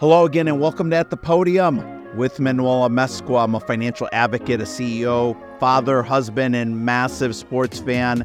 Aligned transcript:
Hello 0.00 0.24
again, 0.24 0.46
and 0.46 0.60
welcome 0.60 0.90
to 0.90 0.96
At 0.96 1.10
the 1.10 1.16
Podium 1.16 2.16
with 2.16 2.38
Manuel 2.38 2.88
Amezcua. 2.88 3.42
I'm 3.42 3.56
a 3.56 3.58
financial 3.58 4.08
advocate, 4.12 4.60
a 4.60 4.64
CEO, 4.64 5.36
father, 5.58 6.04
husband, 6.04 6.54
and 6.54 6.84
massive 6.84 7.34
sports 7.34 7.80
fan. 7.80 8.24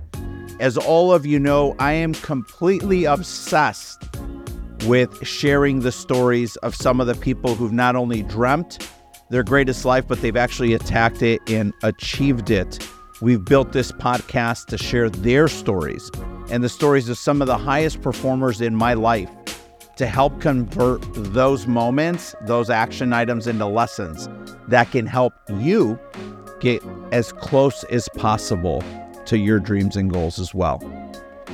As 0.59 0.77
all 0.77 1.11
of 1.11 1.25
you 1.25 1.39
know, 1.39 1.75
I 1.79 1.93
am 1.93 2.13
completely 2.13 3.05
obsessed 3.05 4.07
with 4.85 5.25
sharing 5.25 5.79
the 5.79 5.91
stories 5.91 6.57
of 6.57 6.75
some 6.75 7.01
of 7.01 7.07
the 7.07 7.15
people 7.15 7.55
who've 7.55 7.73
not 7.73 7.95
only 7.95 8.21
dreamt 8.21 8.87
their 9.31 9.41
greatest 9.41 9.83
life, 9.83 10.07
but 10.07 10.21
they've 10.21 10.37
actually 10.37 10.75
attacked 10.75 11.23
it 11.23 11.41
and 11.49 11.73
achieved 11.81 12.51
it. 12.51 12.87
We've 13.19 13.43
built 13.43 13.71
this 13.71 13.91
podcast 13.91 14.67
to 14.67 14.77
share 14.77 15.09
their 15.09 15.47
stories 15.47 16.11
and 16.51 16.63
the 16.63 16.69
stories 16.69 17.09
of 17.09 17.17
some 17.17 17.41
of 17.41 17.47
the 17.47 17.57
highest 17.57 18.03
performers 18.03 18.61
in 18.61 18.75
my 18.75 18.93
life 18.93 19.31
to 19.97 20.07
help 20.07 20.41
convert 20.41 21.01
those 21.13 21.67
moments, 21.67 22.35
those 22.41 22.69
action 22.69 23.13
items 23.13 23.47
into 23.47 23.65
lessons 23.65 24.27
that 24.67 24.89
can 24.91 25.05
help 25.05 25.33
you 25.59 25.99
get 26.59 26.81
as 27.11 27.31
close 27.33 27.83
as 27.85 28.09
possible 28.15 28.83
to 29.25 29.37
your 29.37 29.59
dreams 29.59 29.95
and 29.95 30.11
goals 30.11 30.39
as 30.39 30.53
well. 30.53 30.81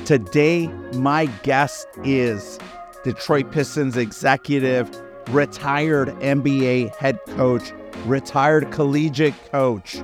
Today, 0.06 0.68
my 0.96 1.26
guest 1.44 1.88
is 2.04 2.60
Detroit 3.04 3.52
Pistons 3.52 3.98
executive, 3.98 4.90
retired 5.30 6.10
NBA 6.20 6.96
head 6.96 7.20
coach, 7.28 7.74
retired 8.06 8.72
collegiate 8.72 9.36
coach, 9.52 9.98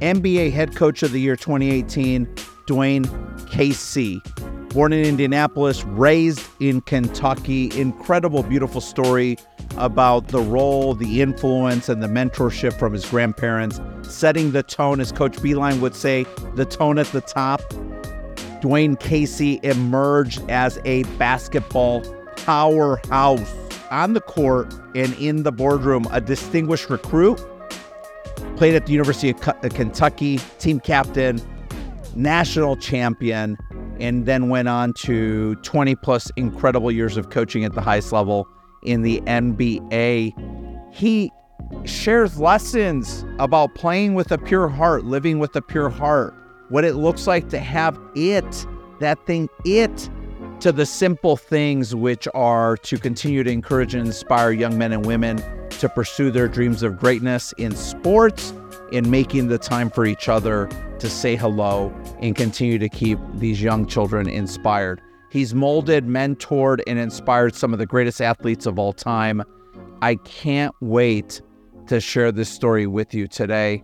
NBA 0.00 0.52
head 0.52 0.76
coach 0.76 1.02
of 1.02 1.12
the 1.12 1.20
year 1.20 1.36
2018, 1.36 2.26
Dwane 2.66 3.50
Casey 3.50 4.22
born 4.70 4.92
in 4.92 5.04
Indianapolis, 5.04 5.84
raised 5.84 6.46
in 6.60 6.80
Kentucky. 6.80 7.70
Incredible, 7.78 8.42
beautiful 8.42 8.80
story 8.80 9.36
about 9.76 10.28
the 10.28 10.40
role, 10.40 10.94
the 10.94 11.20
influence, 11.20 11.88
and 11.88 12.02
the 12.02 12.06
mentorship 12.06 12.78
from 12.78 12.92
his 12.92 13.04
grandparents, 13.06 13.80
setting 14.02 14.52
the 14.52 14.62
tone, 14.62 15.00
as 15.00 15.12
Coach 15.12 15.36
Beilein 15.38 15.80
would 15.80 15.94
say, 15.94 16.24
the 16.54 16.64
tone 16.64 16.98
at 16.98 17.06
the 17.08 17.20
top. 17.20 17.60
Dwane 18.60 18.98
Casey 18.98 19.58
emerged 19.62 20.48
as 20.50 20.78
a 20.84 21.02
basketball 21.18 22.02
powerhouse 22.36 23.54
on 23.90 24.12
the 24.12 24.20
court 24.20 24.72
and 24.94 25.14
in 25.14 25.42
the 25.42 25.52
boardroom, 25.52 26.06
a 26.10 26.20
distinguished 26.20 26.90
recruit. 26.90 27.40
Played 28.56 28.74
at 28.74 28.86
the 28.86 28.92
University 28.92 29.30
of 29.30 29.40
Kentucky, 29.74 30.38
team 30.58 30.78
captain, 30.78 31.40
national 32.14 32.76
champion, 32.76 33.56
and 34.00 34.26
then 34.26 34.48
went 34.48 34.68
on 34.68 34.92
to 34.94 35.54
20 35.56 35.94
plus 35.96 36.30
incredible 36.36 36.90
years 36.90 37.16
of 37.16 37.30
coaching 37.30 37.64
at 37.64 37.74
the 37.74 37.80
highest 37.80 38.12
level 38.12 38.48
in 38.82 39.02
the 39.02 39.20
NBA. 39.22 40.34
He 40.92 41.30
shares 41.84 42.38
lessons 42.38 43.24
about 43.38 43.74
playing 43.74 44.14
with 44.14 44.32
a 44.32 44.38
pure 44.38 44.68
heart, 44.68 45.04
living 45.04 45.38
with 45.38 45.54
a 45.54 45.62
pure 45.62 45.90
heart, 45.90 46.34
what 46.68 46.84
it 46.84 46.94
looks 46.94 47.26
like 47.26 47.48
to 47.50 47.58
have 47.58 47.98
it, 48.14 48.66
that 49.00 49.24
thing, 49.26 49.48
it, 49.64 50.10
to 50.60 50.72
the 50.72 50.86
simple 50.86 51.36
things 51.36 51.94
which 51.94 52.28
are 52.34 52.76
to 52.78 52.98
continue 52.98 53.42
to 53.42 53.50
encourage 53.50 53.94
and 53.94 54.06
inspire 54.06 54.50
young 54.50 54.76
men 54.76 54.92
and 54.92 55.06
women 55.06 55.42
to 55.70 55.88
pursue 55.88 56.30
their 56.30 56.48
dreams 56.48 56.82
of 56.82 56.98
greatness 56.98 57.52
in 57.56 57.74
sports, 57.74 58.52
in 58.92 59.10
making 59.10 59.48
the 59.48 59.58
time 59.58 59.88
for 59.88 60.04
each 60.04 60.28
other 60.28 60.68
to 61.00 61.10
say 61.10 61.36
hello 61.36 61.92
and 62.20 62.36
continue 62.36 62.78
to 62.78 62.88
keep 62.88 63.18
these 63.34 63.60
young 63.60 63.86
children 63.86 64.28
inspired. 64.28 65.00
He's 65.30 65.54
molded, 65.54 66.06
mentored, 66.06 66.80
and 66.86 66.98
inspired 66.98 67.54
some 67.54 67.72
of 67.72 67.78
the 67.78 67.86
greatest 67.86 68.20
athletes 68.20 68.66
of 68.66 68.78
all 68.78 68.92
time. 68.92 69.42
I 70.02 70.16
can't 70.16 70.74
wait 70.80 71.40
to 71.86 72.00
share 72.00 72.32
this 72.32 72.48
story 72.48 72.86
with 72.86 73.14
you 73.14 73.28
today. 73.28 73.82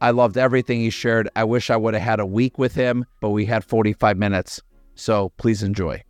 I 0.00 0.10
loved 0.10 0.36
everything 0.36 0.80
he 0.80 0.90
shared. 0.90 1.28
I 1.34 1.44
wish 1.44 1.70
I 1.70 1.76
would 1.76 1.94
have 1.94 2.02
had 2.02 2.20
a 2.20 2.26
week 2.26 2.58
with 2.58 2.74
him, 2.74 3.04
but 3.20 3.30
we 3.30 3.44
had 3.44 3.64
45 3.64 4.16
minutes. 4.16 4.60
So 4.94 5.30
please 5.36 5.62
enjoy. 5.62 6.03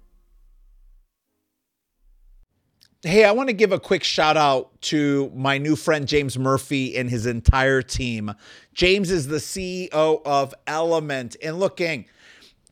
Hey, 3.07 3.25
I 3.25 3.33
want 3.33 3.51
to 3.51 3.53
give 3.53 3.71
a 3.71 3.79
quick 3.79 4.03
shout 4.03 4.39
out 4.39 4.81
to 4.81 5.31
my 5.35 5.59
new 5.59 5.77
friend 5.77 6.09
James 6.09 6.39
Murphy 6.39 6.97
and 6.97 7.11
his 7.11 7.27
entire 7.27 7.83
team. 7.83 8.33
James 8.73 9.11
is 9.11 9.27
the 9.27 9.37
CEO 9.37 10.23
of 10.25 10.55
LMNT. 10.67 11.37
And 11.43 11.61
looking, 11.61 12.07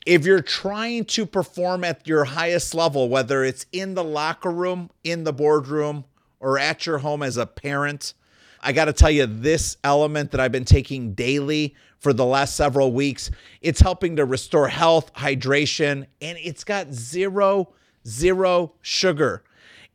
if 0.06 0.24
you're 0.24 0.40
trying 0.40 1.04
to 1.04 1.26
perform 1.26 1.84
at 1.84 2.08
your 2.08 2.24
highest 2.24 2.74
level, 2.74 3.10
whether 3.10 3.44
it's 3.44 3.66
in 3.72 3.92
the 3.92 4.02
locker 4.02 4.50
room, 4.50 4.88
in 5.04 5.24
the 5.24 5.34
boardroom, 5.34 6.06
or 6.40 6.58
at 6.58 6.86
your 6.86 6.96
home 6.96 7.22
as 7.22 7.36
a 7.36 7.44
parent, 7.44 8.14
I 8.62 8.72
got 8.72 8.86
to 8.86 8.94
tell 8.94 9.10
you, 9.10 9.26
this 9.26 9.76
element 9.84 10.30
that 10.30 10.40
I've 10.40 10.50
been 10.50 10.64
taking 10.64 11.12
daily 11.12 11.74
for 11.98 12.14
the 12.14 12.24
last 12.24 12.56
several 12.56 12.90
weeks, 12.90 13.30
it's 13.60 13.80
helping 13.82 14.16
to 14.16 14.24
restore 14.24 14.68
health, 14.68 15.12
hydration, 15.12 16.06
and 16.22 16.38
it's 16.40 16.64
got 16.64 16.90
zero, 16.90 17.74
zero 18.06 18.72
sugar. 18.80 19.42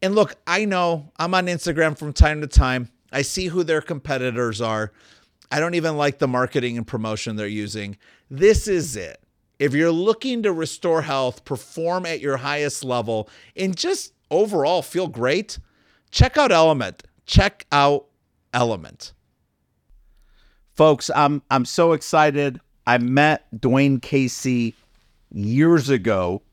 And 0.01 0.15
look, 0.15 0.35
I 0.45 0.65
know 0.65 1.11
I'm 1.17 1.33
on 1.33 1.47
Instagram 1.47 1.97
from 1.97 2.13
time 2.13 2.41
to 2.41 2.47
time. 2.47 2.89
I 3.11 3.21
see 3.21 3.47
who 3.47 3.63
their 3.63 3.81
competitors 3.81 4.61
are. 4.61 4.91
I 5.51 5.59
don't 5.59 5.75
even 5.75 5.97
like 5.97 6.19
the 6.19 6.27
marketing 6.27 6.77
and 6.77 6.85
promotion 6.85 7.35
they're 7.35 7.47
using. 7.47 7.97
This 8.29 8.67
is 8.67 8.95
it. 8.95 9.21
If 9.59 9.73
you're 9.73 9.91
looking 9.91 10.43
to 10.43 10.53
restore 10.53 11.01
health, 11.01 11.45
perform 11.45 12.05
at 12.05 12.19
your 12.19 12.37
highest 12.37 12.83
level, 12.83 13.29
and 13.55 13.75
just 13.75 14.13
overall 14.29 14.81
feel 14.81 15.07
great, 15.07 15.57
check 16.11 16.37
out 16.37 16.51
LMNT. 16.51 17.01
Check 17.25 17.65
out 17.71 18.05
LMNT. 18.53 19.13
Folks, 20.75 21.09
I'm 21.15 21.41
I'm 21.49 21.65
so 21.65 21.93
excited. 21.93 22.61
I 22.85 22.99
met 22.99 23.47
Dwane 23.55 24.01
Casey 24.01 24.75
years 25.31 25.89
ago 25.89 26.43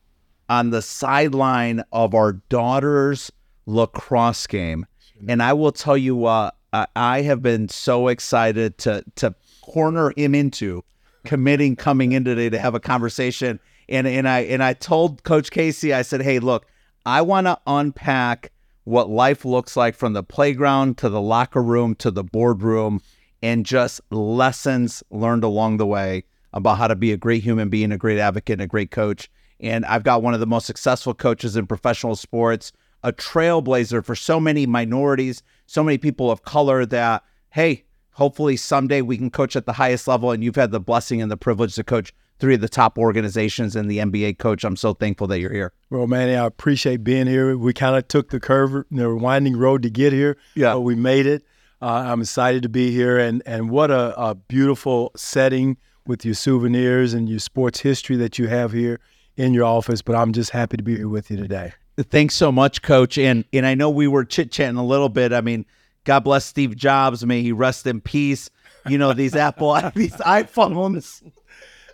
on 0.49 0.71
the 0.71 0.83
sideline 0.83 1.83
of 1.93 2.15
our 2.15 2.33
daughter's 2.33 3.31
lacrosse 3.67 4.47
game. 4.47 4.87
And 5.29 5.43
I 5.43 5.53
will 5.53 5.73
tell 5.73 5.97
you 5.97 6.17
what, 6.17 6.57
I 6.97 7.23
have 7.23 7.41
been 7.43 7.69
so 7.69 8.09
excited 8.09 8.79
to 8.79 9.05
to 9.17 9.35
corner 9.63 10.13
him 10.17 10.35
into 10.35 10.83
committing 11.25 11.77
coming 11.87 12.13
in 12.13 12.25
today 12.25 12.51
to 12.51 12.59
have 12.59 12.75
a 12.75 12.81
conversation. 12.81 13.61
And 13.89 14.07
and 14.07 14.29
I 14.29 14.41
and 14.41 14.63
I 14.63 14.75
told 14.75 15.23
Coach 15.25 15.51
Casey, 15.51 15.95
I 15.95 16.03
said, 16.03 16.23
hey, 16.23 16.41
look, 16.41 16.67
I 17.07 17.23
want 17.23 17.47
to 17.47 17.59
unpack 17.67 18.51
what 18.85 19.09
life 19.09 19.45
looks 19.45 19.77
like 19.77 19.95
from 19.95 20.13
the 20.13 20.23
playground 20.23 20.99
to 20.99 21.09
the 21.09 21.21
locker 21.21 21.63
room 21.63 21.95
to 21.97 22.11
the 22.11 22.25
boardroom 22.25 23.01
and 23.43 23.65
just 23.65 24.01
lessons 24.11 25.03
learned 25.11 25.45
along 25.45 25.77
the 25.77 25.87
way 25.87 26.25
about 26.53 26.79
how 26.79 26.89
to 26.89 26.97
be 26.97 27.13
a 27.13 27.17
great 27.17 27.43
human 27.43 27.69
being, 27.69 27.93
a 27.93 27.99
great 27.99 28.19
advocate, 28.19 28.55
and 28.55 28.63
a 28.63 28.67
great 28.67 28.91
coach. 28.91 29.31
And 29.61 29.85
I've 29.87 30.03
got 30.03 30.23
one 30.23 30.35
of 30.35 30.41
the 30.41 30.47
most 30.47 30.67
successful 30.67 31.15
coaches 31.15 31.57
in 31.57 31.67
professional 31.67 32.17
sports, 32.17 32.73
a 33.03 33.13
trailblazer 33.13 34.05
for 34.05 34.15
so 34.15 34.41
many 34.41 34.67
minorities, 34.67 35.43
so 35.67 35.83
many 35.83 35.99
people 35.99 36.31
of 36.31 36.43
color 36.43 36.85
that, 36.87 37.23
hey, 37.51 37.85
hopefully 38.13 38.57
someday 38.57 39.01
we 39.01 39.17
can 39.17 39.31
coach 39.31 39.57
at 39.57 39.67
the 39.67 39.73
highest 39.73 40.09
level. 40.09 40.31
And 40.31 40.43
you've 40.43 40.57
had 40.57 40.71
the 40.71 40.81
blessing 40.81 41.23
and 41.23 41.31
the 41.31 41.37
privilege 41.37 41.75
to 41.77 41.85
coach 41.85 42.13
three 42.39 42.55
of 42.55 42.61
the 42.61 42.69
top 42.69 42.99
organizations 42.99 43.77
in 43.77 43.87
the 43.87 43.99
NBA 43.99 44.39
coach. 44.39 44.65
I'm 44.65 44.77
so 44.77 44.93
thankful 44.93 45.27
that 45.29 45.39
you're 45.39 45.53
here. 45.53 45.73
Well, 45.91 46.07
Manny, 46.07 46.35
I 46.35 46.45
appreciate 46.47 47.05
being 47.05 47.27
here. 47.27 47.57
We 47.57 47.73
kind 47.73 47.97
of 47.97 48.09
took 48.09 48.31
the 48.31 48.41
curve, 48.41 48.85
the 48.91 49.15
winding 49.15 49.57
road 49.57 49.83
to 49.83 49.91
get 49.91 50.13
here. 50.13 50.37
Yeah. 50.55 50.75
But 50.75 50.81
we 50.81 50.95
made 50.95 51.27
it. 51.27 51.45
Uh, 51.81 52.05
I'm 52.07 52.23
excited 52.23 52.63
to 52.63 52.69
be 52.69 52.91
here. 52.91 53.19
And, 53.19 53.43
and 53.47 53.71
what 53.71 53.91
a, 53.91 54.19
a 54.21 54.35
beautiful 54.35 55.13
setting 55.17 55.77
with 56.07 56.25
your 56.25 56.35
souvenirs 56.35 57.15
and 57.15 57.29
your 57.29 57.39
sports 57.39 57.81
history 57.81 58.17
that 58.17 58.39
you 58.39 58.49
have 58.49 58.73
here 58.73 59.01
in 59.37 59.55
your 59.55 59.65
office, 59.65 60.03
but 60.03 60.15
I'm 60.15 60.33
just 60.33 60.51
happy 60.51 60.77
to 60.77 60.83
be 60.83 60.97
here 60.97 61.09
with 61.09 61.31
you 61.31 61.37
today. 61.37 61.73
Thanks 61.99 62.35
so 62.35 62.51
much, 62.51 62.83
Coach. 62.83 63.19
And 63.19 63.45
and 63.53 63.67
I 63.67 63.75
know 63.75 63.91
we 63.91 64.09
were 64.09 64.25
chit 64.25 64.51
chatting 64.51 64.77
a 64.77 64.85
little 64.85 65.09
bit. 65.09 65.33
I 65.33 65.41
mean, 65.41 65.65
God 66.05 66.21
bless 66.21 66.45
Steve 66.45 66.77
Jobs. 66.77 67.25
May 67.25 67.43
he 67.43 67.53
rest 67.53 67.87
in 67.87 68.01
peace. 68.01 68.51
You 68.87 68.99
know 68.99 69.13
these 69.13 69.37
Apple 69.37 69.75
these 69.95 70.17
iPhones. 70.17 71.23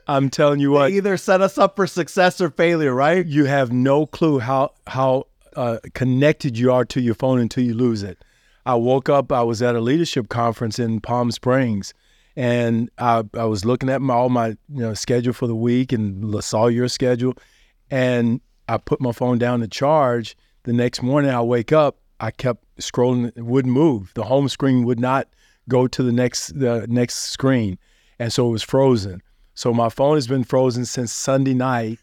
I'm 0.09 0.29
telling 0.29 0.59
you 0.59 0.73
what, 0.73 0.91
either 0.91 1.17
set 1.17 1.41
us 1.41 1.57
up 1.57 1.77
for 1.77 1.87
success 1.87 2.41
or 2.41 2.51
failure, 2.51 2.93
right? 2.93 3.25
You 3.25 3.45
have 3.45 3.71
no 3.71 4.07
clue 4.07 4.39
how 4.39 4.73
how 4.87 5.27
uh, 5.55 5.79
connected 5.95 6.59
you 6.59 6.73
are 6.73 6.85
to 6.87 7.01
your 7.01 7.15
phone 7.15 7.39
until 7.39 7.65
you 7.65 7.75
lose 7.75 8.03
it. 8.03 8.19
I 8.67 8.75
woke 8.75 9.09
up. 9.09 9.33
I 9.33 9.43
was 9.43 9.63
at 9.63 9.77
a 9.77 9.81
leadership 9.81 10.29
conference 10.29 10.79
in 10.79 11.01
Palm 11.01 11.31
Springs, 11.31 11.95
and 12.37 12.91
I, 12.99 13.25
I 13.35 13.45
was 13.45 13.65
looking 13.65 13.89
at 13.89 14.01
my, 14.01 14.15
all 14.15 14.29
my 14.29 14.49
you 14.49 14.57
know 14.69 14.95
schedule 14.95 15.33
for 15.33 15.47
the 15.47 15.55
week 15.55 15.93
and 15.93 16.43
saw 16.43 16.67
your 16.67 16.89
schedule, 16.89 17.35
and 17.91 18.41
I 18.69 18.79
put 18.79 19.01
my 19.01 19.13
phone 19.13 19.39
down 19.39 19.61
to 19.61 19.69
charge. 19.69 20.37
The 20.65 20.73
next 20.73 21.03
morning, 21.03 21.31
I 21.31 21.41
wake 21.41 21.73
up. 21.73 21.99
I 22.21 22.31
kept 22.31 22.65
scrolling; 22.79 23.33
it 23.37 23.45
wouldn't 23.45 23.75
move. 23.75 24.13
The 24.15 24.25
home 24.25 24.49
screen 24.49 24.85
would 24.85 25.01
not 25.01 25.29
go 25.69 25.87
to 25.87 26.03
the 26.03 26.13
next 26.13 26.59
the 26.59 26.87
next 26.89 27.17
screen, 27.17 27.79
and 28.19 28.33
so 28.33 28.49
it 28.49 28.53
was 28.53 28.63
frozen. 28.63 29.23
So 29.55 29.75
my 29.75 29.89
phone 29.89 30.17
has 30.17 30.27
been 30.27 30.45
frozen 30.45 30.85
since 30.85 31.13
Sunday 31.13 31.55
night, 31.55 31.99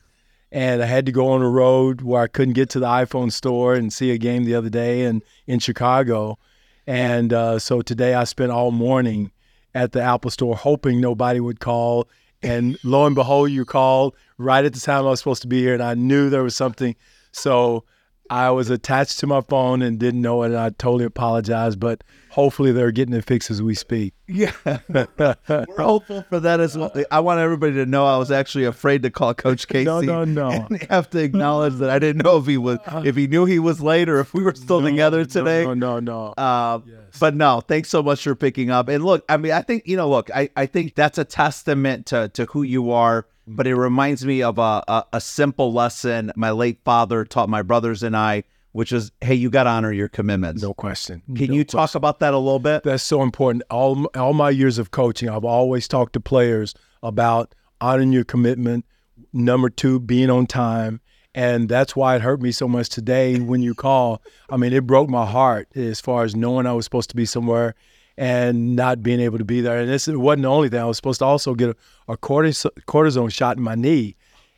and 0.52 0.82
I 0.82 0.86
had 0.86 1.06
to 1.06 1.12
go 1.12 1.30
on 1.30 1.42
the 1.42 1.48
road 1.48 2.02
where 2.02 2.22
I 2.22 2.28
couldn't 2.28 2.54
get 2.54 2.70
to 2.72 2.80
the 2.80 2.86
iPhone 2.86 3.32
store 3.32 3.74
and 3.74 3.92
see 3.92 4.12
a 4.12 4.18
game 4.18 4.44
the 4.44 4.56
other 4.56 4.70
day 4.70 5.06
and 5.06 5.24
in 5.46 5.60
Chicago. 5.60 6.38
And 6.86 7.34
uh, 7.34 7.60
so 7.60 7.82
today 7.82 8.14
I 8.14 8.24
spent 8.24 8.52
all 8.52 8.72
morning 8.72 9.32
at 9.74 9.92
the 9.92 10.02
Apple 10.02 10.32
store 10.32 10.56
hoping 10.56 11.00
nobody 11.02 11.40
would 11.40 11.60
call. 11.60 12.10
And 12.44 12.78
lo 12.84 13.06
and 13.06 13.16
behold, 13.16 13.52
you 13.52 13.66
called 13.66 14.16
right 14.38 14.64
at 14.64 14.74
the 14.74 14.80
time 14.80 15.06
I 15.06 15.10
was 15.10 15.20
supposed 15.20 15.42
to 15.42 15.48
be 15.48 15.62
here. 15.62 15.74
And 15.74 15.84
I 15.84 15.94
knew 15.96 16.30
there 16.30 16.44
was 16.44 16.56
something. 16.56 16.96
So 17.32 17.84
I 18.30 18.52
was 18.52 18.70
attached 18.70 19.20
to 19.20 19.28
my 19.28 19.42
phone 19.42 19.82
and 19.82 20.00
didn't 20.00 20.22
know 20.22 20.44
it. 20.44 20.48
And 20.48 20.58
I 20.58 20.70
totally 20.70 21.06
apologize. 21.06 21.76
But 21.76 22.04
hopefully 22.30 22.72
they're 22.72 22.92
getting 22.92 23.16
it 23.16 23.26
fixed 23.26 23.50
as 23.52 23.62
we 23.62 23.74
speak. 23.76 24.14
Yeah. 24.30 24.52
We're 24.90 25.66
hopeful 25.78 26.24
for 26.24 26.42
that 26.42 26.60
as 26.60 26.78
well. 26.78 26.92
I 27.10 27.22
want 27.22 27.40
everybody 27.40 27.76
to 27.76 27.86
know 27.86 28.06
I 28.06 28.18
was 28.18 28.30
actually 28.30 28.66
afraid 28.66 29.04
to 29.04 29.10
call 29.10 29.34
Coach 29.34 29.68
Casey. 29.70 29.86
No, 29.86 30.02
no, 30.02 30.26
no. 30.26 30.50
And 30.50 30.82
have 30.90 31.10
to 31.12 31.20
acknowledge 31.20 31.76
that 31.76 31.90
I 31.90 31.98
didn't 31.98 32.26
know 32.26 32.38
if 32.38 32.46
he 32.46 32.58
was 32.58 32.80
if 33.06 33.16
he 33.16 33.28
knew 33.28 33.46
he 33.46 33.58
was 33.58 33.80
late 33.80 34.10
or 34.10 34.20
if 34.20 34.34
we 34.34 34.44
were 34.44 34.54
still 34.54 34.82
No, 34.82 34.90
together 34.90 35.24
today. 35.24 35.64
No, 35.64 35.74
no, 35.74 36.00
no. 36.02 36.34
Uh, 36.38 36.80
Yes. 36.86 36.98
But 37.20 37.36
no, 37.36 37.62
thanks 37.62 37.88
so 37.88 38.04
much 38.04 38.22
for 38.22 38.36
picking 38.36 38.70
up. 38.70 38.90
And 38.90 39.04
look, 39.04 39.24
I 39.30 39.38
mean, 39.38 39.54
I 39.54 39.62
think 39.62 39.88
you 39.88 39.96
know, 39.96 40.10
look, 40.10 40.30
I, 40.36 40.50
I 40.58 40.66
think 40.66 40.96
that's 40.96 41.18
a 41.18 41.24
testament 41.26 42.08
to 42.08 42.28
to 42.34 42.46
who 42.48 42.64
you 42.64 42.92
are. 42.92 43.26
But 43.48 43.66
it 43.66 43.76
reminds 43.76 44.26
me 44.26 44.44
of 44.44 44.58
a, 44.58 44.84
a 44.88 45.04
a 45.14 45.22
simple 45.22 45.72
lesson 45.74 46.32
my 46.36 46.52
late 46.52 46.80
father 46.84 47.24
taught 47.24 47.48
my 47.50 47.62
brothers 47.62 48.04
and 48.04 48.16
I, 48.16 48.44
which 48.74 48.92
is, 48.92 49.12
hey, 49.22 49.36
you 49.36 49.50
got 49.50 49.64
to 49.64 49.70
honor 49.70 49.92
your 49.92 50.10
commitments. 50.10 50.62
no 50.62 50.74
question. 50.74 51.22
Can 51.36 51.48
No 51.48 51.56
you 51.56 51.64
talk 51.64 51.96
about 51.96 52.20
that 52.20 52.34
a 52.34 52.38
little 52.38 52.60
bit? 52.60 52.84
That's 52.84 53.04
so 53.04 53.24
important. 53.24 53.64
All 53.72 54.06
all 54.16 54.34
my 54.34 54.50
years 54.50 54.78
of 54.78 54.92
coaching, 54.92 55.30
I've 55.30 55.46
always 55.46 55.88
talked 55.88 56.14
to 56.14 56.20
players 56.20 56.76
about 57.02 57.56
honoring 57.80 58.12
your 58.12 58.26
commitment. 58.26 58.86
Number 59.34 59.70
two, 59.70 60.00
being 60.00 60.30
on 60.30 60.46
time, 60.46 61.02
and 61.34 61.70
that's 61.70 61.96
why 61.96 62.16
it 62.16 62.22
hurt 62.22 62.42
me 62.42 62.52
so 62.52 62.68
much 62.68 62.90
today 62.90 63.40
when 63.40 63.62
you 63.62 63.74
call. 63.74 64.22
I 64.50 64.58
mean, 64.58 64.74
it 64.74 64.86
broke 64.86 65.10
my 65.10 65.26
heart 65.26 65.70
as 65.76 66.02
far 66.02 66.24
as 66.24 66.36
knowing 66.36 66.66
I 66.66 66.74
was 66.74 66.86
supposed 66.86 67.10
to 67.12 67.16
be 67.16 67.26
somewhere 67.26 67.76
and 68.18 68.76
not 68.76 69.04
being 69.04 69.20
able 69.20 69.38
to 69.38 69.46
be 69.46 69.62
there. 69.62 69.80
And 69.80 69.90
this 69.90 70.08
wasn't 70.08 70.44
the 70.44 70.50
only 70.50 70.70
thing. 70.70 70.80
I 70.80 70.86
was 70.86 70.98
supposed 70.98 71.20
to 71.20 71.26
also 71.26 71.54
get 71.54 71.70
a, 71.70 71.76
a 72.14 72.18
cortis- 72.18 72.70
cortisone 72.88 73.32
shot 73.32 73.58
in 73.58 73.64
my 73.64 73.76
knee, 73.76 74.16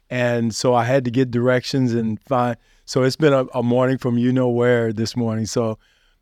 and 0.10 0.56
so 0.56 0.74
I 0.74 0.86
had 0.86 1.06
to 1.06 1.12
get 1.12 1.32
directions 1.32 1.94
and 1.94 2.22
find. 2.24 2.58
So 2.86 3.04
it's 3.04 3.16
been 3.16 3.34
a, 3.34 3.46
a 3.54 3.62
morning 3.62 3.98
from 3.98 4.18
you 4.18 4.32
know 4.32 4.50
where 4.50 4.94
this 4.94 5.16
morning. 5.16 5.46
So. 5.46 5.78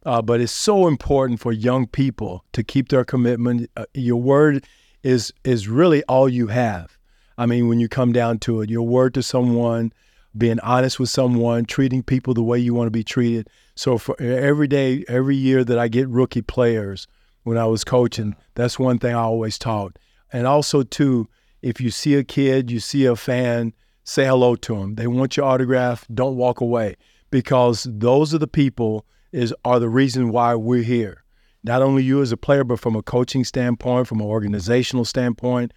Uh, 0.05 0.21
but 0.21 0.39
it's 0.39 0.53
so 0.53 0.87
important 0.87 1.37
for 1.41 1.51
young 1.51 1.85
people 1.85 2.45
to 2.53 2.63
keep 2.63 2.87
their 2.87 3.03
commitment. 3.03 3.69
Uh, 3.75 3.83
your 3.93 4.15
word 4.15 4.65
is 5.03 5.33
is 5.43 5.67
really 5.67 6.01
all 6.03 6.29
you 6.29 6.47
have. 6.47 6.97
I 7.37 7.45
mean, 7.45 7.67
when 7.67 7.79
you 7.79 7.89
come 7.89 8.13
down 8.13 8.39
to 8.39 8.61
it, 8.61 8.69
your 8.69 8.87
word 8.87 9.13
to 9.15 9.23
someone, 9.23 9.91
being 10.37 10.59
honest 10.61 10.99
with 10.99 11.09
someone, 11.09 11.65
treating 11.65 12.03
people 12.03 12.33
the 12.33 12.43
way 12.43 12.57
you 12.57 12.73
want 12.73 12.87
to 12.87 12.91
be 12.91 13.03
treated. 13.03 13.49
So 13.75 13.97
for 13.97 14.19
every 14.21 14.67
day, 14.67 15.03
every 15.07 15.35
year 15.35 15.63
that 15.63 15.77
I 15.77 15.87
get 15.87 16.07
rookie 16.07 16.41
players 16.41 17.07
when 17.47 17.57
I 17.57 17.65
was 17.65 17.85
coaching, 17.85 18.35
that's 18.55 18.77
one 18.77 18.99
thing 18.99 19.15
I 19.15 19.19
always 19.19 19.57
taught. 19.57 19.97
And 20.33 20.45
also 20.45 20.83
too, 20.83 21.29
if 21.61 21.79
you 21.79 21.91
see 21.91 22.15
a 22.15 22.23
kid, 22.25 22.69
you 22.69 22.81
see 22.81 23.05
a 23.05 23.15
fan, 23.15 23.71
say 24.03 24.25
hello 24.25 24.57
to 24.57 24.75
them. 24.75 24.95
They 24.95 25.07
want 25.07 25.37
your 25.37 25.45
autograph. 25.45 26.05
Don't 26.13 26.35
walk 26.35 26.59
away 26.59 26.97
because 27.31 27.87
those 27.89 28.33
are 28.33 28.37
the 28.37 28.47
people 28.47 29.05
is 29.31 29.53
are 29.63 29.79
the 29.79 29.87
reason 29.87 30.31
why 30.31 30.55
we're 30.55 30.83
here. 30.83 31.23
Not 31.63 31.81
only 31.81 32.03
you 32.03 32.21
as 32.21 32.33
a 32.33 32.37
player, 32.37 32.65
but 32.65 32.81
from 32.81 32.97
a 32.97 33.01
coaching 33.01 33.45
standpoint, 33.45 34.07
from 34.07 34.19
an 34.19 34.27
organizational 34.27 35.05
standpoint, 35.05 35.73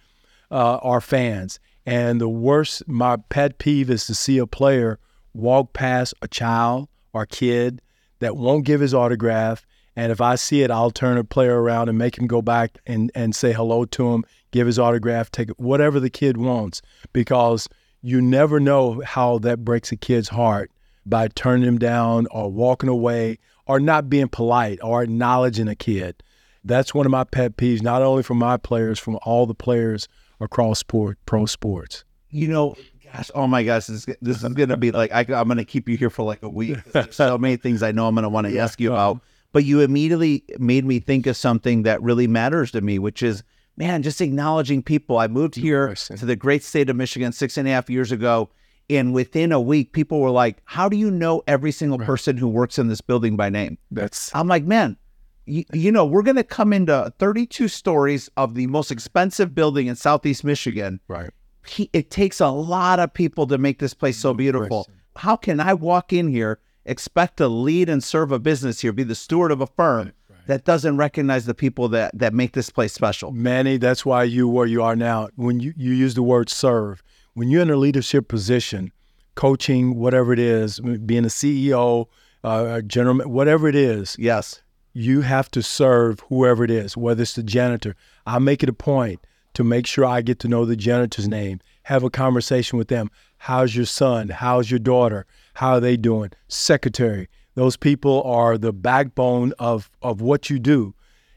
uh, 0.51 0.75
our 0.81 0.99
fans. 0.99 1.57
And 1.85 2.19
the 2.19 2.29
worst, 2.29 2.85
my 2.85 3.15
pet 3.29 3.59
peeve 3.59 3.89
is 3.89 4.05
to 4.07 4.13
see 4.13 4.39
a 4.39 4.45
player 4.45 4.99
walk 5.33 5.71
past 5.71 6.13
a 6.21 6.27
child 6.27 6.89
or 7.13 7.25
kid 7.25 7.81
that 8.19 8.35
won't 8.35 8.65
give 8.65 8.81
his 8.81 8.93
autograph. 8.93 9.65
And 9.95 10.11
if 10.11 10.21
I 10.21 10.35
see 10.35 10.61
it, 10.61 10.71
I'll 10.71 10.91
turn 10.91 11.17
a 11.17 11.23
player 11.23 11.61
around 11.61 11.89
and 11.89 11.97
make 11.97 12.17
him 12.17 12.27
go 12.27 12.41
back 12.41 12.77
and, 12.85 13.11
and 13.13 13.35
say 13.35 13.51
hello 13.51 13.85
to 13.85 14.13
him, 14.13 14.23
give 14.51 14.67
his 14.67 14.79
autograph, 14.79 15.31
take 15.31 15.49
whatever 15.51 15.99
the 15.99 16.09
kid 16.09 16.37
wants, 16.37 16.81
because 17.13 17.67
you 18.01 18.21
never 18.21 18.59
know 18.59 19.01
how 19.05 19.37
that 19.39 19.65
breaks 19.65 19.91
a 19.91 19.97
kid's 19.97 20.29
heart 20.29 20.71
by 21.05 21.27
turning 21.29 21.67
him 21.67 21.77
down 21.77 22.27
or 22.31 22.51
walking 22.51 22.89
away 22.89 23.37
or 23.65 23.79
not 23.79 24.09
being 24.09 24.27
polite 24.27 24.79
or 24.81 25.03
acknowledging 25.03 25.67
a 25.67 25.75
kid. 25.75 26.23
That's 26.63 26.93
one 26.93 27.05
of 27.05 27.11
my 27.11 27.23
pet 27.23 27.57
peeves, 27.57 27.81
not 27.81 28.01
only 28.01 28.23
from 28.23 28.37
my 28.37 28.57
players, 28.57 28.99
from 28.99 29.17
all 29.23 29.45
the 29.45 29.55
players 29.55 30.07
across 30.39 30.79
sport, 30.79 31.17
pro 31.25 31.45
sports. 31.45 32.03
You 32.29 32.47
know, 32.47 32.75
gosh, 33.11 33.31
oh 33.33 33.47
my 33.47 33.63
gosh, 33.63 33.87
this, 33.87 34.05
this 34.21 34.43
is 34.43 34.53
gonna 34.53 34.77
be 34.77 34.91
like 34.91 35.11
I, 35.11 35.21
I'm 35.33 35.47
gonna 35.47 35.65
keep 35.65 35.89
you 35.89 35.97
here 35.97 36.09
for 36.09 36.23
like 36.23 36.43
a 36.43 36.49
week. 36.49 36.77
So 37.11 37.37
many 37.37 37.57
things 37.57 37.83
I 37.83 37.91
know 37.91 38.07
I'm 38.07 38.15
gonna 38.15 38.29
want 38.29 38.47
to 38.47 38.57
ask 38.57 38.79
you 38.79 38.91
about. 38.93 39.21
But 39.53 39.65
you 39.65 39.81
immediately 39.81 40.45
made 40.59 40.85
me 40.85 40.99
think 40.99 41.27
of 41.27 41.35
something 41.35 41.83
that 41.83 42.01
really 42.01 42.27
matters 42.27 42.71
to 42.71 42.81
me, 42.81 42.99
which 42.99 43.21
is 43.21 43.43
man, 43.77 44.03
just 44.03 44.21
acknowledging 44.21 44.83
people. 44.83 45.17
I 45.17 45.27
moved 45.27 45.55
here 45.55 45.93
to 45.95 46.25
the 46.25 46.35
great 46.35 46.63
state 46.63 46.89
of 46.89 46.95
Michigan 46.95 47.31
six 47.31 47.57
and 47.57 47.67
a 47.67 47.71
half 47.71 47.89
years 47.89 48.11
ago. 48.11 48.49
And 48.89 49.13
within 49.13 49.51
a 49.51 49.61
week, 49.61 49.93
people 49.93 50.19
were 50.19 50.31
like, 50.31 50.61
How 50.65 50.89
do 50.89 50.97
you 50.97 51.09
know 51.09 51.43
every 51.47 51.71
single 51.71 51.97
person 51.97 52.37
who 52.37 52.47
works 52.47 52.77
in 52.77 52.87
this 52.87 53.01
building 53.01 53.37
by 53.37 53.49
name? 53.49 53.77
That's 53.89 54.33
I'm 54.35 54.47
like, 54.47 54.65
man, 54.65 54.97
you, 55.45 55.63
you 55.73 55.91
know, 55.91 56.05
we're 56.05 56.23
going 56.23 56.35
to 56.35 56.43
come 56.43 56.73
into 56.73 57.11
32 57.17 57.67
stories 57.67 58.29
of 58.37 58.55
the 58.55 58.67
most 58.67 58.91
expensive 58.91 59.55
building 59.55 59.87
in 59.87 59.95
Southeast 59.95 60.43
Michigan. 60.43 60.99
right. 61.07 61.31
He, 61.65 61.91
it 61.93 62.09
takes 62.09 62.39
a 62.39 62.49
lot 62.49 62.99
of 62.99 63.13
people 63.13 63.45
to 63.47 63.57
make 63.59 63.77
this 63.77 63.93
place 63.93 64.17
so 64.17 64.33
beautiful. 64.33 64.89
How 65.15 65.35
can 65.35 65.59
I 65.59 65.75
walk 65.75 66.11
in 66.11 66.27
here, 66.27 66.59
expect 66.85 67.37
to 67.37 67.47
lead 67.47 67.89
and 67.89 68.03
serve 68.03 68.31
a 68.31 68.39
business 68.39 68.81
here, 68.81 68.91
be 68.91 69.03
the 69.03 69.15
steward 69.15 69.51
of 69.51 69.61
a 69.61 69.67
firm 69.67 70.13
that 70.47 70.65
doesn't 70.65 70.97
recognize 70.97 71.45
the 71.45 71.53
people 71.53 71.87
that, 71.89 72.17
that 72.17 72.33
make 72.33 72.53
this 72.53 72.69
place 72.69 72.93
special? 72.93 73.31
Manny, 73.31 73.77
that's 73.77 74.05
why 74.05 74.23
you 74.23 74.47
where 74.47 74.65
you 74.65 74.81
are 74.83 74.95
now. 74.95 75.29
When 75.35 75.59
you, 75.59 75.73
you 75.77 75.91
use 75.93 76.15
the 76.15 76.23
word 76.23 76.49
serve, 76.49 77.03
when 77.33 77.49
you're 77.49 77.61
in 77.61 77.69
a 77.69 77.75
leadership 77.75 78.27
position, 78.27 78.91
coaching, 79.35 79.95
whatever 79.95 80.33
it 80.33 80.39
is, 80.39 80.79
being 80.79 81.25
a 81.25 81.29
CEO, 81.29 82.07
uh, 82.43 82.65
a 82.77 82.81
general, 82.81 83.29
whatever 83.29 83.67
it 83.67 83.75
is, 83.75 84.15
Yes. 84.19 84.61
you 84.93 85.21
have 85.21 85.49
to 85.51 85.61
serve 85.61 86.19
whoever 86.29 86.63
it 86.63 86.71
is, 86.71 86.97
whether 86.97 87.21
it's 87.21 87.35
the 87.35 87.43
janitor. 87.43 87.95
I 88.25 88.39
make 88.39 88.63
it 88.63 88.69
a 88.69 88.73
point 88.73 89.25
to 89.53 89.63
make 89.63 89.85
sure 89.85 90.05
I 90.05 90.21
get 90.21 90.39
to 90.39 90.47
know 90.47 90.65
the 90.65 90.75
janitor's 90.75 91.27
name, 91.27 91.59
have 91.83 92.03
a 92.03 92.09
conversation 92.09 92.77
with 92.77 92.87
them. 92.87 93.09
How's 93.37 93.75
your 93.75 93.85
son? 93.85 94.29
How's 94.29 94.69
your 94.71 94.79
daughter? 94.79 95.25
How 95.53 95.73
are 95.73 95.79
they 95.79 95.97
doing? 95.97 96.31
Secretary. 96.47 97.27
Those 97.55 97.75
people 97.75 98.23
are 98.23 98.57
the 98.57 98.73
backbone 98.73 99.53
of 99.59 99.89
of 100.01 100.21
what 100.21 100.49
you 100.49 100.59
do. 100.59 100.93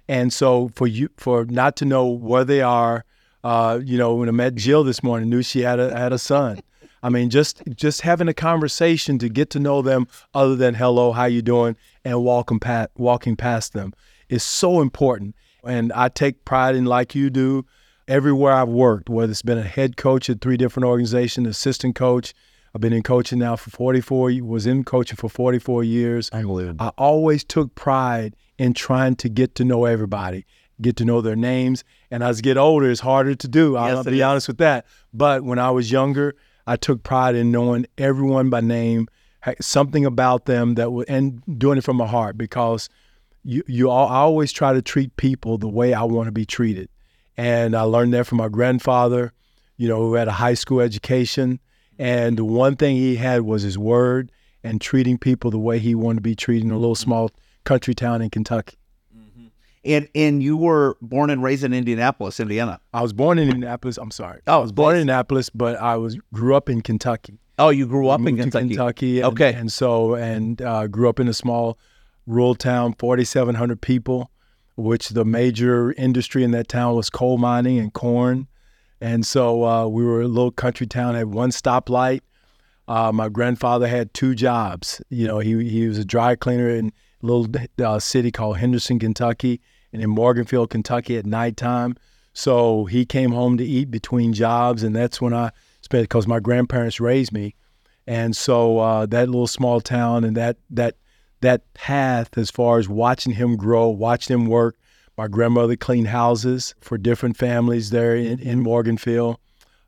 And 0.09 0.33
so 0.33 0.69
for 0.75 0.87
you 0.87 1.09
for 1.17 1.45
not 1.47 1.77
to 1.77 1.85
know 1.85 2.07
where 2.07 2.45
they 2.45 2.61
are, 2.61 3.05
uh, 3.43 3.81
you 3.83 3.99
know, 3.99 4.15
when 4.15 4.29
I 4.29 4.33
met 4.33 4.55
Jill 4.55 4.85
this 4.85 5.03
morning, 5.03 5.29
knew 5.29 5.43
she 5.43 5.61
had 5.61 5.81
a 5.81 5.97
had 5.97 6.13
a 6.13 6.19
son. 6.19 6.61
I 7.03 7.11
mean, 7.11 7.31
just 7.31 7.63
just 7.75 8.01
having 8.01 8.29
a 8.29 8.35
conversation 8.35 9.19
to 9.19 9.29
get 9.29 9.51
to 9.51 9.61
know 9.61 9.83
them, 9.83 10.09
other 10.33 10.57
than 10.57 10.75
hello, 10.75 11.13
how 11.13 11.27
you 11.27 11.43
doing, 11.43 11.77
and 12.05 12.23
walking 12.23 12.61
past 12.61 12.91
walking 12.97 13.37
past 13.37 13.73
them, 13.73 13.93
is 14.29 14.43
so 14.43 14.81
important. 14.81 15.35
And 15.65 15.93
I 15.93 16.09
take 16.09 16.45
pride 16.45 16.77
in, 16.77 16.85
like 16.85 17.15
you 17.15 17.29
do, 17.31 17.67
everywhere 18.09 18.53
I've 18.53 18.69
worked, 18.69 19.09
whether 19.09 19.31
it's 19.31 19.43
been 19.43 19.59
a 19.59 19.63
head 19.63 19.97
coach 19.97 20.31
at 20.31 20.41
three 20.41 20.57
different 20.57 20.87
organizations, 20.87 21.49
assistant 21.49 21.95
coach. 21.95 22.35
I've 22.75 22.81
been 22.81 22.93
in 22.93 23.03
coaching 23.03 23.39
now 23.39 23.57
for 23.57 23.71
44. 23.71 24.33
Was 24.43 24.67
in 24.67 24.83
coaching 24.85 25.17
for 25.17 25.29
44 25.29 25.85
years. 25.85 26.29
Unbelievable. 26.31 26.85
I 26.85 26.89
always 26.99 27.45
took 27.45 27.75
pride 27.75 28.35
in 28.59 28.75
trying 28.75 29.15
to 29.17 29.29
get 29.29 29.55
to 29.57 29.65
know 29.65 29.85
everybody, 29.85 30.45
get 30.81 30.97
to 30.97 31.05
know 31.05 31.21
their 31.21 31.37
names. 31.37 31.85
And 32.11 32.23
as 32.23 32.39
I 32.39 32.43
get 32.43 32.57
older, 32.57 32.91
it's 32.91 33.01
harder 33.01 33.35
to 33.35 33.49
do. 33.49 33.77
I'll 33.77 33.97
Yes, 33.97 34.07
be 34.07 34.23
honest 34.23 34.49
with 34.49 34.59
that. 34.59 34.87
But 35.13 35.45
when 35.45 35.59
I 35.59 35.71
was 35.71 35.93
younger, 35.93 36.35
I 36.67 36.77
took 36.77 37.03
pride 37.05 37.37
in 37.37 37.53
knowing 37.53 37.87
everyone 37.97 38.51
by 38.51 38.61
name, 38.61 39.09
something 39.61 40.05
about 40.05 40.47
them 40.47 40.75
that 40.75 40.93
would, 40.93 41.09
and 41.09 41.43
doing 41.59 41.79
it 41.79 41.85
from 41.85 41.97
my 41.97 42.07
heart 42.07 42.37
because 42.37 42.89
you, 43.45 43.63
you 43.69 43.91
all, 43.91 44.09
I 44.09 44.17
always 44.17 44.51
try 44.53 44.73
to 44.73 44.83
treat 44.83 45.17
people 45.17 45.59
the 45.59 45.69
way 45.69 45.95
I 45.95 46.03
want 46.03 46.27
to 46.27 46.33
be 46.33 46.47
treated. 46.47 46.89
And 47.37 47.77
I 47.77 47.83
learned 47.83 48.15
that 48.15 48.27
from 48.27 48.39
my 48.39 48.49
grandfather, 48.49 49.33
you 49.77 49.87
know, 49.89 49.99
who 49.99 50.15
had 50.15 50.27
a 50.29 50.33
high 50.33 50.55
school 50.55 50.81
education. 50.81 51.61
And 51.99 52.37
the 52.37 52.45
one 52.45 52.77
thing 52.77 52.97
he 52.97 53.17
had 53.17 53.43
was 53.43 53.63
his 53.63 53.79
word 53.79 54.33
and 54.63 54.81
treating 54.81 55.19
people 55.19 55.51
the 55.51 55.59
way 55.59 55.79
he 55.79 55.95
wanted 55.95 56.17
to 56.17 56.23
be 56.23 56.35
treated 56.35 56.65
in 56.65 56.71
a 56.71 56.79
little 56.79 56.95
small 56.95 57.31
country 57.65 57.95
town 57.95 58.23
in 58.23 58.31
Kentucky. 58.31 58.79
And 59.87 60.09
and 60.15 60.43
you 60.43 60.57
were 60.57 60.97
born 61.03 61.29
and 61.29 61.43
raised 61.43 61.63
in 61.63 61.75
Indianapolis, 61.75 62.41
Indiana. 62.41 62.81
I 62.95 63.03
was 63.03 63.13
born 63.13 63.39
in 63.39 63.51
Indianapolis. 63.51 63.99
I'm 63.99 64.11
sorry. 64.11 64.41
Oh, 64.47 64.55
I 64.55 64.63
was 64.63 64.73
born 64.73 64.95
in 64.95 65.03
Indianapolis, 65.03 65.51
but 65.51 65.77
I 65.77 65.97
was 65.97 66.17
grew 66.33 66.55
up 66.55 66.71
in 66.71 66.81
Kentucky. 66.81 67.39
Oh, 67.59 67.69
you 67.69 67.87
grew 67.87 68.09
up 68.09 68.21
in 68.21 68.37
Kentucky. 68.37 68.69
Kentucky. 68.69 69.21
And, 69.21 69.33
Okay. 69.33 69.53
And 69.53 69.71
so, 69.71 70.15
and 70.15 70.61
uh, 70.63 70.87
grew 70.87 71.09
up 71.09 71.21
in 71.21 71.29
a 71.29 71.35
small 71.35 71.79
rural 72.27 72.55
town, 72.55 72.95
4,700 72.99 73.81
people, 73.81 74.31
which 74.77 75.11
the 75.11 75.25
major 75.25 75.93
industry 75.93 76.43
in 76.43 76.51
that 76.53 76.69
town 76.69 76.97
was 76.97 77.11
coal 77.11 77.39
mining 77.39 77.79
and 77.79 77.93
corn. 77.93 78.49
And 79.01 79.27
so 79.27 79.65
uh, 79.65 79.87
we 79.87 80.05
were 80.05 80.23
a 80.23 80.29
little 80.29 80.51
country 80.51 80.87
town, 80.87 81.15
had 81.15 81.27
one 81.35 81.51
stoplight, 81.51 82.21
Uh, 82.87 83.11
my 83.13 83.29
grandfather 83.29 83.87
had 83.87 84.13
two 84.13 84.35
jobs. 84.35 85.01
You 85.09 85.27
know, 85.27 85.39
he 85.39 85.69
he 85.69 85.89
was 85.89 85.99
a 85.99 86.05
dry 86.05 86.37
cleaner 86.37 86.69
in 86.69 86.93
a 87.23 87.27
little 87.27 87.49
uh, 87.83 87.99
city 87.99 88.31
called 88.31 88.59
Henderson, 88.59 88.99
Kentucky, 88.99 89.61
and 89.93 90.03
in 90.03 90.11
Morganfield, 90.11 90.71
Kentucky 90.71 91.17
at 91.17 91.25
nighttime. 91.25 91.97
So 92.35 92.85
he 92.85 93.07
came 93.07 93.33
home 93.33 93.57
to 93.59 93.65
eat 93.65 93.91
between 93.91 94.33
jobs, 94.33 94.83
and 94.83 94.95
that's 94.95 95.21
when 95.21 95.33
I 95.33 95.51
spent 95.81 96.05
because 96.05 96.27
my 96.27 96.41
grandparents 96.41 97.01
raised 97.01 97.33
me, 97.33 97.55
and 98.07 98.37
so 98.37 98.79
uh, 98.81 99.07
that 99.07 99.29
little 99.29 99.47
small 99.47 99.81
town 99.81 100.25
and 100.25 100.37
that 100.37 100.59
that 100.71 100.97
that 101.41 101.73
path 101.75 102.37
as 102.37 102.51
far 102.51 102.79
as 102.79 102.89
watching 102.89 103.33
him 103.33 103.57
grow, 103.57 103.89
watching 103.89 104.35
him 104.35 104.47
work. 104.47 104.77
My 105.17 105.29
grandmother 105.29 105.77
cleaned 105.77 106.09
houses 106.09 106.75
for 106.81 106.99
different 106.99 107.37
families 107.37 107.91
there 107.91 108.17
in, 108.17 108.41
in 108.41 108.65
Morganfield. 108.65 109.37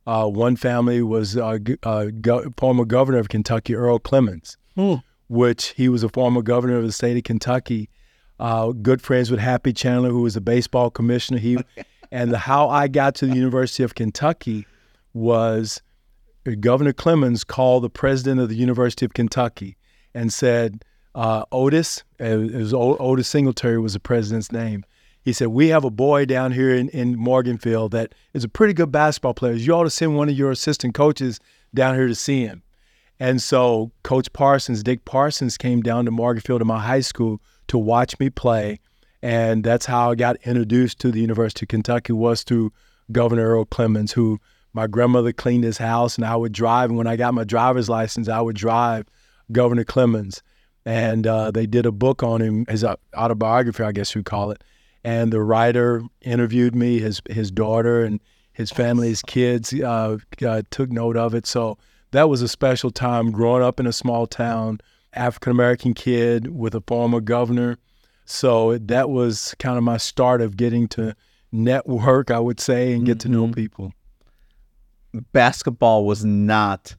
Uh, 0.06 0.26
one 0.28 0.54
family 0.54 1.02
was 1.02 1.36
uh, 1.36 1.58
uh, 1.82 2.06
go- 2.20 2.48
former 2.56 2.84
governor 2.84 3.18
of 3.18 3.28
Kentucky, 3.28 3.74
Earle 3.74 3.98
Clements, 3.98 4.56
Hmm. 4.76 4.94
which 5.28 5.68
he 5.76 5.88
was 5.88 6.04
a 6.04 6.08
former 6.08 6.42
governor 6.42 6.76
of 6.76 6.84
the 6.84 6.92
state 6.92 7.16
of 7.16 7.24
Kentucky. 7.24 7.88
Uh, 8.38 8.70
good 8.70 9.02
friends 9.02 9.30
with 9.30 9.40
Happy 9.40 9.72
Chandler, 9.72 10.10
who 10.10 10.22
was 10.22 10.36
a 10.36 10.40
baseball 10.40 10.90
commissioner. 10.90 11.38
He 11.38 11.58
and 12.12 12.30
the, 12.30 12.38
how 12.38 12.68
I 12.68 12.86
got 12.86 13.16
to 13.16 13.26
the 13.26 13.34
University 13.34 13.82
of 13.82 13.94
Kentucky 13.96 14.64
was 15.12 15.82
Governor 16.60 16.92
Clements 16.92 17.42
called 17.42 17.82
the 17.82 17.90
president 17.90 18.40
of 18.40 18.48
the 18.48 18.54
University 18.54 19.04
of 19.04 19.14
Kentucky 19.14 19.76
and 20.14 20.32
said, 20.32 20.84
uh, 21.16 21.44
Otis, 21.50 22.04
it 22.20 22.52
was 22.54 22.72
O- 22.72 22.96
Otis 22.98 23.26
Singletary 23.26 23.78
was 23.80 23.94
the 23.94 24.00
president's 24.00 24.52
name. 24.52 24.84
He 25.26 25.32
said, 25.32 25.48
We 25.48 25.68
have 25.68 25.82
a 25.82 25.90
boy 25.90 26.24
down 26.24 26.52
here 26.52 26.72
in, 26.72 26.88
in 26.90 27.16
Morganfield 27.16 27.90
that 27.90 28.14
is 28.32 28.44
a 28.44 28.48
pretty 28.48 28.72
good 28.72 28.92
basketball 28.92 29.34
player. 29.34 29.54
You 29.54 29.72
ought 29.72 29.82
to 29.82 29.90
send 29.90 30.16
one 30.16 30.28
of 30.28 30.38
your 30.38 30.52
assistant 30.52 30.94
coaches 30.94 31.40
down 31.74 31.96
here 31.96 32.06
to 32.06 32.14
see 32.14 32.46
him. 32.46 32.62
And 33.18 33.42
so 33.42 33.90
Coach 34.04 34.32
Parsons, 34.32 34.84
Dick 34.84 35.04
Parsons, 35.04 35.58
came 35.58 35.82
down 35.82 36.04
to 36.04 36.12
Morganfield 36.12 36.60
to 36.60 36.64
my 36.64 36.78
high 36.78 37.00
school 37.00 37.40
to 37.66 37.76
watch 37.76 38.16
me 38.20 38.30
play. 38.30 38.78
And 39.20 39.64
that's 39.64 39.84
how 39.84 40.12
I 40.12 40.14
got 40.14 40.36
introduced 40.44 41.00
to 41.00 41.10
the 41.10 41.22
University 41.22 41.64
of 41.64 41.70
Kentucky 41.70 42.12
was 42.12 42.44
through 42.44 42.72
Governor 43.10 43.48
Earle 43.48 43.64
Clements, 43.64 44.12
who 44.12 44.38
my 44.74 44.86
grandmother 44.86 45.32
cleaned 45.32 45.64
his 45.64 45.78
house 45.78 46.14
and 46.14 46.24
I 46.24 46.36
would 46.36 46.52
drive. 46.52 46.90
And 46.90 46.96
when 46.96 47.08
I 47.08 47.16
got 47.16 47.34
my 47.34 47.42
driver's 47.42 47.88
license, 47.88 48.28
I 48.28 48.40
would 48.40 48.54
drive 48.54 49.08
Governor 49.50 49.82
Clements. 49.82 50.40
And 50.84 51.26
uh, 51.26 51.50
they 51.50 51.66
did 51.66 51.84
a 51.84 51.90
book 51.90 52.22
on 52.22 52.40
him, 52.40 52.64
his 52.68 52.84
uh, 52.84 52.94
autobiography, 53.16 53.82
I 53.82 53.90
guess 53.90 54.14
you 54.14 54.22
call 54.22 54.52
it. 54.52 54.62
And 55.06 55.32
the 55.32 55.40
writer 55.40 56.02
interviewed 56.20 56.74
me, 56.74 56.98
his 56.98 57.22
his 57.30 57.52
daughter 57.52 58.02
and 58.02 58.18
his 58.52 58.72
family, 58.72 59.10
his 59.10 59.22
kids 59.22 59.72
uh, 59.72 60.18
uh, 60.44 60.62
took 60.72 60.90
note 60.90 61.16
of 61.16 61.32
it. 61.32 61.46
So 61.46 61.78
that 62.10 62.28
was 62.28 62.42
a 62.42 62.48
special 62.48 62.90
time 62.90 63.30
growing 63.30 63.62
up 63.62 63.78
in 63.78 63.86
a 63.86 63.92
small 63.92 64.26
town, 64.26 64.80
African 65.12 65.52
American 65.52 65.94
kid 65.94 66.48
with 66.48 66.74
a 66.74 66.80
former 66.80 67.20
governor. 67.20 67.78
So 68.24 68.78
that 68.78 69.08
was 69.08 69.54
kind 69.60 69.78
of 69.78 69.84
my 69.84 69.96
start 69.96 70.40
of 70.40 70.56
getting 70.56 70.88
to 70.88 71.14
network, 71.52 72.32
I 72.32 72.40
would 72.40 72.58
say, 72.58 72.92
and 72.92 73.06
get 73.06 73.20
to 73.20 73.28
know 73.28 73.46
people. 73.52 73.92
Basketball 75.32 76.04
was 76.04 76.24
not 76.24 76.96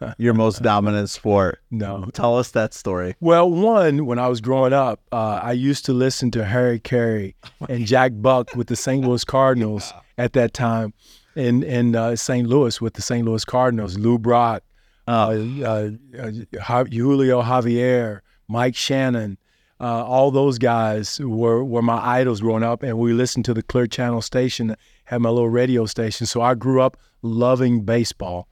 your 0.18 0.34
most 0.34 0.62
dominant 0.62 1.10
sport. 1.10 1.60
No. 1.70 2.08
Tell 2.12 2.36
us 2.38 2.50
that 2.52 2.74
story. 2.74 3.16
Well, 3.20 3.50
one, 3.50 4.06
when 4.06 4.18
I 4.18 4.28
was 4.28 4.40
growing 4.40 4.72
up, 4.72 5.00
uh, 5.12 5.40
I 5.42 5.52
used 5.52 5.84
to 5.86 5.92
listen 5.92 6.30
to 6.32 6.44
Harry 6.44 6.80
Caray 6.80 7.34
and 7.68 7.86
Jack 7.86 8.12
Buck 8.14 8.54
with 8.54 8.68
the 8.68 8.76
St. 8.76 9.04
Louis 9.04 9.24
Cardinals 9.24 9.92
at 10.18 10.32
that 10.34 10.54
time, 10.54 10.94
in 11.36 11.62
in 11.62 11.94
uh, 11.94 12.16
St. 12.16 12.48
Louis 12.48 12.80
with 12.80 12.94
the 12.94 13.02
St. 13.02 13.26
Louis 13.26 13.44
Cardinals. 13.44 13.96
Lou 13.96 14.18
Brock, 14.18 14.62
uh, 15.06 15.36
uh, 15.62 15.90
uh, 16.18 16.84
Julio 16.84 17.42
Javier, 17.42 18.20
Mike 18.48 18.74
Shannon, 18.74 19.38
uh, 19.80 20.04
all 20.04 20.30
those 20.30 20.58
guys 20.58 21.20
were 21.20 21.62
were 21.62 21.82
my 21.82 21.98
idols 21.98 22.40
growing 22.40 22.64
up, 22.64 22.82
and 22.82 22.98
we 22.98 23.12
listened 23.12 23.44
to 23.44 23.54
the 23.54 23.62
Clear 23.62 23.86
Channel 23.86 24.22
station, 24.22 24.74
had 25.04 25.20
my 25.20 25.30
little 25.30 25.48
radio 25.48 25.86
station. 25.86 26.26
So 26.26 26.42
I 26.42 26.54
grew 26.54 26.82
up 26.82 26.96
loving 27.22 27.82
baseball. 27.82 28.48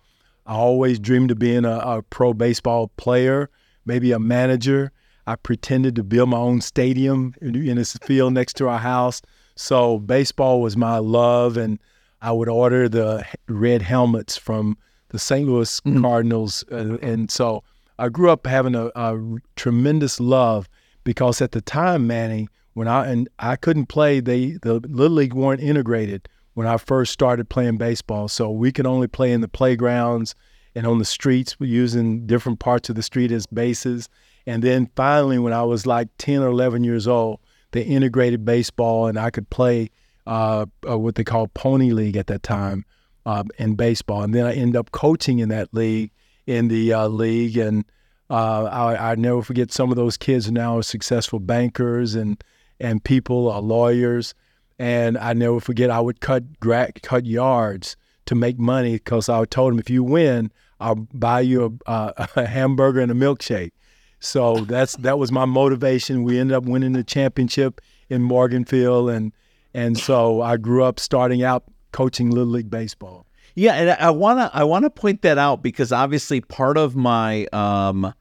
I 0.46 0.54
always 0.54 0.98
dreamed 0.98 1.30
of 1.30 1.38
being 1.38 1.64
a, 1.64 1.78
a 1.78 2.02
pro 2.02 2.32
baseball 2.32 2.88
player, 2.96 3.50
maybe 3.84 4.12
a 4.12 4.18
manager. 4.18 4.92
I 5.26 5.34
pretended 5.34 5.96
to 5.96 6.04
build 6.04 6.28
my 6.28 6.38
own 6.38 6.60
stadium 6.60 7.34
in, 7.40 7.56
in 7.56 7.76
this 7.76 7.94
field 7.94 8.32
next 8.32 8.54
to 8.54 8.68
our 8.68 8.78
house. 8.78 9.22
So 9.56 9.98
baseball 9.98 10.60
was 10.60 10.76
my 10.76 10.98
love, 10.98 11.56
and 11.56 11.80
I 12.22 12.30
would 12.30 12.48
order 12.48 12.88
the 12.88 13.26
red 13.48 13.82
helmets 13.82 14.36
from 14.36 14.76
the 15.08 15.18
St. 15.18 15.48
Louis 15.48 15.80
Cardinals, 16.00 16.64
uh, 16.70 16.98
and 17.02 17.30
so 17.30 17.62
I 17.98 18.08
grew 18.08 18.30
up 18.30 18.46
having 18.46 18.74
a, 18.74 18.90
a 18.94 19.18
tremendous 19.56 20.20
love 20.20 20.68
because 21.04 21.40
at 21.40 21.52
the 21.52 21.60
time, 21.60 22.06
Manny, 22.06 22.48
when 22.74 22.88
I 22.88 23.06
and 23.06 23.28
I 23.38 23.56
couldn't 23.56 23.86
play, 23.86 24.20
they 24.20 24.58
the 24.62 24.74
little 24.74 25.16
league 25.16 25.32
weren't 25.32 25.62
integrated 25.62 26.28
when 26.56 26.66
I 26.66 26.78
first 26.78 27.12
started 27.12 27.50
playing 27.50 27.76
baseball, 27.76 28.28
so 28.28 28.50
we 28.50 28.72
could 28.72 28.86
only 28.86 29.08
play 29.08 29.30
in 29.30 29.42
the 29.42 29.46
playgrounds 29.46 30.34
and 30.74 30.86
on 30.86 30.98
the 30.98 31.04
streets, 31.04 31.54
using 31.60 32.26
different 32.26 32.60
parts 32.60 32.88
of 32.88 32.96
the 32.96 33.02
street 33.02 33.30
as 33.30 33.44
bases. 33.44 34.08
And 34.46 34.62
then 34.62 34.90
finally, 34.96 35.38
when 35.38 35.52
I 35.52 35.64
was 35.64 35.84
like 35.84 36.08
10 36.16 36.42
or 36.42 36.46
11 36.46 36.82
years 36.82 37.06
old, 37.06 37.40
they 37.72 37.82
integrated 37.82 38.46
baseball 38.46 39.06
and 39.06 39.18
I 39.18 39.28
could 39.28 39.50
play 39.50 39.90
uh, 40.26 40.64
uh, 40.88 40.98
what 40.98 41.16
they 41.16 41.24
call 41.24 41.48
Pony 41.48 41.90
League 41.90 42.16
at 42.16 42.26
that 42.28 42.42
time 42.42 42.86
uh, 43.26 43.44
in 43.58 43.74
baseball. 43.74 44.22
And 44.22 44.34
then 44.34 44.46
I 44.46 44.54
ended 44.54 44.76
up 44.76 44.92
coaching 44.92 45.40
in 45.40 45.50
that 45.50 45.74
league, 45.74 46.10
in 46.46 46.68
the 46.68 46.94
uh, 46.94 47.08
league. 47.08 47.58
And 47.58 47.84
uh, 48.30 48.64
I, 48.64 49.12
I 49.12 49.14
never 49.16 49.42
forget 49.42 49.72
some 49.72 49.90
of 49.90 49.96
those 49.96 50.16
kids 50.16 50.50
now 50.50 50.78
are 50.78 50.82
successful 50.82 51.38
bankers 51.38 52.14
and, 52.14 52.42
and 52.80 53.04
people, 53.04 53.44
lawyers. 53.60 54.34
And 54.78 55.16
I 55.16 55.32
never 55.32 55.60
forget, 55.60 55.90
I 55.90 56.00
would 56.00 56.20
cut 56.20 56.60
gra- 56.60 56.92
cut 57.02 57.24
yards 57.24 57.96
to 58.26 58.34
make 58.34 58.58
money 58.58 58.94
because 58.94 59.28
I 59.28 59.44
told 59.46 59.72
him, 59.72 59.78
if 59.78 59.88
you 59.88 60.02
win, 60.02 60.52
I'll 60.80 60.94
buy 60.94 61.40
you 61.40 61.80
a, 61.86 61.92
a, 61.92 62.28
a 62.36 62.46
hamburger 62.46 63.00
and 63.00 63.10
a 63.10 63.14
milkshake. 63.14 63.72
So 64.18 64.64
that's 64.64 64.96
that 64.96 65.18
was 65.18 65.30
my 65.30 65.44
motivation. 65.44 66.24
We 66.24 66.38
ended 66.38 66.56
up 66.56 66.64
winning 66.64 66.92
the 66.92 67.04
championship 67.04 67.80
in 68.08 68.22
Morganfield, 68.22 69.14
and 69.14 69.32
and 69.74 69.98
so 69.98 70.40
I 70.42 70.56
grew 70.56 70.84
up 70.84 70.98
starting 70.98 71.42
out 71.42 71.64
coaching 71.92 72.30
little 72.30 72.52
league 72.52 72.70
baseball. 72.70 73.26
Yeah, 73.54 73.74
and 73.74 73.90
I 73.90 74.10
wanna 74.10 74.50
I 74.52 74.64
wanna 74.64 74.90
point 74.90 75.22
that 75.22 75.38
out 75.38 75.62
because 75.62 75.92
obviously 75.92 76.40
part 76.40 76.76
of 76.76 76.96
my 76.96 77.46
um 77.52 78.12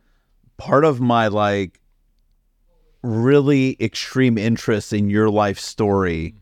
part 0.57 0.85
of 0.85 0.99
my 0.99 1.27
like 1.27 1.79
really 3.01 3.77
extreme 3.79 4.37
interest 4.37 4.93
in 4.93 5.09
your 5.09 5.29
life 5.29 5.59
story 5.59 6.33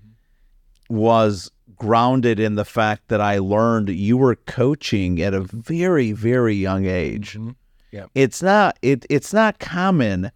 was 0.89 1.51
grounded 1.75 2.39
in 2.39 2.55
the 2.55 2.65
fact 2.65 3.07
that 3.09 3.21
I 3.21 3.39
learned 3.39 3.89
you 3.89 4.17
were 4.17 4.35
coaching 4.35 5.21
at 5.21 5.33
a 5.33 5.41
very 5.41 6.11
very 6.11 6.55
young 6.55 6.85
age. 6.85 7.33
Mm-hmm. 7.33 7.51
Yeah. 7.91 8.05
It's 8.15 8.41
not 8.41 8.77
it 8.81 9.05
it's 9.09 9.33
not 9.33 9.59
common 9.59 10.31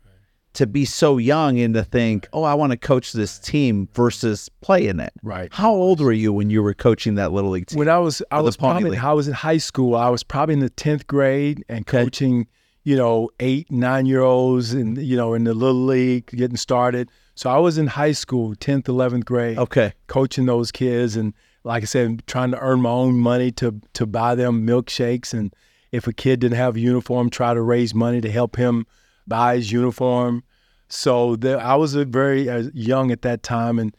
to 0.54 0.66
be 0.66 0.86
so 0.86 1.20
young 1.20 1.60
and 1.60 1.76
to 1.76 1.84
think, 1.84 2.28
"Oh, 2.34 2.42
I 2.42 2.56
want 2.56 2.72
to 2.72 2.78
coach 2.78 3.14
this 3.14 3.38
team" 3.38 3.88
versus 3.94 4.50
play 4.62 4.88
in 4.88 5.00
it. 5.00 5.14
Right. 5.22 5.54
How 5.54 5.72
old 5.72 6.02
were 6.02 6.12
you 6.12 6.34
when 6.34 6.50
you 6.50 6.64
were 6.64 6.74
coaching 6.74 7.16
that 7.16 7.32
little 7.32 7.52
league 7.52 7.68
team? 7.68 7.78
When 7.78 7.90
I 7.90 8.00
was 8.00 8.24
I 8.32 8.42
was 8.42 8.58
probably 8.58 8.92
League. 8.92 9.00
I 9.00 9.14
was 9.14 9.28
in 9.28 9.36
high 9.36 9.60
school. 9.60 9.96
I 9.96 10.10
was 10.10 10.24
probably 10.24 10.54
in 10.54 10.60
the 10.60 10.72
tenth 10.72 11.06
grade 11.06 11.64
and 11.70 11.86
coaching, 11.86 12.48
you 12.88 12.96
know, 12.96 13.30
eight 13.42 13.70
nine 13.70 14.06
year 14.06 14.22
olds 14.22 14.72
and 14.72 14.98
you 14.98 15.18
know 15.18 15.34
in 15.34 15.44
the 15.44 15.54
little 15.54 15.84
league 15.84 16.28
getting 16.28 16.56
started. 16.56 17.10
So 17.36 17.50
I 17.50 17.58
was 17.58 17.78
in 17.78 17.88
high 17.88 18.14
school, 18.14 18.56
tenth 18.56 18.88
eleventh 18.88 19.26
grade. 19.26 19.58
Okay. 19.58 19.92
coaching 20.08 20.46
those 20.46 20.72
kids 20.72 21.18
and 21.18 21.34
like 21.66 21.84
I 21.84 21.86
said, 21.86 22.26
trying 22.28 22.52
to 22.52 22.60
earn 22.60 22.80
my 22.80 22.90
own 22.90 23.20
money 23.20 23.52
to 23.54 23.82
to 23.96 24.06
buy 24.06 24.36
them 24.36 24.66
milkshakes 24.66 25.34
and 25.34 25.54
if 25.92 26.08
a 26.08 26.14
kid 26.14 26.40
didn't 26.40 26.56
have 26.56 26.78
a 26.78 26.80
uniform, 26.80 27.30
try 27.30 27.54
to 27.54 27.62
raise 27.62 27.94
money 27.94 28.22
to 28.22 28.32
help 28.32 28.56
him 28.56 28.86
buy 29.28 29.58
his 29.58 29.70
uniform. 29.70 30.44
So 30.88 31.36
there, 31.36 31.60
I 31.60 31.76
was 31.76 31.94
a 31.94 32.06
very 32.06 32.50
uh, 32.50 32.70
young 32.74 33.12
at 33.12 33.22
that 33.24 33.44
time, 33.44 33.80
and 33.80 33.96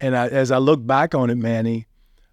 and 0.00 0.16
I, 0.16 0.28
as 0.28 0.50
I 0.50 0.56
look 0.56 0.86
back 0.86 1.14
on 1.14 1.28
it, 1.28 1.36
Manny, 1.36 1.86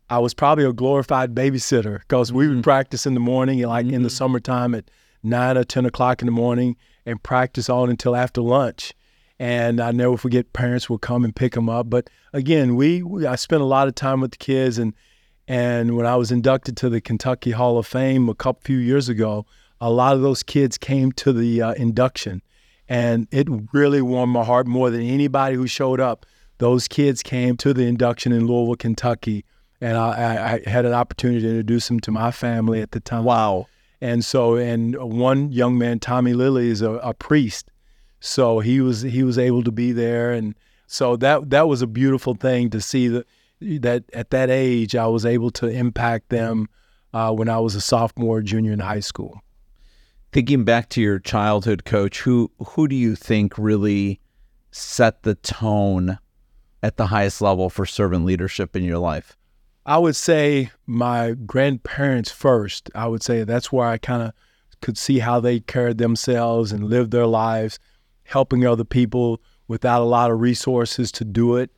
I 0.10 0.20
was 0.20 0.34
probably 0.34 0.64
a 0.64 0.72
glorified 0.72 1.36
babysitter 1.36 2.00
because 2.00 2.32
we 2.32 2.48
would 2.48 2.64
practice 2.64 3.06
in 3.06 3.14
the 3.14 3.20
morning, 3.20 3.62
like 3.64 3.88
in 3.88 4.04
the 4.04 4.10
summertime 4.10 4.74
at 4.74 4.90
nine 5.24 5.58
or 5.58 5.64
ten 5.64 5.86
o'clock 5.86 6.22
in 6.22 6.26
the 6.26 6.32
morning, 6.32 6.78
and 7.06 7.22
practice 7.22 7.70
on 7.70 7.90
until 7.90 8.16
after 8.16 8.42
lunch. 8.42 8.94
And 9.40 9.82
I 9.82 9.92
never 9.92 10.18
forget, 10.18 10.54
parents 10.54 10.88
would 10.90 11.02
come 11.02 11.26
and 11.26 11.36
pick 11.36 11.54
them 11.54 11.68
up. 11.68 11.90
But 11.90 12.10
again, 12.32 12.76
we, 12.76 13.02
we 13.02 13.26
I 13.26 13.36
spent 13.36 13.64
a 13.64 13.66
lot 13.66 13.88
of 13.88 13.96
time 13.96 14.22
with 14.22 14.32
the 14.32 14.38
kids, 14.38 14.78
and 14.78 14.94
and 15.48 15.98
when 15.98 16.06
I 16.06 16.16
was 16.16 16.32
inducted 16.32 16.78
to 16.78 16.90
the 16.90 17.02
Kentucky 17.02 17.52
Hall 17.52 17.78
of 17.78 17.88
Fame 17.88 18.30
a 18.30 18.36
couple 18.36 18.62
few 18.64 18.78
years 18.78 19.10
ago, 19.10 19.46
a 19.80 19.90
lot 19.90 20.16
of 20.16 20.22
those 20.22 20.44
kids 20.44 20.78
came 20.78 21.12
to 21.14 21.34
the 21.34 21.62
uh, 21.62 21.74
induction, 21.74 22.44
and 22.88 23.28
it 23.32 23.48
really 23.74 24.02
warmed 24.02 24.32
my 24.32 24.44
heart 24.44 24.68
more 24.68 24.92
than 24.92 25.02
anybody 25.02 25.56
who 25.56 25.66
showed 25.66 26.00
up. 26.00 26.26
Those 26.60 26.88
kids 26.88 27.24
came 27.24 27.58
to 27.58 27.74
the 27.74 27.88
induction 27.88 28.32
in 28.32 28.46
Louisville, 28.46 28.76
Kentucky, 28.76 29.44
and 29.82 29.98
I, 29.98 30.62
I 30.66 30.70
had 30.70 30.86
an 30.86 30.94
opportunity 30.94 31.42
to 31.42 31.50
introduce 31.50 31.88
them 31.88 32.00
to 32.02 32.12
my 32.12 32.30
family 32.30 32.82
at 32.82 32.92
the 32.92 33.00
time. 33.00 33.24
Wow. 33.24 33.66
And 34.02 34.26
so 34.26 34.56
and 34.56 34.96
one 34.98 35.52
young 35.52 35.78
man, 35.78 36.00
Tommy 36.00 36.34
Lilly, 36.34 36.70
is 36.70 36.82
a, 36.82 36.94
a 36.94 37.14
priest, 37.14 37.70
so 38.20 38.60
he 38.60 38.82
was 38.82 39.04
he 39.04 39.24
was 39.24 39.38
able 39.38 39.64
to 39.64 39.72
be 39.72 39.92
there, 39.92 40.32
and 40.32 40.56
so 40.88 41.16
that 41.18 41.52
that 41.52 41.68
was 41.68 41.82
a 41.82 41.88
beautiful 41.88 42.34
thing 42.34 42.70
to 42.72 42.82
see 42.82 43.08
that 43.08 43.28
that 43.62 44.04
at 44.14 44.32
that 44.32 44.50
age 44.50 44.96
I 44.96 45.06
was 45.08 45.26
able 45.26 45.52
to 45.52 45.68
impact 45.68 46.30
them 46.30 46.68
uh, 47.14 47.32
when 47.32 47.48
I 47.48 47.60
was 47.60 47.76
a 47.76 47.82
sophomore, 47.82 48.42
junior 48.42 48.72
in 48.72 48.80
high 48.80 49.00
school. 49.00 49.42
Thinking 50.32 50.64
back 50.64 50.90
to 50.90 51.02
your 51.02 51.20
childhood 51.20 51.86
coach, 51.86 52.22
who 52.22 52.52
who 52.70 52.88
do 52.88 52.96
you 52.96 53.16
think 53.16 53.58
really 53.58 54.20
set 54.72 55.24
the 55.24 55.36
tone 55.36 56.18
at 56.82 56.98
the 56.98 57.08
highest 57.08 57.42
level 57.42 57.70
for 57.70 57.86
servant 57.86 58.26
leadership 58.26 58.76
in 58.76 58.84
your 58.84 58.98
life? 58.98 59.38
I 59.86 59.98
would 59.98 60.16
say 60.16 60.72
my 60.86 61.32
grandparents 61.32 62.32
first. 62.32 62.90
I 62.94 63.08
would 63.08 63.24
say 63.24 63.44
that's 63.44 63.72
where 63.72 63.88
I 63.88 63.98
kind 63.98 64.24
of 64.24 64.34
could 64.82 64.98
see 64.98 65.20
how 65.20 65.40
they 65.40 65.60
carried 65.60 65.98
themselves 65.98 66.72
and 66.72 66.90
lived 66.90 67.12
their 67.12 67.28
lives, 67.28 67.80
helping 68.24 68.66
other 68.66 68.84
people 68.84 69.42
without 69.68 70.02
a 70.02 70.06
lot 70.06 70.32
of 70.32 70.40
resources 70.40 71.12
to 71.14 71.26
do 71.26 71.56
it. 71.56 71.72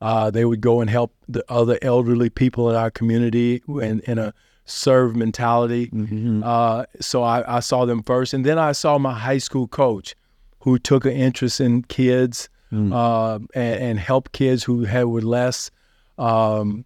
Uh, 0.00 0.30
they 0.30 0.44
would 0.44 0.60
go 0.60 0.80
and 0.80 0.88
help 0.88 1.14
the 1.28 1.44
other 1.50 1.78
elderly 1.82 2.30
people 2.30 2.70
in 2.70 2.76
our 2.76 2.90
community 2.90 3.62
in, 3.68 4.00
in 4.00 4.18
a 4.18 4.32
serve 4.64 5.14
mentality. 5.14 5.88
Mm-hmm. 5.88 6.42
Uh, 6.42 6.84
so 7.00 7.22
I, 7.22 7.56
I, 7.56 7.60
saw 7.60 7.84
them 7.84 8.02
first. 8.02 8.32
And 8.32 8.46
then 8.46 8.58
I 8.58 8.72
saw 8.72 8.96
my 8.98 9.12
high 9.12 9.38
school 9.38 9.68
coach 9.68 10.14
who 10.60 10.78
took 10.78 11.04
an 11.04 11.12
interest 11.12 11.60
in 11.60 11.82
kids 11.82 12.48
mm. 12.72 12.94
uh, 12.94 13.40
and, 13.54 13.82
and 13.82 13.98
helped 13.98 14.32
kids 14.32 14.64
who 14.64 14.84
had 14.84 15.04
with 15.04 15.24
less. 15.24 15.70
Um, 16.16 16.84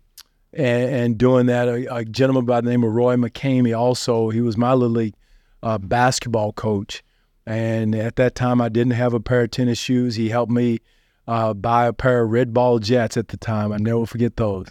and, 0.57 0.95
and, 0.95 1.19
doing 1.19 1.47
that, 1.47 1.69
a, 1.69 1.95
a, 1.95 2.05
gentleman 2.05 2.45
by 2.45 2.61
the 2.61 2.71
name 2.71 2.85
of 2.85 2.93
Roy 2.93 3.17
McCamey 3.17 3.77
also, 3.77 4.31
he 4.31 4.41
was 4.41 4.57
my 4.57 4.73
little 4.73 4.97
league 4.97 5.15
uh, 5.63 5.79
basketball 5.79 6.53
coach. 6.53 7.03
And 7.47 7.95
at 7.95 8.17
that 8.17 8.35
time, 8.35 8.61
I 8.61 8.69
didn't 8.69 8.93
have 8.93 9.15
a 9.15 9.21
pair 9.21 9.43
of 9.43 9.51
tennis 9.51 9.79
shoes. 9.79 10.15
He 10.15 10.29
helped 10.29 10.53
me 10.53 10.79
uh, 11.27 11.55
buy 11.55 11.87
a 11.87 11.93
pair 11.93 12.23
of 12.23 12.31
red 12.31 12.55
ball 12.55 12.79
jets 12.79 13.17
at 13.17 13.29
the 13.29 13.37
time. 13.37 13.73
I 13.73 13.79
never 13.79 14.07
forget 14.07 14.37
those. 14.37 14.69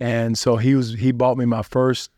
And 0.00 0.36
so 0.36 0.56
he 0.56 0.74
was 0.74 0.94
he 0.94 1.12
bought 1.12 1.38
me 1.38 1.44
my 1.44 1.62
first 1.62 2.10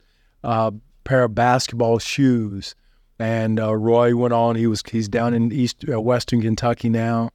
uh, 0.42 0.72
pair 1.04 1.24
of 1.24 1.34
basketball 1.34 1.98
shoes. 1.98 2.74
And 3.18 3.58
uh, 3.60 3.74
Roy 3.74 4.14
went 4.16 4.32
on. 4.32 4.56
He 4.56 4.66
was 4.66 4.82
he's 4.88 5.08
down 5.08 5.34
in 5.34 5.52
East 5.52 5.84
uh, 5.90 6.00
Western 6.00 6.40
Kentucky 6.40 6.88
now, 6.88 7.30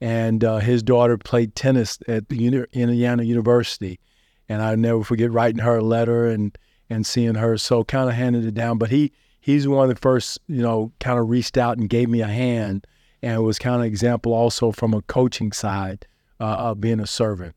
and 0.00 0.44
uh, 0.44 0.58
his 0.58 0.82
daughter 0.82 1.16
played 1.16 1.54
tennis 1.54 1.98
at 2.06 2.28
the 2.28 2.46
Indiana 2.72 3.22
University. 3.22 3.98
And 4.52 4.62
I 4.62 4.74
never 4.74 5.02
forget 5.02 5.32
writing 5.32 5.62
her 5.62 5.78
a 5.78 5.84
letter 5.84 6.26
and 6.26 6.56
and 6.90 7.06
seeing 7.06 7.36
her. 7.36 7.56
So 7.56 7.84
kind 7.84 8.08
of 8.08 8.14
handed 8.14 8.44
it 8.44 8.54
down. 8.54 8.78
But 8.78 8.90
he 8.90 9.12
he's 9.40 9.66
one 9.66 9.88
of 9.88 9.94
the 9.94 10.00
first 10.00 10.38
you 10.46 10.62
know 10.62 10.92
kind 11.00 11.18
of 11.18 11.30
reached 11.30 11.56
out 11.56 11.78
and 11.78 11.88
gave 11.88 12.08
me 12.08 12.20
a 12.20 12.26
hand 12.26 12.86
and 13.22 13.36
it 13.36 13.40
was 13.40 13.58
kind 13.58 13.80
of 13.80 13.86
example 13.86 14.32
also 14.32 14.72
from 14.72 14.92
a 14.92 15.02
coaching 15.02 15.52
side 15.52 16.06
uh, 16.40 16.44
of 16.44 16.80
being 16.80 17.00
a 17.00 17.06
servant. 17.06 17.54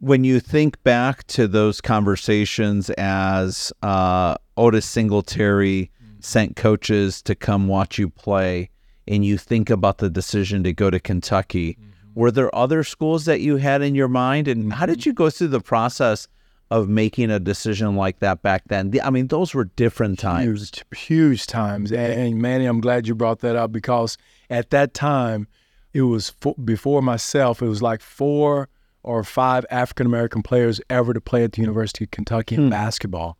When 0.00 0.22
you 0.22 0.38
think 0.38 0.80
back 0.84 1.26
to 1.28 1.48
those 1.48 1.80
conversations 1.80 2.88
as 2.90 3.72
uh, 3.82 4.36
Otis 4.56 4.86
Singletary 4.86 5.90
mm-hmm. 6.00 6.20
sent 6.20 6.54
coaches 6.54 7.20
to 7.22 7.34
come 7.34 7.66
watch 7.66 7.98
you 7.98 8.08
play, 8.08 8.70
and 9.08 9.24
you 9.24 9.36
think 9.36 9.70
about 9.70 9.98
the 9.98 10.08
decision 10.08 10.62
to 10.62 10.72
go 10.72 10.90
to 10.90 11.00
Kentucky, 11.00 11.72
mm-hmm. 11.72 11.87
Were 12.18 12.32
there 12.32 12.52
other 12.52 12.82
schools 12.82 13.26
that 13.26 13.40
you 13.40 13.58
had 13.58 13.80
in 13.80 13.94
your 13.94 14.08
mind? 14.08 14.48
And 14.48 14.72
how 14.72 14.86
did 14.86 15.06
you 15.06 15.12
go 15.12 15.30
through 15.30 15.48
the 15.48 15.60
process 15.60 16.26
of 16.68 16.88
making 16.88 17.30
a 17.30 17.38
decision 17.38 17.94
like 17.94 18.18
that 18.18 18.42
back 18.42 18.64
then? 18.66 18.92
I 19.04 19.10
mean, 19.10 19.28
those 19.28 19.54
were 19.54 19.66
different 19.66 20.18
times. 20.18 20.72
Huge, 20.90 20.98
huge 20.98 21.46
times. 21.46 21.92
And, 21.92 22.12
and 22.12 22.42
Manny, 22.42 22.66
I'm 22.66 22.80
glad 22.80 23.06
you 23.06 23.14
brought 23.14 23.38
that 23.42 23.54
up 23.54 23.70
because 23.70 24.18
at 24.50 24.70
that 24.70 24.94
time, 24.94 25.46
it 25.94 26.02
was 26.02 26.30
for, 26.30 26.56
before 26.56 27.02
myself, 27.02 27.62
it 27.62 27.68
was 27.68 27.82
like 27.82 28.00
four 28.00 28.68
or 29.04 29.22
five 29.22 29.64
African 29.70 30.04
American 30.04 30.42
players 30.42 30.80
ever 30.90 31.14
to 31.14 31.20
play 31.20 31.44
at 31.44 31.52
the 31.52 31.60
University 31.60 32.02
of 32.02 32.10
Kentucky 32.10 32.56
in 32.56 32.64
hmm. 32.64 32.70
basketball. 32.70 33.38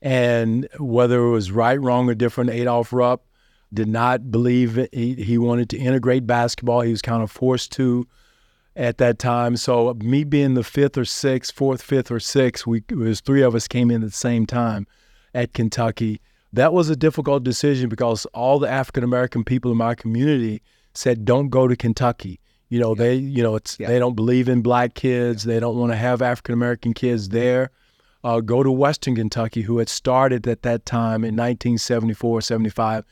And 0.00 0.68
whether 0.78 1.18
it 1.18 1.30
was 1.30 1.50
right, 1.50 1.80
wrong, 1.80 2.08
or 2.08 2.14
different, 2.14 2.50
Adolph 2.50 2.92
Rupp 2.92 3.24
did 3.74 3.88
not 3.88 4.30
believe. 4.30 4.88
He, 4.92 5.14
he 5.14 5.38
wanted 5.38 5.68
to 5.70 5.78
integrate 5.78 6.26
basketball. 6.26 6.80
He 6.80 6.90
was 6.90 7.02
kind 7.02 7.22
of 7.22 7.30
forced 7.30 7.72
to 7.72 8.06
at 8.76 8.98
that 8.98 9.18
time. 9.18 9.56
So 9.56 9.94
me 9.94 10.24
being 10.24 10.54
the 10.54 10.64
fifth 10.64 10.98
or 10.98 11.04
sixth, 11.04 11.54
fourth, 11.54 11.82
fifth 11.82 12.10
or 12.10 12.20
sixth, 12.20 12.66
we 12.66 12.82
it 12.88 12.96
was 12.96 13.20
three 13.20 13.42
of 13.42 13.54
us 13.54 13.68
came 13.68 13.90
in 13.90 14.02
at 14.02 14.10
the 14.10 14.16
same 14.16 14.46
time 14.46 14.86
at 15.34 15.52
Kentucky. 15.52 16.20
That 16.52 16.72
was 16.72 16.88
a 16.88 16.96
difficult 16.96 17.42
decision 17.42 17.88
because 17.88 18.26
all 18.26 18.58
the 18.58 18.68
African 18.68 19.04
American 19.04 19.44
people 19.44 19.70
in 19.72 19.76
my 19.76 19.94
community 19.94 20.62
said, 20.94 21.24
"Don't 21.24 21.48
go 21.48 21.68
to 21.68 21.76
Kentucky." 21.76 22.40
You 22.68 22.80
know, 22.80 22.94
yeah. 22.96 23.02
they 23.02 23.14
you 23.16 23.42
know 23.42 23.56
it's 23.56 23.78
yeah. 23.78 23.88
they 23.88 23.98
don't 23.98 24.14
believe 24.14 24.48
in 24.48 24.62
black 24.62 24.94
kids. 24.94 25.44
Yeah. 25.44 25.54
They 25.54 25.60
don't 25.60 25.76
want 25.76 25.92
to 25.92 25.96
have 25.96 26.22
African 26.22 26.54
American 26.54 26.94
kids 26.94 27.30
there. 27.30 27.70
Uh, 28.22 28.40
go 28.40 28.62
to 28.62 28.72
Western 28.72 29.14
Kentucky, 29.14 29.60
who 29.60 29.78
had 29.78 29.88
started 29.88 30.46
at 30.48 30.62
that 30.62 30.86
time 30.86 31.24
in 31.24 31.36
1974, 31.36 32.40
75, 32.40 33.04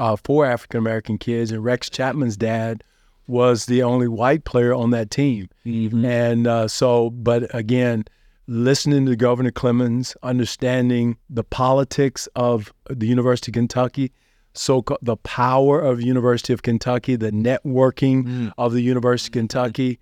uh, 0.00 0.16
for 0.16 0.46
African 0.46 0.78
American 0.78 1.18
kids, 1.18 1.52
and 1.52 1.62
Rex 1.62 1.90
Chapman's 1.90 2.36
dad 2.36 2.82
was 3.26 3.66
the 3.66 3.82
only 3.82 4.08
white 4.08 4.44
player 4.44 4.74
on 4.74 4.90
that 4.90 5.10
team. 5.10 5.48
Mm-hmm. 5.64 6.04
And 6.04 6.46
uh, 6.46 6.66
so, 6.66 7.10
but 7.10 7.54
again, 7.54 8.06
listening 8.48 9.06
to 9.06 9.14
Governor 9.14 9.52
Clements, 9.52 10.16
understanding 10.22 11.16
the 11.28 11.44
politics 11.44 12.26
of 12.34 12.72
the 12.88 13.06
University 13.06 13.50
of 13.50 13.54
Kentucky, 13.54 14.10
so 14.54 14.82
the 15.02 15.18
power 15.18 15.78
of 15.78 16.00
University 16.00 16.52
of 16.52 16.62
Kentucky, 16.62 17.14
the 17.14 17.30
networking 17.30 18.24
mm. 18.24 18.52
of 18.58 18.72
the 18.72 18.80
University 18.80 19.28
of 19.28 19.32
Kentucky, 19.32 20.00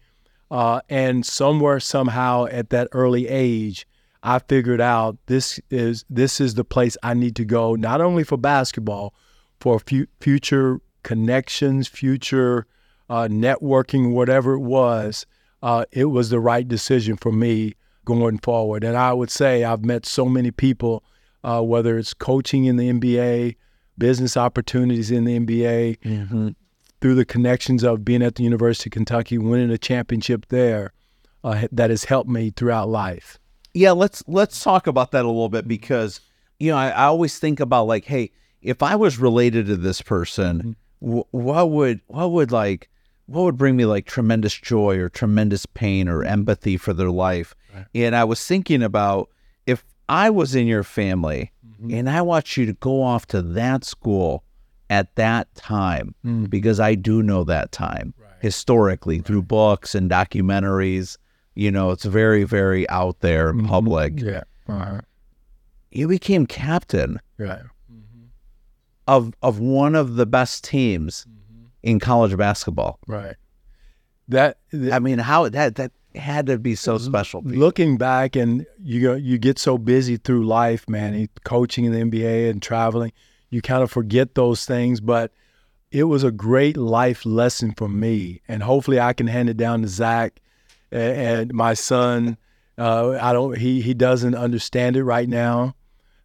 uh, 0.51 0.81
and 0.89 1.27
somewhere 1.27 1.81
somehow 1.81 2.47
at 2.47 2.71
that 2.71 2.89
early 2.93 3.29
age, 3.29 3.87
I 4.23 4.39
figured 4.39 4.81
out 4.81 5.19
this 5.27 5.61
is 5.71 6.05
this 6.09 6.41
is 6.41 6.55
the 6.55 6.65
place 6.65 6.97
I 7.03 7.15
need 7.15 7.35
to 7.37 7.45
go, 7.45 7.75
not 7.75 8.01
only 8.01 8.25
for 8.25 8.39
basketball, 8.39 9.13
for 9.61 9.79
fu- 9.79 10.07
future 10.21 10.81
connections, 11.03 11.89
future 11.89 12.67
uh, 13.11 13.29
networking, 13.29 14.13
whatever 14.13 14.55
it 14.55 14.61
was, 14.61 15.27
uh, 15.63 15.85
it 15.93 16.07
was 16.07 16.31
the 16.31 16.41
right 16.41 16.67
decision 16.67 17.17
for 17.17 17.33
me 17.33 17.75
going 18.05 18.39
forward. 18.39 18.85
And 18.85 18.97
I 18.97 19.13
would 19.13 19.31
say 19.31 19.65
I've 19.65 19.85
met 19.85 20.07
so 20.07 20.27
many 20.27 20.51
people, 20.51 21.03
uh, 21.45 21.63
whether 21.63 21.99
it's 21.99 22.15
coaching 22.15 22.65
in 22.65 22.77
the 22.77 22.91
NBA, 22.91 23.57
business 23.97 24.37
opportunities 24.37 25.11
in 25.11 25.25
the 25.25 25.39
NBA, 25.39 25.99
mm-hmm. 26.01 26.49
through 27.01 27.15
the 27.15 27.25
connections 27.25 27.83
of 27.83 28.05
being 28.05 28.23
at 28.23 28.37
the 28.37 28.45
University 28.45 28.89
of 28.89 28.93
Kentucky, 28.93 29.39
winning 29.39 29.71
a 29.71 29.79
championship 29.79 30.47
there, 30.49 30.93
uh, 31.45 31.67
that 31.73 31.91
has 31.91 32.05
helped 32.05 32.31
me 32.31 32.51
throughout 32.51 32.89
life. 32.89 33.39
Yeah, 33.75 33.93
let's 33.93 34.25
let's 34.27 34.63
talk 34.63 34.87
about 34.87 35.13
that 35.13 35.25
a 35.25 35.29
little 35.29 35.49
bit 35.49 35.69
because 35.69 36.21
you 36.59 36.71
know 36.71 36.77
I, 36.77 36.89
I 36.89 37.05
always 37.05 37.39
think 37.39 37.61
about 37.61 37.87
like, 37.87 38.05
hey, 38.05 38.33
if 38.69 38.83
I 38.83 38.97
was 38.97 39.19
related 39.19 39.67
to 39.67 39.77
this 39.77 40.03
person, 40.03 40.77
mm-hmm. 41.01 41.07
w- 41.07 41.25
what 41.31 41.71
would 41.71 42.01
what 42.09 42.33
would 42.33 42.53
like 42.53 42.91
what 43.25 43.43
would 43.43 43.57
bring 43.57 43.77
me 43.77 43.87
like 43.87 44.07
tremendous 44.07 44.55
joy 44.55 44.99
or 44.99 45.09
tremendous 45.09 45.65
pain 45.65 46.07
or 46.09 46.23
empathy 46.23 46.77
for 46.77 46.93
their 46.93 47.11
life. 47.11 47.55
Right. 47.75 47.87
And 47.95 48.15
I 48.15 48.25
was 48.25 48.45
thinking 48.45 48.83
about 48.83 49.31
if 49.67 49.85
I 50.09 50.29
was 50.29 50.55
in 50.55 50.67
your 50.67 50.83
family 50.83 51.51
mm-hmm. 51.67 51.95
and 51.95 52.11
I 52.11 52.21
want 52.21 52.59
you 52.59 52.67
to 52.67 52.75
go 52.75 53.03
off 53.03 53.27
to 53.29 53.41
that 53.41 53.85
school 53.85 54.45
at 54.91 55.15
that 55.17 55.55
time, 55.55 56.15
mm. 56.25 56.49
because 56.49 56.81
I 56.81 56.95
do 56.95 57.23
know 57.23 57.45
that 57.45 57.73
time 57.73 58.15
right. 58.19 58.33
historically 58.41 59.17
right. 59.17 59.27
through 59.27 59.43
books 59.43 59.95
and 59.95 60.11
documentaries. 60.11 61.17
You 61.55 61.71
know, 61.71 61.91
it's 61.91 62.05
very, 62.05 62.45
very 62.45 62.89
out 62.89 63.21
there 63.21 63.51
in 63.51 63.59
mm-hmm. 63.59 63.67
public. 63.67 64.21
Yeah. 64.21 64.43
You 65.91 66.09
became 66.09 66.47
captain 66.47 67.19
right. 67.39 67.63
Mm-hmm. 69.09 69.27
of 69.27 69.35
of 69.43 69.59
one 69.59 69.95
of 69.95 70.17
the 70.17 70.27
best 70.27 70.65
teams 70.65 71.27
mm-hmm 71.29 71.39
in 71.83 71.99
college 71.99 72.37
basketball. 72.37 72.99
Right. 73.07 73.37
That, 74.29 74.59
that 74.73 74.93
I 74.93 74.99
mean, 74.99 75.19
how 75.19 75.49
that 75.49 75.77
that 75.77 75.93
had 76.15 76.47
to 76.47 76.59
be 76.59 76.75
so 76.75 76.99
special. 76.99 77.43
Looking 77.43 77.97
back, 77.97 78.37
and 78.37 78.67
you 78.83 79.01
go, 79.01 79.15
you 79.15 79.39
get 79.39 79.59
so 79.59 79.79
busy 79.79 80.17
through 80.17 80.47
life, 80.47 80.89
man. 80.89 81.29
Coaching 81.45 81.85
in 81.85 81.93
the 81.93 82.01
NBA 82.01 82.51
and 82.51 82.61
traveling, 82.61 83.13
you 83.51 83.63
kind 83.63 83.83
of 83.83 83.91
forget 83.91 84.35
those 84.35 84.67
things. 84.67 85.01
But 85.01 85.33
it 85.91 86.05
was 86.05 86.25
a 86.25 86.31
great 86.31 86.77
life 86.77 87.25
lesson 87.25 87.73
for 87.75 87.89
me, 87.89 88.43
and 88.49 88.63
hopefully, 88.63 89.01
I 89.01 89.15
can 89.15 89.27
hand 89.27 89.49
it 89.49 89.57
down 89.57 89.83
to 89.83 89.89
Zach 89.89 90.41
and, 90.91 91.17
and 91.17 91.55
my 91.55 91.75
son. 91.75 92.37
Uh, 92.77 93.19
I 93.21 93.33
don't. 93.33 93.57
He 93.57 93.81
he 93.81 93.95
doesn't 93.95 94.35
understand 94.35 94.97
it 94.97 95.05
right 95.05 95.29
now, 95.29 95.75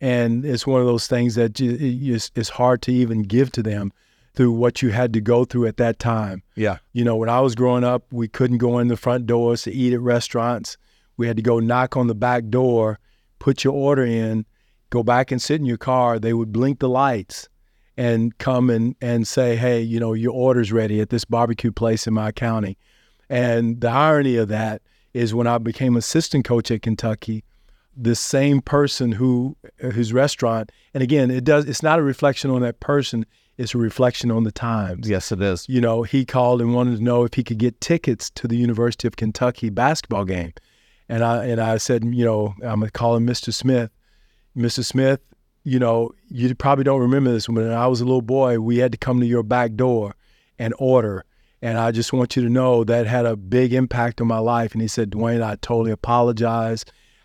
and 0.04 0.44
it's 0.44 0.68
one 0.68 0.82
of 0.82 0.86
those 0.86 1.08
things 1.08 1.36
that 1.36 1.62
it's 1.62 2.50
hard 2.50 2.82
to 2.82 2.92
even 2.92 3.22
give 3.22 3.54
to 3.54 3.64
them 3.64 3.94
through 4.36 4.52
what 4.52 4.82
you 4.82 4.90
had 4.90 5.14
to 5.14 5.22
go 5.22 5.46
through 5.46 5.66
at 5.66 5.78
that 5.78 5.98
time. 5.98 6.44
Yeah. 6.56 6.80
You 6.92 7.06
know, 7.06 7.16
when 7.16 7.30
I 7.30 7.40
was 7.40 7.56
growing 7.56 7.86
up, 7.86 8.04
we 8.12 8.28
couldn't 8.28 8.58
go 8.58 8.80
in 8.80 8.90
the 8.90 8.98
front 8.98 9.28
doors 9.28 9.62
to 9.62 9.72
eat 9.72 9.94
at 9.94 10.02
restaurants. 10.02 10.76
We 11.16 11.28
had 11.28 11.38
to 11.38 11.42
go 11.42 11.62
knock 11.62 11.96
on 11.96 12.08
the 12.08 12.16
back 12.16 12.50
door, 12.50 13.00
put 13.40 13.64
your 13.64 13.72
order 13.72 14.04
in, 14.04 14.46
go 14.90 15.04
back 15.04 15.32
and 15.32 15.42
sit 15.42 15.62
in 15.62 15.66
your 15.66 15.78
car, 15.78 16.20
they 16.20 16.34
would 16.34 16.52
blink 16.52 16.80
the 16.80 16.90
lights 16.90 17.48
and 17.96 18.38
come 18.40 18.70
and, 18.70 18.98
and 19.00 19.26
say, 19.26 19.56
hey, 19.56 19.80
you 19.80 20.02
know, 20.02 20.12
your 20.12 20.34
order's 20.34 20.74
ready 20.74 21.00
at 21.00 21.12
this 21.12 21.24
barbecue 21.24 21.72
place 21.72 22.08
in 22.08 22.14
my 22.14 22.34
county. 22.34 22.78
And 23.30 23.80
the 23.80 23.90
irony 23.90 24.36
of 24.36 24.50
that 24.50 24.82
is 25.14 25.34
when 25.34 25.48
I 25.48 25.60
became 25.60 25.96
assistant 25.96 26.44
coach 26.44 26.72
at 26.72 26.82
Kentucky, 26.82 27.46
the 27.96 28.16
same 28.16 28.62
person 28.62 29.12
who 29.12 29.56
whose 29.78 30.14
restaurant, 30.14 30.72
and 30.94 31.04
again, 31.04 31.32
it 31.32 31.44
does 31.44 31.66
it's 31.66 31.84
not 31.84 32.00
a 32.00 32.04
reflection 32.04 32.50
on 32.52 32.62
that 32.62 32.80
person, 32.80 33.26
it's 33.58 33.76
a 33.76 33.78
reflection 33.78 34.32
on 34.32 34.44
the 34.44 34.52
times. 34.52 35.10
Yes, 35.10 35.32
it 35.32 35.42
is. 35.42 35.68
You 35.70 35.82
know, 35.82 36.04
he 36.04 36.26
called 36.26 36.62
and 36.62 36.74
wanted 36.74 36.98
to 36.98 37.04
know 37.04 37.24
if 37.24 37.34
he 37.36 37.44
could 37.44 37.60
get 37.60 37.80
tickets 37.82 38.30
to 38.32 38.48
the 38.48 38.56
University 38.56 39.08
of 39.08 39.16
Kentucky 39.16 39.70
basketball 39.70 40.26
game. 40.26 40.54
And 41.10 41.24
I 41.24 41.46
and 41.46 41.62
I 41.62 41.78
said, 41.78 42.04
you 42.04 42.26
know, 42.26 42.56
I'm 42.64 42.80
gonna 42.80 42.92
call 42.92 43.16
him 43.16 43.28
Mr. 43.28 43.54
Smith. 43.54 43.92
Mr. 44.56 44.84
Smith, 44.84 45.20
you 45.64 45.80
know, 45.80 46.12
you 46.30 46.54
probably 46.54 46.84
don't 46.84 47.02
remember 47.02 47.32
this, 47.32 47.48
but 47.48 47.56
when 47.56 47.72
I 47.72 47.88
was 47.88 48.02
a 48.02 48.06
little 48.06 48.22
boy, 48.22 48.60
we 48.60 48.78
had 48.78 48.92
to 48.92 48.98
come 48.98 49.20
to 49.20 49.26
your 49.26 49.44
back 49.44 49.76
door 49.76 50.16
and 50.60 50.74
order. 50.78 51.26
And 51.62 51.78
I 51.78 51.92
just 51.92 52.12
want 52.12 52.36
you 52.36 52.44
to 52.44 52.50
know 52.50 52.84
that 52.84 53.08
had 53.08 53.26
a 53.26 53.38
big 53.38 53.74
impact 53.74 54.20
on 54.20 54.28
my 54.28 54.40
life. 54.40 54.74
And 54.74 54.82
he 54.82 54.88
said, 54.88 55.12
Dwane, 55.12 55.42
I 55.42 55.56
totally 55.56 55.92
apologize. 55.92 56.84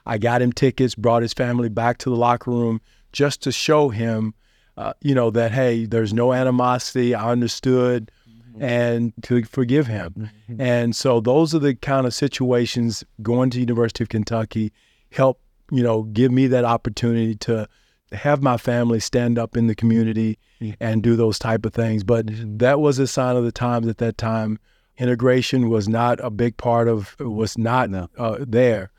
I 0.08 0.16
got 0.16 0.40
him 0.42 0.52
tickets, 0.52 0.94
brought 0.94 1.22
his 1.22 1.34
family 1.34 1.68
back 1.68 1.98
to 1.98 2.10
the 2.10 2.16
locker 2.16 2.50
room 2.50 2.80
just 3.12 3.42
to 3.42 3.52
show 3.52 3.90
him, 3.90 4.34
uh, 4.78 4.94
you 5.02 5.14
know, 5.14 5.30
that, 5.30 5.52
hey, 5.52 5.84
there's 5.84 6.14
no 6.14 6.32
animosity. 6.32 7.14
I 7.14 7.30
understood 7.30 8.10
mm-hmm. 8.28 8.62
and 8.62 9.12
to 9.24 9.44
forgive 9.44 9.86
him. 9.86 10.30
Mm-hmm. 10.50 10.60
And 10.60 10.96
so 10.96 11.20
those 11.20 11.54
are 11.54 11.58
the 11.58 11.74
kind 11.74 12.06
of 12.06 12.14
situations 12.14 13.04
going 13.20 13.50
to 13.50 13.60
University 13.60 14.02
of 14.02 14.08
Kentucky 14.08 14.72
help, 15.12 15.40
you 15.70 15.82
know, 15.82 16.04
give 16.04 16.32
me 16.32 16.46
that 16.46 16.64
opportunity 16.64 17.34
to 17.34 17.68
have 18.12 18.42
my 18.42 18.56
family 18.56 19.00
stand 19.00 19.38
up 19.38 19.58
in 19.58 19.66
the 19.66 19.74
community 19.74 20.38
and 20.80 21.02
do 21.02 21.16
those 21.16 21.38
type 21.38 21.66
of 21.66 21.74
things. 21.74 22.02
But 22.02 22.26
that 22.58 22.80
was 22.80 22.98
a 22.98 23.06
sign 23.06 23.36
of 23.36 23.44
the 23.44 23.52
times 23.52 23.86
at 23.86 23.98
that 23.98 24.16
time. 24.16 24.58
Integration 24.96 25.68
was 25.68 25.86
not 25.86 26.18
a 26.24 26.30
big 26.30 26.56
part 26.56 26.88
of, 26.88 27.14
was 27.20 27.58
not 27.58 27.90
no. 27.90 28.08
uh, 28.16 28.38
there. 28.40 28.90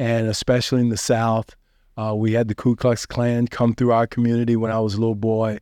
And 0.00 0.28
especially 0.28 0.80
in 0.80 0.88
the 0.88 0.96
South, 0.96 1.54
uh, 1.98 2.14
we 2.16 2.32
had 2.32 2.48
the 2.48 2.54
Ku 2.54 2.74
Klux 2.74 3.04
Klan 3.04 3.46
come 3.46 3.74
through 3.74 3.92
our 3.92 4.06
community 4.06 4.56
when 4.56 4.72
I 4.72 4.80
was 4.80 4.94
a 4.94 4.98
little 4.98 5.14
boy. 5.14 5.58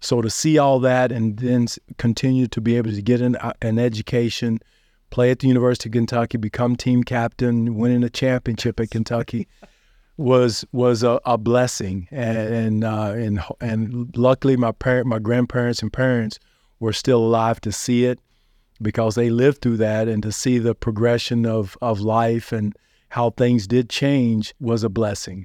So 0.00 0.22
to 0.22 0.30
see 0.30 0.56
all 0.56 0.80
that 0.80 1.12
and 1.12 1.36
then 1.36 1.66
continue 1.98 2.46
to 2.46 2.60
be 2.62 2.78
able 2.78 2.90
to 2.90 3.02
get 3.02 3.20
an, 3.20 3.36
uh, 3.36 3.52
an 3.60 3.78
education, 3.78 4.60
play 5.10 5.30
at 5.30 5.40
the 5.40 5.48
University 5.48 5.90
of 5.90 5.92
Kentucky, 5.92 6.38
become 6.38 6.74
team 6.74 7.04
captain, 7.04 7.74
winning 7.74 8.02
a 8.02 8.08
championship 8.08 8.80
at 8.80 8.88
Kentucky 8.88 9.46
was 10.16 10.64
was 10.72 11.02
a, 11.02 11.20
a 11.26 11.36
blessing, 11.36 12.08
and 12.10 12.38
and, 12.38 12.84
uh, 12.84 13.12
and 13.14 13.40
and 13.60 14.16
luckily 14.16 14.56
my 14.56 14.72
parent, 14.72 15.06
my 15.06 15.18
grandparents 15.18 15.82
and 15.82 15.92
parents 15.92 16.38
were 16.80 16.94
still 16.94 17.22
alive 17.22 17.60
to 17.60 17.72
see 17.72 18.06
it 18.06 18.18
because 18.80 19.16
they 19.16 19.28
lived 19.28 19.60
through 19.60 19.76
that, 19.76 20.08
and 20.08 20.22
to 20.22 20.32
see 20.32 20.56
the 20.56 20.74
progression 20.74 21.44
of 21.44 21.76
of 21.82 22.00
life 22.00 22.52
and 22.52 22.74
how 23.12 23.28
things 23.28 23.66
did 23.66 23.90
change 23.90 24.54
was 24.58 24.84
a 24.84 24.88
blessing. 24.88 25.44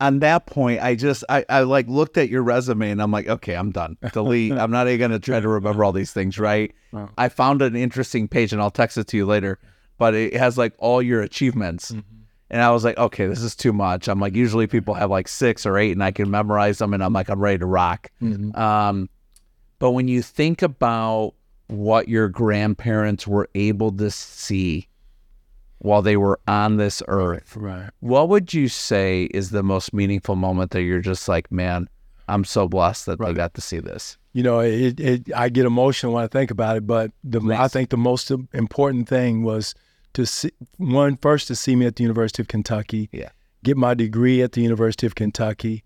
On 0.00 0.20
that 0.20 0.46
point, 0.46 0.82
I 0.82 0.94
just 0.94 1.24
I, 1.28 1.44
I 1.48 1.60
like 1.60 1.86
looked 1.86 2.16
at 2.16 2.30
your 2.30 2.42
resume 2.42 2.90
and 2.90 3.02
I'm 3.02 3.12
like, 3.12 3.28
okay, 3.28 3.54
I'm 3.54 3.70
done. 3.70 3.98
Delete. 4.12 4.52
I'm 4.52 4.70
not 4.70 4.88
even 4.88 4.98
gonna 4.98 5.18
try 5.18 5.38
to 5.38 5.48
remember 5.48 5.84
all 5.84 5.92
these 5.92 6.10
things, 6.10 6.38
right? 6.38 6.74
Oh. 6.94 7.10
I 7.18 7.28
found 7.28 7.60
an 7.60 7.76
interesting 7.76 8.28
page 8.28 8.52
and 8.52 8.62
I'll 8.62 8.70
text 8.70 8.96
it 8.96 9.06
to 9.08 9.18
you 9.18 9.26
later, 9.26 9.58
but 9.98 10.14
it 10.14 10.34
has 10.34 10.56
like 10.56 10.72
all 10.78 11.02
your 11.02 11.20
achievements. 11.20 11.92
Mm-hmm 11.92 12.20
and 12.52 12.60
I 12.60 12.70
was 12.70 12.84
like, 12.84 12.98
okay, 12.98 13.26
this 13.26 13.40
is 13.40 13.56
too 13.56 13.72
much. 13.72 14.08
I'm 14.08 14.20
like, 14.20 14.36
usually 14.36 14.66
people 14.66 14.92
have 14.92 15.10
like 15.10 15.26
six 15.26 15.64
or 15.64 15.78
eight 15.78 15.92
and 15.92 16.04
I 16.04 16.10
can 16.10 16.30
memorize 16.30 16.76
them 16.76 16.92
and 16.92 17.02
I'm 17.02 17.14
like, 17.14 17.30
I'm 17.30 17.40
ready 17.40 17.56
to 17.56 17.66
rock. 17.66 18.10
Mm-hmm. 18.20 18.54
Um, 18.60 19.08
but 19.78 19.92
when 19.92 20.06
you 20.06 20.20
think 20.20 20.60
about 20.60 21.32
what 21.68 22.08
your 22.08 22.28
grandparents 22.28 23.26
were 23.26 23.48
able 23.54 23.90
to 23.92 24.10
see 24.10 24.86
while 25.82 26.02
they 26.02 26.16
were 26.16 26.40
on 26.48 26.76
this 26.76 27.02
earth, 27.08 27.56
right. 27.56 27.90
what 28.00 28.28
would 28.28 28.54
you 28.54 28.68
say 28.68 29.24
is 29.24 29.50
the 29.50 29.62
most 29.62 29.92
meaningful 29.92 30.36
moment 30.36 30.70
that 30.72 30.82
you're 30.82 31.00
just 31.00 31.28
like, 31.28 31.50
man, 31.52 31.88
I'm 32.28 32.44
so 32.44 32.68
blessed 32.68 33.06
that 33.06 33.20
right. 33.20 33.28
they 33.28 33.34
got 33.34 33.54
to 33.54 33.60
see 33.60 33.78
this? 33.78 34.16
You 34.32 34.42
know, 34.42 34.60
it, 34.60 34.98
it, 34.98 35.32
I 35.34 35.48
get 35.48 35.66
emotional 35.66 36.14
when 36.14 36.24
I 36.24 36.28
think 36.28 36.50
about 36.50 36.76
it, 36.76 36.86
but 36.86 37.12
the, 37.22 37.40
I 37.56 37.68
think 37.68 37.90
the 37.90 37.96
most 37.96 38.30
important 38.52 39.08
thing 39.08 39.42
was– 39.42 39.74
to 40.14 40.26
see 40.26 40.50
one 40.76 41.16
first 41.16 41.48
to 41.48 41.56
see 41.56 41.76
me 41.76 41.86
at 41.86 41.96
the 41.96 42.02
University 42.02 42.42
of 42.42 42.48
Kentucky. 42.48 43.08
Yeah. 43.12 43.30
Get 43.64 43.76
my 43.76 43.94
degree 43.94 44.42
at 44.42 44.52
the 44.52 44.60
University 44.60 45.06
of 45.06 45.14
Kentucky, 45.14 45.84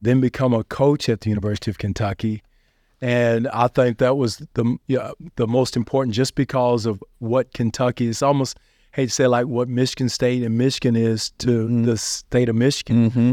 then 0.00 0.20
become 0.20 0.52
a 0.52 0.64
coach 0.64 1.08
at 1.08 1.22
the 1.22 1.30
University 1.30 1.70
of 1.70 1.78
Kentucky. 1.78 2.42
And 3.00 3.48
I 3.48 3.68
think 3.68 3.98
that 3.98 4.16
was 4.16 4.42
the 4.54 4.78
yeah, 4.86 5.12
the 5.36 5.46
most 5.46 5.76
important 5.76 6.14
just 6.14 6.34
because 6.34 6.86
of 6.86 7.02
what 7.18 7.52
Kentucky 7.52 8.06
is 8.06 8.22
almost 8.22 8.58
hate 8.94 9.06
to 9.06 9.12
say 9.12 9.26
like 9.26 9.46
what 9.46 9.68
Michigan 9.68 10.08
State 10.08 10.42
and 10.42 10.56
Michigan 10.56 10.96
is 10.96 11.30
to 11.38 11.66
mm-hmm. 11.66 11.84
the 11.84 11.96
state 11.96 12.48
of 12.48 12.56
Michigan 12.56 13.10
mm-hmm. 13.10 13.32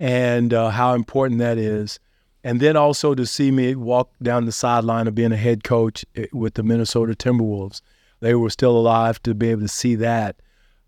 and 0.00 0.54
uh, 0.54 0.70
how 0.70 0.94
important 0.94 1.38
that 1.40 1.58
is. 1.58 1.98
And 2.44 2.58
then 2.58 2.76
also 2.76 3.14
to 3.14 3.24
see 3.24 3.50
me 3.50 3.74
walk 3.76 4.10
down 4.22 4.46
the 4.46 4.52
sideline 4.52 5.06
of 5.06 5.14
being 5.14 5.32
a 5.32 5.36
head 5.36 5.62
coach 5.64 6.04
eh, 6.16 6.26
with 6.32 6.54
the 6.54 6.62
Minnesota 6.62 7.14
Timberwolves 7.14 7.82
they 8.22 8.36
were 8.36 8.50
still 8.50 8.76
alive 8.76 9.20
to 9.24 9.34
be 9.34 9.50
able 9.50 9.62
to 9.62 9.68
see 9.68 9.96
that 9.96 10.36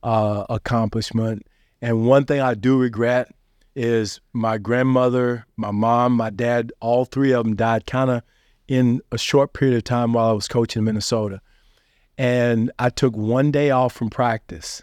uh, 0.05 0.45
accomplishment. 0.49 1.45
And 1.83 2.07
one 2.07 2.25
thing 2.25 2.41
I 2.41 2.55
do 2.55 2.79
regret 2.79 3.29
is 3.75 4.21
my 4.33 4.57
grandmother, 4.57 5.45
my 5.57 5.73
mom, 5.73 6.13
my 6.13 6.31
dad, 6.31 6.73
all 6.81 7.05
three 7.05 7.33
of 7.33 7.45
them 7.45 7.57
died 7.57 7.87
kind 7.87 8.09
of 8.09 8.23
in 8.69 9.03
a 9.11 9.19
short 9.19 9.53
period 9.53 9.77
of 9.77 9.83
time 9.83 10.13
while 10.13 10.31
I 10.31 10.33
was 10.33 10.47
coaching 10.47 10.81
in 10.81 10.85
Minnesota. 10.85 11.41
And 12.17 12.71
I 12.79 12.91
took 12.91 13.17
one 13.17 13.51
day 13.51 13.71
off 13.71 13.93
from 13.93 14.11
practice 14.11 14.83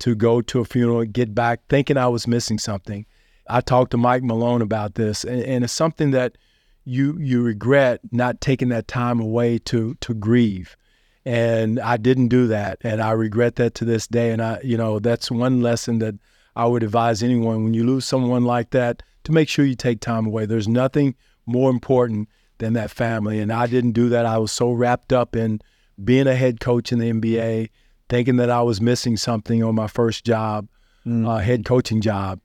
to 0.00 0.14
go 0.14 0.40
to 0.42 0.60
a 0.60 0.64
funeral 0.64 1.00
and 1.00 1.12
get 1.12 1.34
back 1.34 1.60
thinking 1.68 1.96
I 1.96 2.08
was 2.08 2.26
missing 2.26 2.58
something. 2.58 3.06
I 3.48 3.60
talked 3.60 3.92
to 3.92 3.96
Mike 3.96 4.22
Malone 4.22 4.62
about 4.62 4.94
this, 4.94 5.24
and, 5.24 5.42
and 5.42 5.64
it's 5.64 5.72
something 5.72 6.10
that 6.12 6.38
you 6.84 7.16
you 7.18 7.42
regret 7.42 8.00
not 8.10 8.40
taking 8.40 8.70
that 8.70 8.88
time 8.88 9.20
away 9.20 9.58
to 9.58 9.94
to 10.00 10.14
grieve 10.14 10.76
and 11.24 11.78
I 11.78 11.96
didn't 11.96 12.28
do 12.28 12.48
that, 12.48 12.78
and 12.82 13.00
I 13.00 13.12
regret 13.12 13.56
that 13.56 13.74
to 13.76 13.84
this 13.84 14.06
day. 14.06 14.32
And 14.32 14.42
I, 14.42 14.60
you 14.62 14.76
know, 14.76 14.98
that's 14.98 15.30
one 15.30 15.60
lesson 15.60 15.98
that 16.00 16.14
I 16.56 16.66
would 16.66 16.82
advise 16.82 17.22
anyone 17.22 17.64
when 17.64 17.74
you 17.74 17.84
lose 17.84 18.04
someone 18.04 18.44
like 18.44 18.70
that 18.70 19.02
to 19.24 19.32
make 19.32 19.48
sure 19.48 19.64
you 19.64 19.76
take 19.76 20.00
time 20.00 20.26
away. 20.26 20.46
There's 20.46 20.68
nothing 20.68 21.14
more 21.46 21.70
important 21.70 22.28
than 22.58 22.72
that 22.72 22.90
family, 22.90 23.38
and 23.38 23.52
I 23.52 23.66
didn't 23.66 23.92
do 23.92 24.08
that. 24.08 24.26
I 24.26 24.38
was 24.38 24.52
so 24.52 24.72
wrapped 24.72 25.12
up 25.12 25.36
in 25.36 25.60
being 26.02 26.26
a 26.26 26.34
head 26.34 26.60
coach 26.60 26.92
in 26.92 26.98
the 26.98 27.12
NBA, 27.12 27.70
thinking 28.08 28.36
that 28.36 28.50
I 28.50 28.62
was 28.62 28.80
missing 28.80 29.16
something 29.16 29.62
on 29.62 29.74
my 29.74 29.86
first 29.86 30.24
job, 30.24 30.68
mm. 31.06 31.26
uh, 31.26 31.38
head 31.38 31.64
coaching 31.64 32.00
job, 32.00 32.40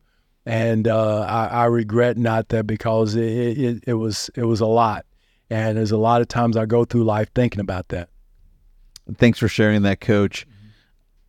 and 0.45 0.87
uh, 0.87 1.21
I, 1.21 1.47
I, 1.47 1.65
regret 1.65 2.17
not 2.17 2.49
that 2.49 2.65
because 2.65 3.15
it, 3.15 3.57
it, 3.57 3.83
it 3.87 3.93
was 3.95 4.29
it 4.35 4.43
was 4.43 4.61
a 4.61 4.65
lot, 4.65 5.05
and 5.49 5.77
there's 5.77 5.91
a 5.91 5.97
lot 5.97 6.21
of 6.21 6.27
times 6.27 6.55
I 6.55 6.65
go 6.65 6.85
through 6.85 7.03
life 7.03 7.29
thinking 7.35 7.59
about 7.59 7.89
that. 7.89 8.09
Thanks 9.17 9.39
for 9.39 9.47
sharing 9.47 9.81
that, 9.83 9.99
Coach. 9.99 10.47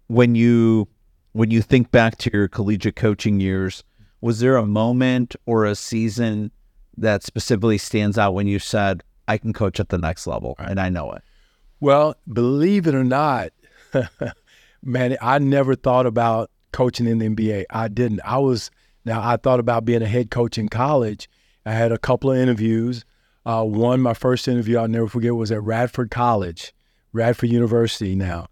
When 0.06 0.34
you 0.34 0.88
when 1.32 1.50
you 1.50 1.62
think 1.62 1.90
back 1.90 2.18
to 2.18 2.30
your 2.32 2.48
collegiate 2.48 2.96
coaching 2.96 3.40
years, 3.40 3.84
was 4.20 4.40
there 4.40 4.56
a 4.56 4.66
moment 4.66 5.36
or 5.46 5.64
a 5.64 5.74
season 5.74 6.50
that 6.96 7.22
specifically 7.22 7.78
stands 7.78 8.18
out 8.18 8.34
when 8.34 8.46
you 8.46 8.58
said, 8.58 9.02
"I 9.26 9.38
can 9.38 9.52
coach 9.52 9.80
at 9.80 9.88
the 9.88 9.98
next 9.98 10.26
level," 10.26 10.54
right. 10.58 10.70
and 10.70 10.80
I 10.80 10.88
know 10.88 11.12
it? 11.12 11.22
Well, 11.80 12.16
believe 12.32 12.86
it 12.86 12.94
or 12.94 13.04
not, 13.04 13.50
man, 14.82 15.16
I 15.20 15.38
never 15.38 15.74
thought 15.74 16.06
about 16.06 16.50
coaching 16.72 17.06
in 17.06 17.18
the 17.18 17.28
NBA. 17.28 17.64
I 17.70 17.88
didn't. 17.88 18.20
I 18.24 18.38
was 18.38 18.70
now 19.04 19.20
I 19.26 19.36
thought 19.36 19.60
about 19.60 19.84
being 19.84 20.02
a 20.02 20.06
head 20.06 20.30
coach 20.30 20.58
in 20.58 20.68
college. 20.68 21.28
I 21.64 21.72
had 21.72 21.92
a 21.92 21.98
couple 21.98 22.30
of 22.30 22.38
interviews. 22.38 23.04
Uh, 23.46 23.64
one, 23.64 24.00
my 24.00 24.14
first 24.14 24.48
interview 24.48 24.78
I'll 24.78 24.88
never 24.88 25.08
forget 25.08 25.34
was 25.34 25.50
at 25.50 25.62
Radford 25.62 26.10
College, 26.10 26.74
Radford 27.12 27.50
University 27.50 28.14
now. 28.14 28.48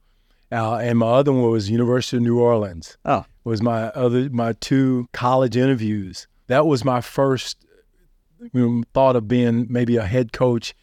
Uh, 0.51 0.77
and 0.77 0.99
my 0.99 1.07
other 1.07 1.33
one 1.33 1.51
was 1.51 1.69
University 1.69 2.19
of 2.19 2.23
New 2.23 2.39
Orleans. 2.39 2.97
Oh, 3.05 3.25
was 3.45 3.63
my 3.63 3.85
other 3.89 4.31
my 4.31 4.53
two 4.55 5.09
college 5.13 5.57
interviews. 5.57 6.27
That 6.47 6.67
was 6.67 6.85
my 6.85 7.01
first 7.01 7.65
you 8.53 8.69
know, 8.69 8.83
thought 8.95 9.17
of 9.17 9.29
being 9.29 9.67
maybe 9.69 9.97
a 9.97 10.05
head 10.05 10.33
coach 10.33 10.75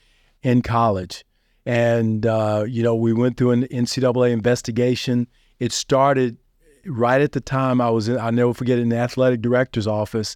in 0.42 0.62
college. 0.62 1.24
And 1.66 2.26
uh, 2.26 2.66
you 2.68 2.84
know, 2.84 2.96
we 2.96 3.14
went 3.14 3.38
through 3.38 3.52
an 3.52 3.64
NCAA 3.68 4.32
investigation. 4.32 5.28
It 5.60 5.72
started 5.72 6.38
right 6.86 7.22
at 7.22 7.32
the 7.32 7.42
time 7.42 7.80
I 7.80 7.90
was 7.90 8.10
in. 8.10 8.18
I 8.18 8.30
never 8.32 8.54
forget 8.54 8.80
in 8.80 8.90
the 8.90 8.98
athletic 8.98 9.42
director's 9.42 9.88
office 9.88 10.36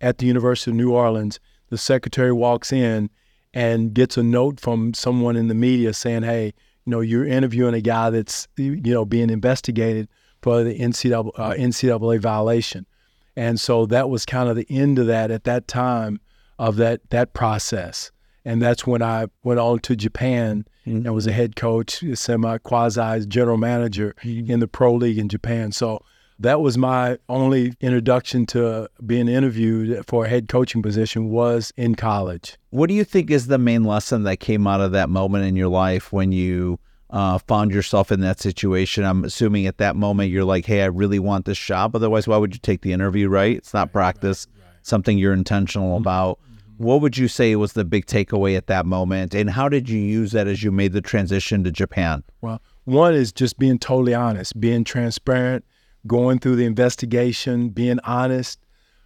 at 0.00 0.18
the 0.18 0.26
University 0.26 0.70
of 0.70 0.76
New 0.76 0.92
Orleans. 0.92 1.40
The 1.70 1.78
secretary 1.78 2.32
walks 2.32 2.72
in 2.72 3.10
and 3.54 3.94
gets 3.94 4.16
a 4.16 4.22
note 4.22 4.60
from 4.60 4.92
someone 4.92 5.36
in 5.36 5.48
the 5.48 5.54
media 5.54 5.94
saying, 5.94 6.24
"Hey, 6.24 6.52
you 6.86 6.90
know, 6.90 7.00
you're 7.00 7.26
interviewing 7.26 7.74
a 7.74 7.80
guy 7.80 8.10
that's, 8.10 8.46
you 8.56 8.76
know, 8.76 9.04
being 9.04 9.28
investigated 9.28 10.08
for 10.40 10.62
the 10.62 10.78
NCAA, 10.78 11.32
uh, 11.36 11.54
NCAA 11.54 12.20
violation. 12.20 12.86
And 13.34 13.58
so 13.60 13.84
that 13.86 14.08
was 14.08 14.24
kind 14.24 14.48
of 14.48 14.56
the 14.56 14.66
end 14.70 14.98
of 14.98 15.08
that 15.08 15.30
at 15.30 15.44
that 15.44 15.66
time 15.68 16.20
of 16.58 16.76
that 16.76 17.00
that 17.10 17.34
process. 17.34 18.10
And 18.46 18.62
that's 18.62 18.86
when 18.86 19.02
I 19.02 19.26
went 19.42 19.58
on 19.58 19.80
to 19.80 19.96
Japan 19.96 20.64
mm-hmm. 20.86 21.04
and 21.04 21.14
was 21.14 21.26
a 21.26 21.32
head 21.32 21.56
coach, 21.56 22.04
semi 22.14 22.58
quasi 22.58 23.26
general 23.26 23.58
manager 23.58 24.14
mm-hmm. 24.22 24.50
in 24.50 24.60
the 24.60 24.68
pro 24.68 24.94
league 24.94 25.18
in 25.18 25.28
Japan. 25.28 25.72
So 25.72 26.04
that 26.38 26.60
was 26.60 26.78
my 26.78 27.18
only 27.28 27.74
introduction 27.80 28.46
to 28.46 28.88
being 29.04 29.26
interviewed 29.26 30.06
for 30.06 30.26
a 30.26 30.28
head 30.28 30.48
coaching 30.48 30.80
position 30.80 31.30
was 31.30 31.72
in 31.76 31.96
college. 31.96 32.56
What 32.70 32.86
do 32.86 32.94
you 32.94 33.02
think 33.02 33.32
is 33.32 33.48
the 33.48 33.58
main 33.58 33.82
lesson 33.82 34.22
that 34.22 34.36
came 34.38 34.68
out 34.68 34.80
of 34.80 34.92
that 34.92 35.08
moment 35.08 35.44
in 35.44 35.56
your 35.56 35.68
life 35.68 36.12
when 36.12 36.30
you 36.30 36.78
uh, 37.10 37.38
found 37.38 37.72
yourself 37.72 38.12
in 38.12 38.20
that 38.20 38.38
situation? 38.38 39.02
I'm 39.02 39.24
assuming 39.24 39.66
at 39.66 39.78
that 39.78 39.96
moment 39.96 40.30
you're 40.30 40.44
like, 40.44 40.66
hey, 40.66 40.82
I 40.82 40.86
really 40.86 41.18
want 41.18 41.46
this 41.46 41.58
job. 41.58 41.96
Otherwise, 41.96 42.28
why 42.28 42.36
would 42.36 42.54
you 42.54 42.60
take 42.60 42.82
the 42.82 42.92
interview, 42.92 43.28
right? 43.28 43.56
It's 43.56 43.74
not 43.74 43.90
practice, 43.90 44.46
right, 44.54 44.66
right. 44.66 44.86
something 44.86 45.18
you're 45.18 45.32
intentional 45.32 45.94
mm-hmm. 45.94 46.02
about. 46.02 46.38
What 46.78 47.00
would 47.00 47.16
you 47.16 47.28
say 47.28 47.56
was 47.56 47.72
the 47.72 47.84
big 47.84 48.06
takeaway 48.06 48.56
at 48.56 48.66
that 48.66 48.86
moment? 48.86 49.34
And 49.34 49.50
how 49.50 49.68
did 49.68 49.88
you 49.88 49.98
use 49.98 50.32
that 50.32 50.46
as 50.46 50.62
you 50.62 50.70
made 50.70 50.92
the 50.92 51.00
transition 51.00 51.64
to 51.64 51.70
Japan? 51.70 52.22
Well, 52.40 52.60
one 52.84 53.14
is 53.14 53.32
just 53.32 53.58
being 53.58 53.78
totally 53.78 54.14
honest, 54.14 54.58
being 54.60 54.84
transparent 54.84 55.64
going 56.06 56.38
through 56.38 56.56
the 56.56 56.64
investigation, 56.64 57.70
being 57.70 57.98
honest. 58.04 58.60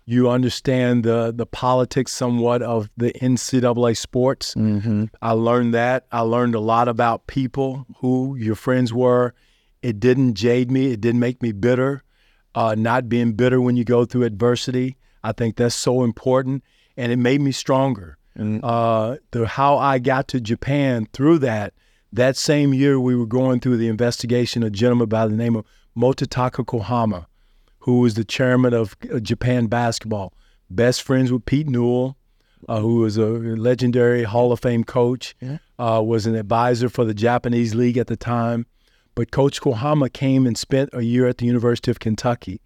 You 0.06 0.28
understand 0.28 1.04
the 1.04 1.32
the 1.34 1.46
politics 1.46 2.12
somewhat 2.12 2.62
of 2.62 2.90
the 2.96 3.12
NCAA 3.12 3.96
sports. 3.96 4.54
Mm-hmm. 4.54 5.04
I 5.22 5.32
learned 5.32 5.72
that. 5.74 6.06
I 6.10 6.20
learned 6.20 6.54
a 6.54 6.60
lot 6.60 6.88
about 6.88 7.26
people, 7.26 7.86
who 7.98 8.34
your 8.36 8.56
friends 8.56 8.92
were. 8.92 9.34
It 9.82 10.00
didn't 10.00 10.34
jade 10.34 10.70
me. 10.70 10.92
It 10.92 11.00
didn't 11.00 11.20
make 11.20 11.42
me 11.42 11.52
bitter. 11.52 12.02
Uh, 12.54 12.74
not 12.76 13.08
being 13.08 13.32
bitter 13.32 13.60
when 13.60 13.76
you 13.76 13.84
go 13.84 14.04
through 14.04 14.24
adversity. 14.24 14.96
I 15.22 15.32
think 15.32 15.56
that's 15.56 15.74
so 15.74 16.02
important, 16.02 16.64
and 16.96 17.12
it 17.12 17.16
made 17.16 17.40
me 17.40 17.52
stronger. 17.52 18.16
Mm-hmm. 18.38 18.64
Uh, 18.64 19.16
the 19.32 19.46
how 19.46 19.76
I 19.78 19.98
got 19.98 20.28
to 20.28 20.40
Japan 20.40 21.08
through 21.12 21.38
that. 21.40 21.74
That 22.12 22.36
same 22.36 22.74
year, 22.74 22.98
we 22.98 23.14
were 23.14 23.26
going 23.26 23.60
through 23.60 23.76
the 23.76 23.88
investigation. 23.88 24.62
of 24.62 24.68
A 24.68 24.70
gentleman 24.70 25.08
by 25.08 25.26
the 25.26 25.36
name 25.36 25.56
of 25.56 25.64
Mototaka 25.96 26.64
Kohama, 26.64 27.26
who 27.80 28.00
was 28.00 28.14
the 28.14 28.24
chairman 28.24 28.74
of 28.74 28.96
uh, 29.12 29.20
Japan 29.20 29.66
basketball, 29.66 30.32
best 30.68 31.02
friends 31.02 31.30
with 31.30 31.44
Pete 31.44 31.68
Newell, 31.68 32.16
uh, 32.68 32.80
who 32.80 32.96
was 32.96 33.16
a 33.16 33.26
legendary 33.26 34.24
Hall 34.24 34.52
of 34.52 34.60
Fame 34.60 34.84
coach, 34.84 35.34
yeah. 35.40 35.58
uh, 35.78 36.02
was 36.04 36.26
an 36.26 36.34
advisor 36.34 36.88
for 36.88 37.04
the 37.04 37.14
Japanese 37.14 37.74
league 37.74 37.96
at 37.96 38.06
the 38.06 38.16
time. 38.16 38.66
But 39.14 39.30
Coach 39.30 39.60
Kohama 39.60 40.12
came 40.12 40.46
and 40.46 40.56
spent 40.56 40.90
a 40.92 41.02
year 41.02 41.26
at 41.26 41.38
the 41.38 41.46
University 41.46 41.90
of 41.90 41.98
Kentucky. 42.00 42.60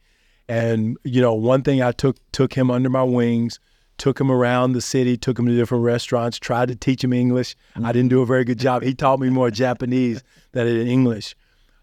And, 0.48 0.98
you 1.04 1.20
know, 1.20 1.34
one 1.34 1.62
thing 1.62 1.82
I 1.82 1.92
took 1.92 2.16
took 2.32 2.52
him 2.52 2.70
under 2.70 2.90
my 2.90 3.02
wings, 3.02 3.60
took 3.98 4.20
him 4.20 4.30
around 4.30 4.72
the 4.72 4.80
city, 4.80 5.16
took 5.16 5.38
him 5.38 5.46
to 5.46 5.56
different 5.56 5.84
restaurants, 5.84 6.38
tried 6.38 6.68
to 6.68 6.76
teach 6.76 7.02
him 7.02 7.12
English. 7.12 7.56
Mm-hmm. 7.74 7.86
I 7.86 7.92
didn't 7.92 8.10
do 8.10 8.22
a 8.22 8.26
very 8.26 8.44
good 8.44 8.58
job. 8.58 8.82
He 8.82 8.94
taught 8.94 9.20
me 9.20 9.30
more 9.30 9.50
Japanese 9.50 10.22
than 10.52 10.66
English 10.66 11.34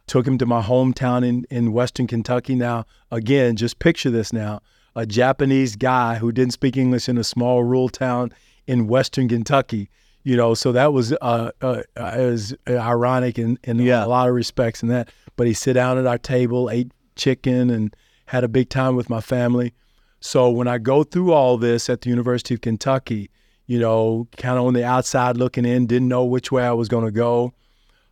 took 0.07 0.27
him 0.27 0.37
to 0.37 0.45
my 0.45 0.61
hometown 0.61 1.25
in, 1.25 1.45
in 1.49 1.71
Western 1.71 2.05
Kentucky. 2.05 2.53
Now, 2.53 2.85
again, 3.11 3.55
just 3.55 3.79
picture 3.79 4.09
this 4.09 4.33
now 4.33 4.61
a 4.93 5.05
Japanese 5.05 5.77
guy 5.77 6.15
who 6.15 6.33
didn't 6.33 6.51
speak 6.51 6.75
English 6.75 7.07
in 7.07 7.17
a 7.17 7.23
small 7.23 7.63
rural 7.63 7.87
town 7.87 8.29
in 8.67 8.87
Western 8.87 9.29
Kentucky. 9.29 9.89
You 10.23 10.35
know, 10.35 10.53
so 10.53 10.73
that 10.73 10.93
was 10.93 11.13
uh, 11.13 11.51
uh, 11.61 11.81
was 11.95 12.53
ironic 12.67 13.39
in, 13.39 13.57
in 13.63 13.79
yeah. 13.79 14.05
a 14.05 14.07
lot 14.07 14.27
of 14.27 14.35
respects 14.35 14.83
and 14.83 14.91
that. 14.91 15.09
But 15.35 15.47
he 15.47 15.53
sit 15.53 15.73
down 15.73 15.97
at 15.97 16.05
our 16.05 16.17
table, 16.17 16.69
ate 16.69 16.91
chicken, 17.15 17.69
and 17.69 17.95
had 18.25 18.43
a 18.43 18.47
big 18.47 18.69
time 18.69 18.95
with 18.95 19.09
my 19.09 19.21
family. 19.21 19.73
So 20.21 20.49
when 20.51 20.67
I 20.67 20.77
go 20.77 21.03
through 21.03 21.33
all 21.33 21.57
this 21.57 21.89
at 21.89 22.01
the 22.01 22.09
University 22.09 22.53
of 22.53 22.61
Kentucky, 22.61 23.29
you 23.65 23.79
know, 23.79 24.27
kind 24.37 24.57
of 24.57 24.65
on 24.65 24.73
the 24.73 24.83
outside 24.83 25.35
looking 25.35 25.65
in, 25.65 25.87
didn't 25.87 26.07
know 26.07 26.23
which 26.23 26.51
way 26.51 26.63
I 26.63 26.71
was 26.71 26.87
going 26.87 27.05
to 27.05 27.11
go. 27.11 27.53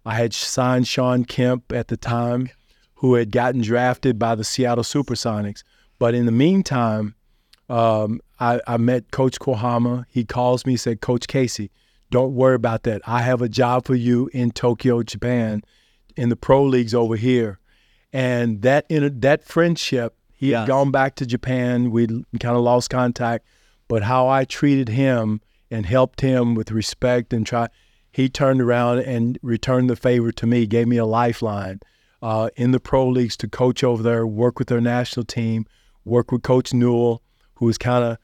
I 0.05 0.15
had 0.15 0.33
signed 0.33 0.87
Shawn 0.87 1.23
Kemp 1.23 1.71
at 1.71 1.87
the 1.87 1.97
time, 1.97 2.49
who 2.95 3.13
had 3.13 3.31
gotten 3.31 3.61
drafted 3.61 4.17
by 4.17 4.33
the 4.35 4.43
Seattle 4.43 4.83
Supersonics. 4.83 5.63
But 5.99 6.15
in 6.15 6.25
the 6.25 6.31
meantime, 6.31 7.13
um, 7.69 8.21
I, 8.39 8.59
I, 8.65 8.77
met 8.77 9.11
Coach 9.11 9.39
Kohama. 9.39 10.05
He 10.09 10.25
calls 10.25 10.65
me, 10.65 10.77
said, 10.77 11.01
Coach 11.01 11.27
Casey, 11.27 11.69
don't 12.09 12.33
worry 12.33 12.55
about 12.55 12.83
that. 12.83 13.01
I 13.05 13.21
have 13.21 13.43
a 13.43 13.49
job 13.49 13.85
for 13.85 13.93
you 13.93 14.29
in 14.33 14.51
Tokyo, 14.51 15.03
Japan, 15.03 15.61
in 16.15 16.29
the 16.29 16.35
pro 16.35 16.63
leagues 16.63 16.95
over 16.95 17.15
here. 17.15 17.59
And 18.11 18.63
that 18.63 18.87
in, 18.89 19.19
that 19.19 19.43
friendship, 19.43 20.15
he 20.39 20.51
yes. 20.51 20.59
had 20.59 20.67
gone 20.69 20.89
back 20.89 21.15
to 21.15 21.25
Japan. 21.25 21.91
We 21.91 22.07
kind 22.07 22.55
of 22.55 22.61
lost 22.61 22.89
contact, 22.89 23.45
but 23.89 24.03
how 24.03 24.29
I 24.29 24.45
treated 24.45 24.87
him 24.87 25.41
and 25.69 25.85
helped 25.85 26.21
him 26.21 26.55
with 26.55 26.71
respect 26.71 27.33
and 27.33 27.45
try 27.45 27.67
he 28.11 28.29
turned 28.29 28.61
around 28.61 28.99
and 28.99 29.37
returned 29.41 29.89
the 29.89 29.97
favor 29.97 30.31
to 30.31 30.47
me, 30.47 30.65
gave 30.65 30.87
me 30.87 30.95
a 30.95 31.05
lifeline 31.05 31.81
uh, 32.21 32.49
in 32.55 32.71
the 32.71 32.79
pro 32.79 33.07
leagues 33.07 33.35
to 33.37 33.49
coach 33.49 33.83
over 33.83 34.01
there, 34.01 34.25
work 34.25 34.57
with 34.59 34.69
their 34.69 34.79
national 34.79 35.25
team, 35.25 35.65
work 36.05 36.31
with 36.31 36.41
Coach 36.41 36.73
Newell, 36.73 37.21
who 37.55 37.65
was 37.65 37.77
kind 37.77 38.05
of 38.05 38.17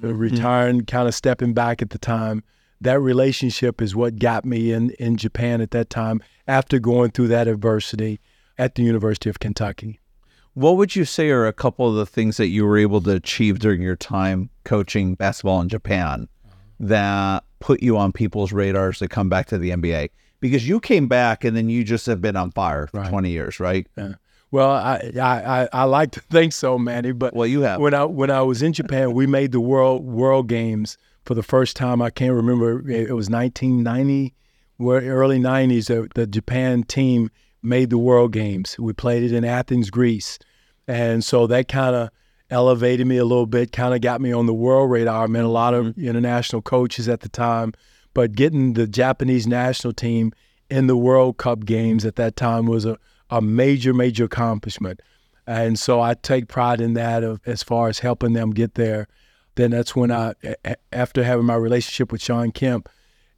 mm-hmm. 0.00 0.16
retiring, 0.16 0.86
kind 0.86 1.06
of 1.06 1.14
stepping 1.14 1.52
back 1.52 1.82
at 1.82 1.90
the 1.90 1.98
time. 1.98 2.42
That 2.80 2.98
relationship 2.98 3.82
is 3.82 3.94
what 3.94 4.18
got 4.18 4.46
me 4.46 4.72
in, 4.72 4.90
in 4.92 5.18
Japan 5.18 5.60
at 5.60 5.72
that 5.72 5.90
time 5.90 6.22
after 6.46 6.78
going 6.78 7.10
through 7.10 7.28
that 7.28 7.46
adversity 7.46 8.20
at 8.56 8.74
the 8.74 8.82
University 8.82 9.28
of 9.28 9.38
Kentucky. 9.38 10.00
What 10.58 10.76
would 10.76 10.96
you 10.96 11.04
say 11.04 11.30
are 11.30 11.46
a 11.46 11.52
couple 11.52 11.88
of 11.88 11.94
the 11.94 12.04
things 12.04 12.36
that 12.38 12.48
you 12.48 12.66
were 12.66 12.76
able 12.76 13.00
to 13.02 13.12
achieve 13.12 13.60
during 13.60 13.80
your 13.80 13.94
time 13.94 14.50
coaching 14.64 15.14
basketball 15.14 15.60
in 15.60 15.68
Japan 15.68 16.26
that 16.80 17.44
put 17.60 17.80
you 17.80 17.96
on 17.96 18.10
people's 18.10 18.50
radars 18.52 18.98
to 18.98 19.06
come 19.06 19.28
back 19.28 19.46
to 19.46 19.58
the 19.58 19.70
NBA? 19.70 20.10
Because 20.40 20.66
you 20.66 20.80
came 20.80 21.06
back 21.06 21.44
and 21.44 21.56
then 21.56 21.68
you 21.68 21.84
just 21.84 22.06
have 22.06 22.20
been 22.20 22.34
on 22.34 22.50
fire 22.50 22.88
for 22.88 22.98
right. 22.98 23.08
20 23.08 23.30
years, 23.30 23.60
right? 23.60 23.86
Yeah. 23.96 24.14
Well, 24.50 24.72
I, 24.72 25.12
I 25.22 25.68
I 25.72 25.84
like 25.84 26.10
to 26.12 26.20
think 26.22 26.52
so, 26.52 26.76
Manny. 26.76 27.12
But 27.12 27.34
well, 27.34 27.46
you 27.46 27.60
have. 27.60 27.80
When 27.80 27.94
I 27.94 28.04
when 28.04 28.30
I 28.30 28.42
was 28.42 28.60
in 28.60 28.72
Japan, 28.72 29.12
we 29.12 29.28
made 29.28 29.52
the 29.52 29.60
world 29.60 30.04
world 30.04 30.48
games 30.48 30.98
for 31.24 31.34
the 31.34 31.42
first 31.44 31.76
time. 31.76 32.02
I 32.02 32.10
can't 32.10 32.32
remember. 32.32 32.80
It 32.90 33.14
was 33.14 33.30
1990, 33.30 34.34
where 34.78 35.02
early 35.02 35.38
90s. 35.38 35.86
The, 35.86 36.08
the 36.16 36.26
Japan 36.26 36.82
team 36.82 37.30
made 37.62 37.90
the 37.90 37.98
world 37.98 38.32
games. 38.32 38.76
We 38.76 38.92
played 38.92 39.22
it 39.22 39.32
in 39.32 39.44
Athens, 39.44 39.90
Greece, 39.90 40.38
and 40.88 41.22
so 41.22 41.46
that 41.46 41.68
kind 41.68 41.94
of 41.94 42.08
elevated 42.50 43.06
me 43.06 43.18
a 43.18 43.24
little 43.24 43.46
bit, 43.46 43.72
kind 43.72 43.94
of 43.94 44.00
got 44.00 44.20
me 44.20 44.32
on 44.32 44.46
the 44.46 44.54
world 44.54 44.90
radar. 44.90 45.24
I 45.24 45.26
met 45.26 45.44
a 45.44 45.48
lot 45.48 45.74
of 45.74 45.86
mm-hmm. 45.86 46.06
international 46.06 46.62
coaches 46.62 47.08
at 47.08 47.20
the 47.20 47.28
time, 47.28 47.74
but 48.14 48.32
getting 48.32 48.72
the 48.72 48.86
Japanese 48.86 49.46
national 49.46 49.92
team 49.92 50.32
in 50.70 50.86
the 50.86 50.96
World 50.96 51.36
Cup 51.36 51.66
games 51.66 52.04
at 52.04 52.16
that 52.16 52.36
time 52.36 52.66
was 52.66 52.86
a, 52.86 52.98
a 53.30 53.42
major, 53.42 53.92
major 53.92 54.24
accomplishment. 54.24 55.00
And 55.46 55.78
so 55.78 56.00
I 56.00 56.14
take 56.14 56.48
pride 56.48 56.80
in 56.80 56.94
that 56.94 57.22
of, 57.22 57.40
as 57.46 57.62
far 57.62 57.88
as 57.88 57.98
helping 57.98 58.32
them 58.32 58.50
get 58.50 58.74
there. 58.74 59.08
Then 59.54 59.70
that's 59.70 59.94
when 59.94 60.10
I, 60.10 60.34
after 60.92 61.22
having 61.22 61.46
my 61.46 61.54
relationship 61.54 62.12
with 62.12 62.22
Shawn 62.22 62.52
Kemp, 62.52 62.88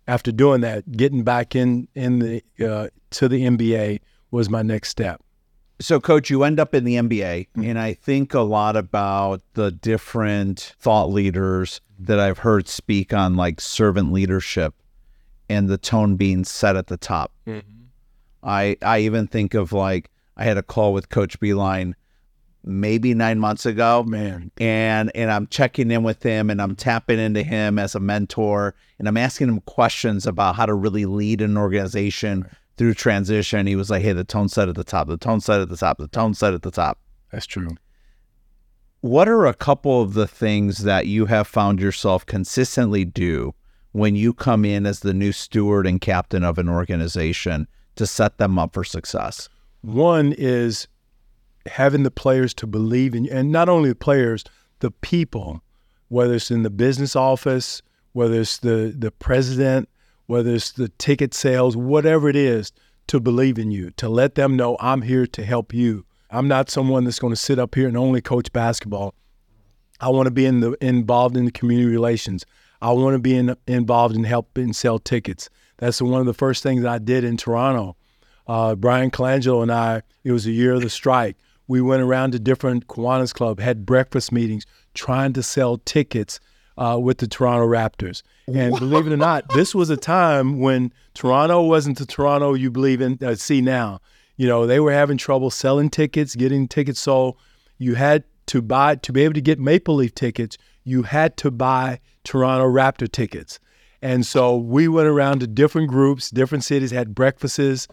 after 0.06 0.32
doing 0.32 0.60
that, 0.60 0.90
getting 0.92 1.22
back 1.22 1.54
in 1.54 1.88
in 1.94 2.18
the 2.18 2.42
uh, 2.60 2.88
to 3.10 3.28
the 3.28 3.42
NBA 3.46 4.00
was 4.30 4.50
my 4.50 4.62
next 4.62 4.88
step. 4.88 5.22
So, 5.80 5.98
coach, 5.98 6.28
you 6.28 6.44
end 6.44 6.60
up 6.60 6.74
in 6.74 6.84
the 6.84 6.96
NBA, 6.96 7.48
mm-hmm. 7.48 7.64
and 7.64 7.78
I 7.78 7.94
think 7.94 8.34
a 8.34 8.40
lot 8.40 8.76
about 8.76 9.40
the 9.54 9.70
different 9.70 10.74
thought 10.78 11.10
leaders 11.10 11.80
that 11.98 12.20
I've 12.20 12.38
heard 12.38 12.68
speak 12.68 13.14
on 13.14 13.36
like 13.36 13.60
servant 13.60 14.12
leadership 14.12 14.74
and 15.48 15.68
the 15.68 15.78
tone 15.78 16.16
being 16.16 16.44
set 16.44 16.76
at 16.76 16.88
the 16.88 16.96
top. 16.96 17.32
Mm-hmm. 17.46 17.84
I 18.42 18.76
I 18.82 19.00
even 19.00 19.26
think 19.26 19.54
of 19.54 19.72
like 19.72 20.10
I 20.36 20.44
had 20.44 20.56
a 20.56 20.62
call 20.62 20.92
with 20.92 21.08
Coach 21.08 21.38
Beilein 21.40 21.94
maybe 22.64 23.14
nine 23.14 23.38
months 23.38 23.66
ago, 23.66 24.02
man, 24.02 24.50
and 24.58 25.10
and 25.14 25.30
I'm 25.30 25.46
checking 25.46 25.90
in 25.90 26.02
with 26.02 26.22
him 26.22 26.50
and 26.50 26.60
I'm 26.60 26.76
tapping 26.76 27.18
into 27.18 27.42
him 27.42 27.78
as 27.78 27.94
a 27.94 28.00
mentor 28.00 28.74
and 28.98 29.08
I'm 29.08 29.16
asking 29.16 29.48
him 29.48 29.60
questions 29.62 30.26
about 30.26 30.56
how 30.56 30.66
to 30.66 30.74
really 30.74 31.06
lead 31.06 31.40
an 31.40 31.56
organization. 31.56 32.48
Through 32.80 32.94
transition, 32.94 33.66
he 33.66 33.76
was 33.76 33.90
like, 33.90 34.00
hey, 34.00 34.14
the 34.14 34.24
tone 34.24 34.48
set 34.48 34.70
at 34.70 34.74
the 34.74 34.84
top, 34.84 35.06
the 35.06 35.18
tone 35.18 35.42
set 35.42 35.60
at 35.60 35.68
the 35.68 35.76
top, 35.76 35.98
the 35.98 36.08
tone 36.08 36.32
set 36.32 36.54
at 36.54 36.62
the 36.62 36.70
top. 36.70 36.98
That's 37.30 37.44
true. 37.44 37.76
What 39.02 39.28
are 39.28 39.44
a 39.44 39.52
couple 39.52 40.00
of 40.00 40.14
the 40.14 40.26
things 40.26 40.78
that 40.78 41.06
you 41.06 41.26
have 41.26 41.46
found 41.46 41.78
yourself 41.78 42.24
consistently 42.24 43.04
do 43.04 43.54
when 43.92 44.16
you 44.16 44.32
come 44.32 44.64
in 44.64 44.86
as 44.86 45.00
the 45.00 45.12
new 45.12 45.30
steward 45.30 45.86
and 45.86 46.00
captain 46.00 46.42
of 46.42 46.56
an 46.56 46.70
organization 46.70 47.68
to 47.96 48.06
set 48.06 48.38
them 48.38 48.58
up 48.58 48.72
for 48.72 48.82
success? 48.82 49.50
One 49.82 50.32
is 50.38 50.88
having 51.66 52.02
the 52.02 52.10
players 52.10 52.54
to 52.54 52.66
believe 52.66 53.14
in, 53.14 53.28
and 53.28 53.52
not 53.52 53.68
only 53.68 53.90
the 53.90 53.94
players, 53.94 54.42
the 54.78 54.90
people, 54.90 55.60
whether 56.08 56.32
it's 56.32 56.50
in 56.50 56.62
the 56.62 56.70
business 56.70 57.14
office, 57.14 57.82
whether 58.12 58.40
it's 58.40 58.56
the 58.56 58.94
the 58.96 59.10
president, 59.10 59.90
whether 60.30 60.54
it's 60.54 60.70
the 60.70 60.88
ticket 60.90 61.34
sales, 61.34 61.76
whatever 61.76 62.28
it 62.28 62.36
is, 62.36 62.70
to 63.08 63.18
believe 63.18 63.58
in 63.58 63.72
you, 63.72 63.90
to 63.90 64.08
let 64.08 64.36
them 64.36 64.54
know 64.54 64.76
I'm 64.78 65.02
here 65.02 65.26
to 65.26 65.44
help 65.44 65.74
you. 65.74 66.06
I'm 66.30 66.46
not 66.46 66.70
someone 66.70 67.02
that's 67.02 67.18
going 67.18 67.32
to 67.32 67.40
sit 67.40 67.58
up 67.58 67.74
here 67.74 67.88
and 67.88 67.96
only 67.96 68.20
coach 68.20 68.52
basketball. 68.52 69.12
I 69.98 70.08
want 70.10 70.28
to 70.28 70.30
be 70.30 70.46
in 70.46 70.60
the 70.60 70.76
involved 70.80 71.36
in 71.36 71.46
the 71.46 71.50
community 71.50 71.90
relations. 71.90 72.46
I 72.80 72.92
want 72.92 73.14
to 73.14 73.18
be 73.18 73.34
in, 73.34 73.56
involved 73.66 74.14
in 74.14 74.22
helping 74.22 74.72
sell 74.72 75.00
tickets. 75.00 75.50
That's 75.78 76.00
one 76.00 76.20
of 76.20 76.26
the 76.26 76.32
first 76.32 76.62
things 76.62 76.84
I 76.84 76.98
did 76.98 77.24
in 77.24 77.36
Toronto. 77.36 77.96
Uh, 78.46 78.76
Bryan 78.76 79.10
Colangelo 79.10 79.62
and 79.62 79.72
I, 79.72 80.02
it 80.22 80.30
was 80.30 80.44
the 80.44 80.52
year 80.52 80.74
of 80.74 80.82
the 80.82 80.90
strike. 80.90 81.38
We 81.66 81.80
went 81.80 82.02
around 82.02 82.30
to 82.32 82.38
different 82.38 82.86
Kiwanis 82.86 83.34
Club, 83.34 83.58
had 83.58 83.84
breakfast 83.84 84.30
meetings, 84.30 84.64
trying 84.94 85.32
to 85.32 85.42
sell 85.42 85.78
tickets 85.78 86.38
uh, 86.78 86.98
with 87.00 87.18
the 87.18 87.26
Toronto 87.26 87.66
Raptors. 87.66 88.22
And 88.46 88.78
believe 88.78 89.06
it 89.06 89.12
or 89.12 89.16
not, 89.16 89.48
this 89.50 89.74
was 89.74 89.90
a 89.90 89.96
time 89.96 90.60
when 90.60 90.92
Toronto 91.14 91.62
wasn't 91.62 91.98
the 91.98 92.06
Toronto 92.06 92.54
you 92.54 92.70
believe 92.70 93.00
in 93.00 93.18
uh, 93.22 93.34
see 93.34 93.60
now. 93.60 94.00
You 94.36 94.46
know, 94.46 94.66
they 94.66 94.80
were 94.80 94.92
having 94.92 95.18
trouble 95.18 95.50
selling 95.50 95.90
tickets, 95.90 96.34
getting 96.34 96.66
tickets 96.66 97.00
sold. 97.00 97.36
You 97.78 97.94
had 97.94 98.24
to 98.46 98.62
buy 98.62 98.96
to 98.96 99.12
be 99.12 99.22
able 99.22 99.34
to 99.34 99.40
get 99.40 99.58
Maple 99.58 99.96
Leaf 99.96 100.14
tickets. 100.14 100.56
You 100.82 101.02
had 101.02 101.36
to 101.38 101.50
buy 101.50 102.00
Toronto 102.24 102.66
Raptor 102.66 103.10
tickets. 103.10 103.60
And 104.02 104.24
so 104.24 104.56
we 104.56 104.88
went 104.88 105.08
around 105.08 105.40
to 105.40 105.46
different 105.46 105.88
groups, 105.88 106.30
different 106.30 106.64
cities, 106.64 106.90
had 106.90 107.14
breakfasts. 107.14 107.86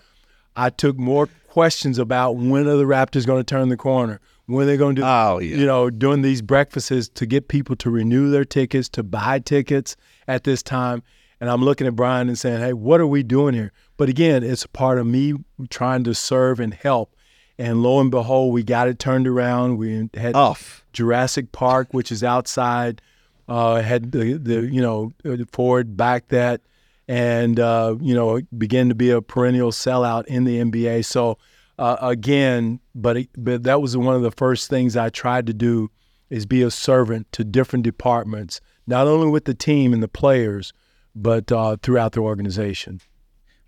I 0.55 0.69
took 0.69 0.97
more 0.97 1.27
questions 1.49 1.99
about 1.99 2.37
when 2.37 2.67
are 2.67 2.77
the 2.77 2.85
Raptors 2.85 3.25
going 3.25 3.43
to 3.43 3.43
turn 3.43 3.69
the 3.69 3.77
corner? 3.77 4.19
When 4.47 4.65
they're 4.65 4.77
going 4.77 4.95
to 4.95 5.01
do, 5.01 5.05
Oh, 5.07 5.39
yeah. 5.39 5.57
you 5.57 5.65
know, 5.65 5.89
doing 5.89 6.21
these 6.21 6.41
breakfasts 6.41 7.09
to 7.09 7.25
get 7.25 7.47
people 7.49 7.75
to 7.77 7.89
renew 7.89 8.29
their 8.31 8.45
tickets, 8.45 8.89
to 8.89 9.03
buy 9.03 9.39
tickets 9.39 9.95
at 10.27 10.43
this 10.45 10.63
time. 10.63 11.03
And 11.39 11.49
I'm 11.49 11.63
looking 11.63 11.85
at 11.85 11.95
Brian 11.95 12.29
and 12.29 12.39
saying, 12.39 12.59
hey, 12.61 12.73
what 12.73 12.99
are 12.99 13.05
we 13.07 13.21
doing 13.23 13.53
here? 13.53 13.71
But 13.97 14.09
again, 14.09 14.43
it's 14.43 14.63
a 14.65 14.69
part 14.69 14.97
of 14.99 15.05
me 15.05 15.33
trying 15.69 16.03
to 16.05 16.15
serve 16.15 16.59
and 16.59 16.73
help. 16.73 17.13
And 17.59 17.83
lo 17.83 17.99
and 17.99 18.09
behold, 18.09 18.53
we 18.53 18.63
got 18.63 18.87
it 18.87 18.99
turned 18.99 19.27
around. 19.27 19.77
We 19.77 20.09
had 20.13 20.35
Off. 20.35 20.83
Jurassic 20.93 21.51
Park, 21.51 21.89
which 21.91 22.11
is 22.11 22.23
outside, 22.23 23.01
uh, 23.47 23.81
had 23.81 24.11
the, 24.11 24.33
the 24.33 24.61
you 24.61 24.81
know 24.81 25.13
Ford 25.51 25.97
back 25.97 26.27
that, 26.27 26.61
and 27.07 27.59
uh, 27.59 27.95
you 27.99 28.13
know 28.13 28.35
it 28.35 28.59
began 28.59 28.89
to 28.89 28.95
be 28.95 29.09
a 29.09 29.21
perennial 29.23 29.71
sellout 29.71 30.25
in 30.27 30.43
the 30.43 30.59
NBA. 30.59 31.05
So 31.05 31.39
uh, 31.77 31.97
again, 32.01 32.79
but 32.95 33.17
but 33.37 33.63
that 33.63 33.81
was 33.81 33.95
one 33.95 34.15
of 34.15 34.21
the 34.21 34.31
first 34.31 34.69
things 34.69 34.95
I 34.97 35.09
tried 35.09 35.47
to 35.47 35.53
do 35.53 35.89
is 36.29 36.45
be 36.45 36.61
a 36.61 36.71
servant 36.71 37.31
to 37.33 37.43
different 37.43 37.83
departments, 37.83 38.59
not 38.85 39.07
only 39.07 39.29
with 39.29 39.45
the 39.45 39.53
team 39.53 39.93
and 39.93 40.03
the 40.03 40.07
players, 40.07 40.73
but 41.15 41.51
uh, 41.51 41.77
throughout 41.81 42.11
the 42.13 42.19
organization. 42.19 42.99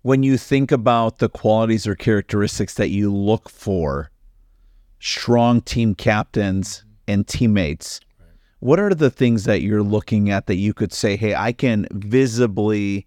when 0.02 0.22
you 0.22 0.38
think 0.38 0.72
about 0.72 1.18
the 1.18 1.28
qualities 1.28 1.86
or 1.86 1.94
characteristics 1.94 2.74
that 2.74 2.88
you 2.88 3.12
look 3.12 3.50
for, 3.50 4.10
strong 4.98 5.60
team 5.60 5.94
captains 5.94 6.84
and 7.06 7.26
teammates, 7.26 8.00
what 8.60 8.80
are 8.80 8.94
the 8.94 9.10
things 9.10 9.44
that 9.44 9.62
you're 9.62 9.82
looking 9.82 10.30
at 10.30 10.46
that 10.46 10.56
you 10.56 10.72
could 10.74 10.92
say, 10.92 11.16
hey, 11.16 11.34
I 11.34 11.52
can 11.52 11.86
visibly 11.92 13.06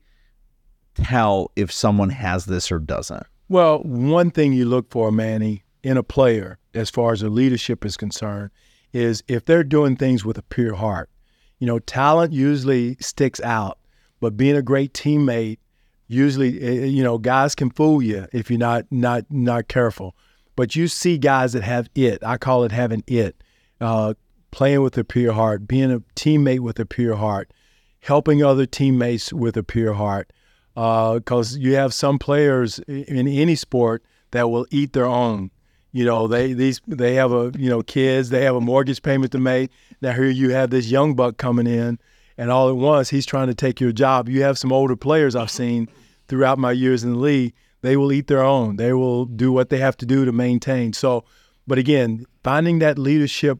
tell 0.96 1.52
if 1.56 1.72
someone 1.72 2.10
has 2.10 2.46
this 2.46 2.72
or 2.72 2.80
doesn't? 2.80 3.26
Well, 3.54 3.84
one 3.84 4.32
thing 4.32 4.54
you 4.54 4.66
look 4.66 4.90
for, 4.90 5.12
Manny, 5.12 5.62
in 5.84 5.96
a 5.96 6.02
player, 6.02 6.58
as 6.74 6.90
far 6.90 7.14
as 7.14 7.20
their 7.20 7.30
leadership 7.30 7.86
is 7.86 7.96
concerned, 7.96 8.50
is 8.94 9.24
if 9.28 9.46
they're 9.46 9.64
doing 9.64 9.96
things 9.96 10.26
with 10.26 10.40
a 10.40 10.42
pure 10.42 10.74
heart. 10.74 11.12
You 11.60 11.68
know, 11.68 11.78
talent 11.78 12.34
usually 12.34 12.98
sticks 13.00 13.40
out, 13.42 13.78
but 14.20 14.36
being 14.36 14.56
a 14.56 14.64
great 14.64 14.92
teammate, 14.96 15.60
usually, 16.08 16.60
eh, 16.64 16.86
you 16.86 17.04
know, 17.04 17.20
guys 17.20 17.54
can 17.54 17.70
fool 17.70 18.02
you 18.02 18.26
if 18.34 18.50
you're 18.50 18.58
not 18.58 18.86
not 18.90 19.26
not 19.30 19.68
careful. 19.68 20.16
But 20.56 20.76
you 20.76 20.88
see 20.88 21.20
guys 21.20 21.54
that 21.54 21.62
have 21.62 21.92
it. 21.94 22.24
I 22.24 22.38
call 22.38 22.64
it 22.64 22.72
having 22.72 23.04
it. 23.06 23.36
Uh, 23.80 24.16
playing 24.50 24.82
with 24.82 24.98
a 24.98 25.04
pure 25.04 25.34
heart, 25.34 25.68
being 25.68 25.92
a 25.92 26.00
teammate 26.16 26.62
with 26.62 26.80
a 26.80 26.88
pure 26.88 27.18
heart, 27.18 27.54
helping 28.00 28.44
other 28.44 28.66
teammates 28.66 29.32
with 29.32 29.56
a 29.58 29.64
pure 29.64 29.94
heart 29.94 30.34
Uh, 30.76 31.16
because 31.16 31.56
you 31.58 31.76
have 31.76 31.94
some 31.94 32.18
players 32.18 32.80
in 32.88 33.28
any 33.28 33.56
sport 33.56 34.04
that 34.32 34.50
will 34.50 34.66
eat 34.72 34.94
their 34.94 35.06
own. 35.06 35.52
You 35.92 36.06
know, 36.06 36.28
they 36.28 36.54
these 36.54 36.82
they 36.88 37.14
have 37.14 37.32
a 37.32 37.52
you 37.56 37.70
know 37.70 37.84
kids, 37.84 38.30
they 38.30 38.44
have 38.44 38.56
a 38.56 38.62
mortgage 38.62 39.04
payment 39.04 39.32
to 39.34 39.40
make. 39.40 39.70
Now 40.02 40.14
here 40.14 40.26
you 40.26 40.50
have 40.50 40.72
this 40.72 40.90
young 40.90 41.14
buck 41.14 41.38
coming 41.38 41.68
in, 41.68 42.00
and 42.36 42.50
all 42.50 42.68
at 42.70 42.76
once 42.76 43.10
he's 43.10 43.28
trying 43.28 43.48
to 43.48 43.54
take 43.54 43.80
your 43.80 43.92
job. 43.92 44.28
You 44.28 44.42
have 44.42 44.58
some 44.58 44.72
older 44.72 44.96
players 44.96 45.36
I've 45.36 45.52
seen 45.52 45.88
throughout 46.28 46.58
my 46.58 46.72
years 46.72 47.04
in 47.04 47.12
the 47.12 47.20
league. 47.20 47.54
They 47.82 47.96
will 47.96 48.12
eat 48.12 48.26
their 48.26 48.42
own. 48.42 48.78
They 48.78 48.94
will 48.94 49.26
do 49.26 49.52
what 49.52 49.70
they 49.70 49.78
have 49.78 49.98
to 49.98 50.06
do 50.06 50.26
to 50.26 50.32
maintain. 50.32 50.94
So, 50.94 51.26
but 51.68 51.78
again, 51.78 52.26
finding 52.44 52.80
that 52.80 52.98
leadership, 52.98 53.60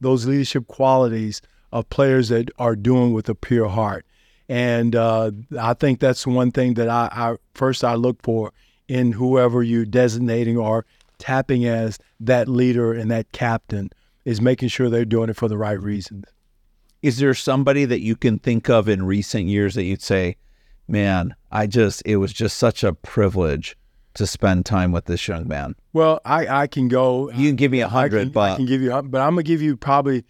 those 0.00 0.24
leadership 0.24 0.68
qualities 0.68 1.42
of 1.72 1.90
players 1.90 2.30
that 2.30 2.48
are 2.58 2.76
doing 2.76 3.12
with 3.12 3.28
a 3.28 3.34
pure 3.34 3.68
heart. 3.68 4.05
And 4.48 4.94
uh, 4.94 5.32
I 5.58 5.74
think 5.74 6.00
that's 6.00 6.26
one 6.26 6.52
thing 6.52 6.74
that 6.74 6.88
I, 6.88 7.08
I 7.10 7.36
first 7.54 7.82
I 7.82 7.94
look 7.94 8.22
for 8.22 8.52
in 8.88 9.12
whoever 9.12 9.62
you're 9.62 9.84
designating 9.84 10.56
or 10.56 10.86
tapping 11.18 11.64
as 11.64 11.98
that 12.20 12.48
leader 12.48 12.92
and 12.92 13.10
that 13.10 13.32
captain 13.32 13.90
is 14.24 14.40
making 14.40 14.68
sure 14.68 14.88
they're 14.88 15.04
doing 15.04 15.30
it 15.30 15.36
for 15.36 15.48
the 15.48 15.58
right 15.58 15.80
reasons. 15.80 16.24
Is 17.02 17.18
there 17.18 17.34
somebody 17.34 17.84
that 17.84 18.00
you 18.00 18.16
can 18.16 18.38
think 18.38 18.68
of 18.68 18.88
in 18.88 19.04
recent 19.04 19.46
years 19.46 19.74
that 19.74 19.84
you'd 19.84 20.02
say, 20.02 20.36
man, 20.88 21.34
I 21.50 21.66
just, 21.66 22.02
it 22.04 22.16
was 22.16 22.32
just 22.32 22.56
such 22.56 22.84
a 22.84 22.92
privilege 22.92 23.76
to 24.14 24.26
spend 24.26 24.66
time 24.66 24.92
with 24.92 25.04
this 25.04 25.26
young 25.28 25.46
man? 25.46 25.74
Well, 25.92 26.20
I, 26.24 26.62
I 26.62 26.66
can 26.66 26.88
go. 26.88 27.30
You 27.32 27.48
can 27.48 27.56
give 27.56 27.70
me 27.70 27.80
a 27.80 27.88
hundred, 27.88 28.32
can, 28.32 28.42
I 28.42 28.56
can 28.56 28.66
give 28.66 28.82
you, 28.82 28.90
but 29.02 29.20
I'm 29.20 29.34
gonna 29.34 29.42
give 29.42 29.62
you 29.62 29.76
probably, 29.76 30.24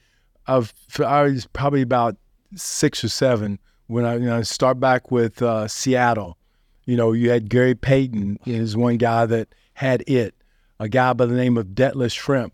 of 0.46 0.74
I 1.04 1.22
was 1.22 1.46
probably 1.46 1.82
about 1.82 2.16
six 2.54 3.02
or 3.04 3.08
seven 3.08 3.58
when 3.86 4.04
I, 4.04 4.14
you 4.14 4.26
know, 4.26 4.42
start 4.42 4.80
back 4.80 5.10
with 5.10 5.42
uh, 5.42 5.68
Seattle. 5.68 6.38
You 6.84 6.96
know, 6.96 7.12
you 7.12 7.30
had 7.30 7.50
Gary 7.50 7.74
Payton 7.74 8.38
is 8.46 8.76
one 8.76 8.96
guy 8.96 9.26
that 9.26 9.48
had 9.74 10.04
it. 10.06 10.34
A 10.78 10.88
guy 10.88 11.12
by 11.14 11.26
the 11.26 11.34
name 11.34 11.56
of 11.56 11.68
Detlef 11.68 12.12
Schrempf, 12.12 12.52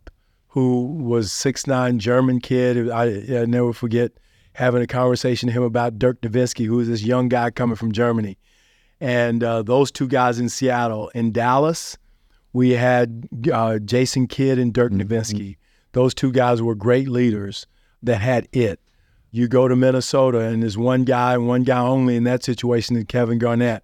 who 0.48 0.84
was 0.86 1.32
six 1.32 1.66
nine 1.66 1.98
German 1.98 2.40
kid. 2.40 2.88
I, 2.88 3.40
I 3.40 3.44
never 3.46 3.72
forget 3.72 4.12
having 4.54 4.82
a 4.82 4.86
conversation 4.86 5.48
to 5.48 5.52
him 5.52 5.62
about 5.62 5.98
Dirk 5.98 6.20
Nowitzki, 6.20 6.66
who 6.66 6.76
was 6.76 6.88
this 6.88 7.02
young 7.02 7.28
guy 7.28 7.50
coming 7.50 7.76
from 7.76 7.92
Germany, 7.92 8.38
and 9.00 9.42
uh, 9.42 9.62
those 9.62 9.90
two 9.90 10.06
guys 10.06 10.38
in 10.38 10.48
Seattle. 10.48 11.08
In 11.14 11.32
Dallas, 11.32 11.98
we 12.52 12.70
had 12.70 13.28
uh, 13.52 13.78
Jason 13.78 14.28
Kidd 14.28 14.58
and 14.58 14.72
Dirk 14.72 14.92
Nowitzki. 14.92 15.56
Those 15.92 16.14
two 16.14 16.30
guys 16.30 16.62
were 16.62 16.74
great 16.74 17.08
leaders 17.08 17.66
that 18.02 18.18
had 18.18 18.48
it. 18.52 18.80
You 19.34 19.48
go 19.48 19.66
to 19.66 19.74
Minnesota, 19.74 20.40
and 20.40 20.62
there's 20.62 20.76
one 20.76 21.04
guy 21.04 21.32
and 21.32 21.48
one 21.48 21.62
guy 21.62 21.80
only 21.80 22.16
in 22.16 22.24
that 22.24 22.44
situation, 22.44 22.96
is 22.96 23.04
Kevin 23.08 23.38
Garnett. 23.38 23.82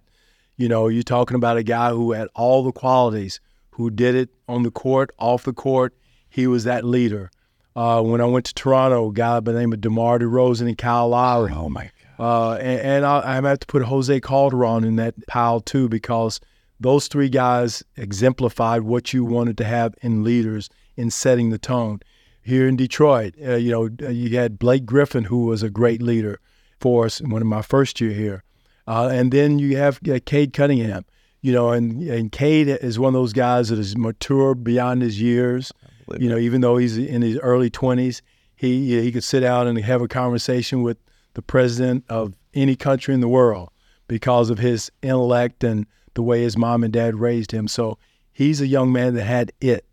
You 0.57 0.69
know, 0.69 0.89
you're 0.89 1.01
talking 1.01 1.35
about 1.35 1.57
a 1.57 1.63
guy 1.63 1.89
who 1.89 2.11
had 2.11 2.27
all 2.35 2.63
the 2.63 2.71
qualities, 2.71 3.39
who 3.71 3.89
did 3.89 4.13
it 4.13 4.29
on 4.47 4.61
the 4.61 4.69
court, 4.69 5.09
off 5.17 5.43
the 5.43 5.53
court. 5.53 5.95
He 6.29 6.45
was 6.45 6.65
that 6.65 6.85
leader. 6.85 7.31
Uh, 7.75 8.03
when 8.03 8.21
I 8.21 8.25
went 8.25 8.45
to 8.45 8.53
Toronto, 8.53 9.09
a 9.09 9.13
guy 9.13 9.39
by 9.39 9.53
the 9.53 9.59
name 9.59 9.73
of 9.73 9.81
DeMar 9.81 10.19
DeRozan 10.19 10.67
and 10.67 10.77
Kyle 10.77 11.09
Lowry. 11.09 11.51
oh 11.55 11.69
my 11.69 11.89
Uh, 12.19 12.53
and 12.55 12.81
and 12.81 13.05
I, 13.05 13.21
I 13.25 13.35
have 13.35 13.59
to 13.59 13.67
put 13.67 13.83
Jose 13.83 14.19
Calderon 14.19 14.83
in 14.83 14.97
that 14.97 15.15
pile 15.27 15.61
too 15.61 15.89
because 15.89 16.39
those 16.79 17.07
three 17.07 17.29
guys 17.29 17.81
exemplified 17.95 18.81
what 18.81 19.13
you 19.13 19.25
wanted 19.25 19.57
to 19.57 19.63
have 19.63 19.95
in 20.01 20.23
leaders 20.23 20.69
in 20.95 21.09
setting 21.09 21.49
the 21.49 21.57
tone. 21.57 22.01
Here 22.49 22.67
in 22.67 22.75
Detroit, 22.75 23.35
uh, 23.45 23.57
you 23.57 23.71
know, 23.71 24.09
you 24.09 24.35
had 24.35 24.57
Blake 24.57 24.83
Griffin, 24.83 25.25
who 25.25 25.45
was 25.45 25.61
a 25.61 25.69
great 25.69 26.01
leader 26.01 26.39
for 26.79 27.05
us 27.05 27.21
one 27.21 27.43
of 27.43 27.47
my 27.47 27.61
first 27.61 28.01
year 28.01 28.11
here, 28.11 28.43
uh, 28.87 29.09
and 29.11 29.31
then 29.31 29.59
you 29.59 29.77
have 29.77 29.99
uh, 30.09 30.17
Cade 30.25 30.51
Cunningham. 30.51 31.05
You 31.41 31.53
know, 31.53 31.69
and 31.69 32.01
and 32.09 32.31
Cade 32.31 32.67
is 32.67 32.97
one 32.97 33.09
of 33.09 33.13
those 33.21 33.33
guys 33.33 33.69
that 33.69 33.77
is 33.77 33.95
mature 33.95 34.55
beyond 34.55 35.03
his 35.03 35.21
years. 35.21 35.71
You 36.17 36.27
know, 36.27 36.39
even 36.39 36.61
though 36.61 36.77
he's 36.77 36.97
in 36.97 37.21
his 37.21 37.37
early 37.37 37.69
twenties, 37.69 38.23
he 38.55 38.99
he 38.99 39.11
could 39.11 39.23
sit 39.23 39.41
down 39.41 39.67
and 39.67 39.77
have 39.79 40.01
a 40.01 40.07
conversation 40.07 40.81
with 40.81 40.97
the 41.35 41.43
president 41.43 42.03
of 42.09 42.33
any 42.55 42.75
country 42.75 43.13
in 43.13 43.19
the 43.21 43.27
world 43.27 43.69
because 44.07 44.49
of 44.49 44.57
his 44.57 44.91
intellect 45.03 45.63
and 45.63 45.85
the 46.15 46.23
way 46.23 46.41
his 46.41 46.57
mom 46.57 46.83
and 46.83 46.93
dad 46.93 47.19
raised 47.19 47.51
him. 47.51 47.67
So 47.67 47.99
he's 48.33 48.59
a 48.59 48.67
young 48.67 48.91
man 48.91 49.13
that 49.13 49.25
had 49.25 49.51
it 49.61 49.85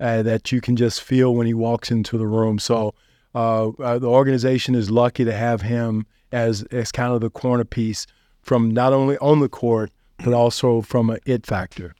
uh, 0.00 0.22
that 0.22 0.52
you 0.52 0.60
can 0.60 0.76
just 0.76 1.02
feel 1.02 1.34
when 1.34 1.46
he 1.46 1.54
walks 1.54 1.90
into 1.90 2.18
the 2.18 2.26
room. 2.26 2.58
So 2.58 2.94
uh, 3.34 3.68
uh, 3.68 3.98
the 3.98 4.08
organization 4.08 4.74
is 4.74 4.90
lucky 4.90 5.24
to 5.24 5.32
have 5.32 5.62
him 5.62 6.06
as 6.32 6.62
as 6.64 6.92
kind 6.92 7.12
of 7.12 7.20
the 7.20 7.30
corner 7.30 7.64
piece 7.64 8.06
from 8.42 8.70
not 8.70 8.92
only 8.92 9.16
on 9.18 9.40
the 9.40 9.48
court 9.48 9.90
but 10.24 10.34
also 10.34 10.80
from 10.82 11.10
an 11.10 11.18
it 11.26 11.46
factor. 11.46 11.94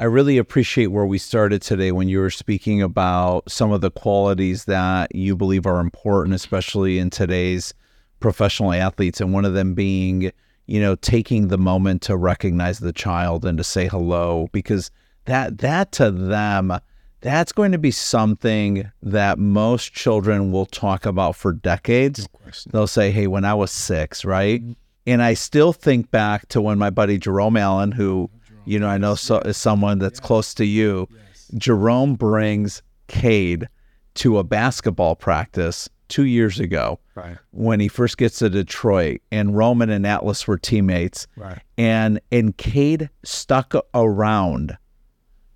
I 0.00 0.04
really 0.04 0.38
appreciate 0.38 0.88
where 0.88 1.06
we 1.06 1.18
started 1.18 1.60
today 1.60 1.90
when 1.90 2.08
you 2.08 2.20
were 2.20 2.30
speaking 2.30 2.80
about 2.82 3.50
some 3.50 3.72
of 3.72 3.80
the 3.80 3.90
qualities 3.90 4.66
that 4.66 5.12
you 5.12 5.34
believe 5.34 5.66
are 5.66 5.80
important, 5.80 6.36
especially 6.36 7.00
in 7.00 7.10
today's 7.10 7.74
professional 8.20 8.72
athletes, 8.72 9.20
and 9.20 9.32
one 9.32 9.44
of 9.44 9.54
them 9.54 9.74
being, 9.74 10.30
you 10.66 10.80
know, 10.80 10.94
taking 10.94 11.48
the 11.48 11.58
moment 11.58 12.02
to 12.02 12.16
recognize 12.16 12.78
the 12.78 12.92
child 12.92 13.44
and 13.44 13.58
to 13.58 13.64
say 13.64 13.88
hello, 13.88 14.48
because 14.52 14.92
that 15.24 15.58
that 15.58 15.90
to 15.92 16.12
them 16.12 16.78
that's 17.20 17.52
going 17.52 17.72
to 17.72 17.78
be 17.78 17.90
something 17.90 18.90
that 19.02 19.38
most 19.38 19.92
children 19.92 20.52
will 20.52 20.66
talk 20.66 21.06
about 21.06 21.36
for 21.36 21.52
decades. 21.52 22.28
They'll 22.70 22.86
say, 22.86 23.10
Hey, 23.10 23.26
when 23.26 23.44
I 23.44 23.54
was 23.54 23.70
six, 23.70 24.24
right? 24.24 24.62
Mm-hmm. 24.62 24.72
And 25.06 25.22
I 25.22 25.34
still 25.34 25.72
think 25.72 26.10
back 26.10 26.48
to 26.48 26.60
when 26.60 26.76
my 26.78 26.90
buddy 26.90 27.16
Jerome 27.16 27.56
Allen, 27.56 27.92
who, 27.92 28.28
Jerome, 28.46 28.62
you 28.66 28.78
know, 28.78 28.88
I 28.88 28.98
know 28.98 29.14
so, 29.14 29.38
is 29.38 29.56
someone 29.56 29.98
that's 29.98 30.20
yes. 30.20 30.26
close 30.26 30.54
to 30.54 30.66
you, 30.66 31.08
yes. 31.10 31.50
Jerome 31.56 32.14
brings 32.14 32.82
Cade 33.06 33.68
to 34.16 34.36
a 34.36 34.44
basketball 34.44 35.16
practice 35.16 35.88
two 36.08 36.24
years 36.24 36.60
ago 36.60 36.98
right. 37.14 37.38
when 37.52 37.80
he 37.80 37.88
first 37.88 38.18
gets 38.18 38.38
to 38.40 38.50
Detroit, 38.50 39.20
and 39.30 39.56
Roman 39.56 39.90
and 39.90 40.06
Atlas 40.06 40.46
were 40.46 40.58
teammates. 40.58 41.26
Right. 41.36 41.60
And 41.76 42.20
and 42.32 42.56
Cade 42.56 43.10
stuck 43.24 43.74
around 43.94 44.76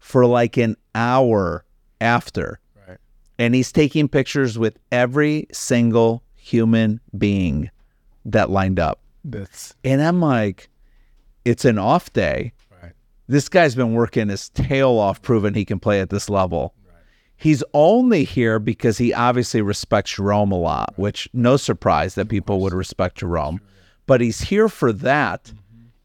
for 0.02 0.26
like 0.26 0.56
an 0.56 0.76
hour 0.94 1.64
after. 2.00 2.58
Right. 2.86 2.98
And 3.38 3.54
he's 3.54 3.72
taking 3.72 4.08
pictures 4.08 4.58
with 4.58 4.78
every 4.90 5.46
single 5.52 6.24
human 6.34 7.00
being 7.16 7.70
that 8.24 8.50
lined 8.50 8.80
up. 8.80 8.98
That's 9.24 9.74
and 9.84 10.02
I'm 10.02 10.20
like, 10.20 10.68
it's 11.44 11.64
an 11.64 11.78
off 11.78 12.12
day. 12.12 12.52
Right. 12.82 12.92
This 13.28 13.48
guy's 13.48 13.76
been 13.76 13.94
working 13.94 14.28
his 14.28 14.48
tail 14.50 14.90
off 14.90 15.22
proving 15.22 15.54
he 15.54 15.64
can 15.64 15.78
play 15.78 16.00
at 16.00 16.10
this 16.10 16.28
level. 16.28 16.74
He's 17.36 17.64
only 17.72 18.24
here 18.24 18.58
because 18.58 18.98
he 18.98 19.14
obviously 19.14 19.62
respects 19.62 20.12
Jerome 20.12 20.52
a 20.52 20.58
lot, 20.58 20.94
which 20.96 21.28
no 21.32 21.56
surprise 21.56 22.14
that 22.16 22.28
people 22.28 22.60
would 22.60 22.72
respect 22.72 23.18
Jerome. 23.18 23.60
But 24.06 24.20
he's 24.20 24.40
here 24.42 24.68
for 24.68 24.92
that. 24.92 25.44
Mm-hmm. 25.44 25.58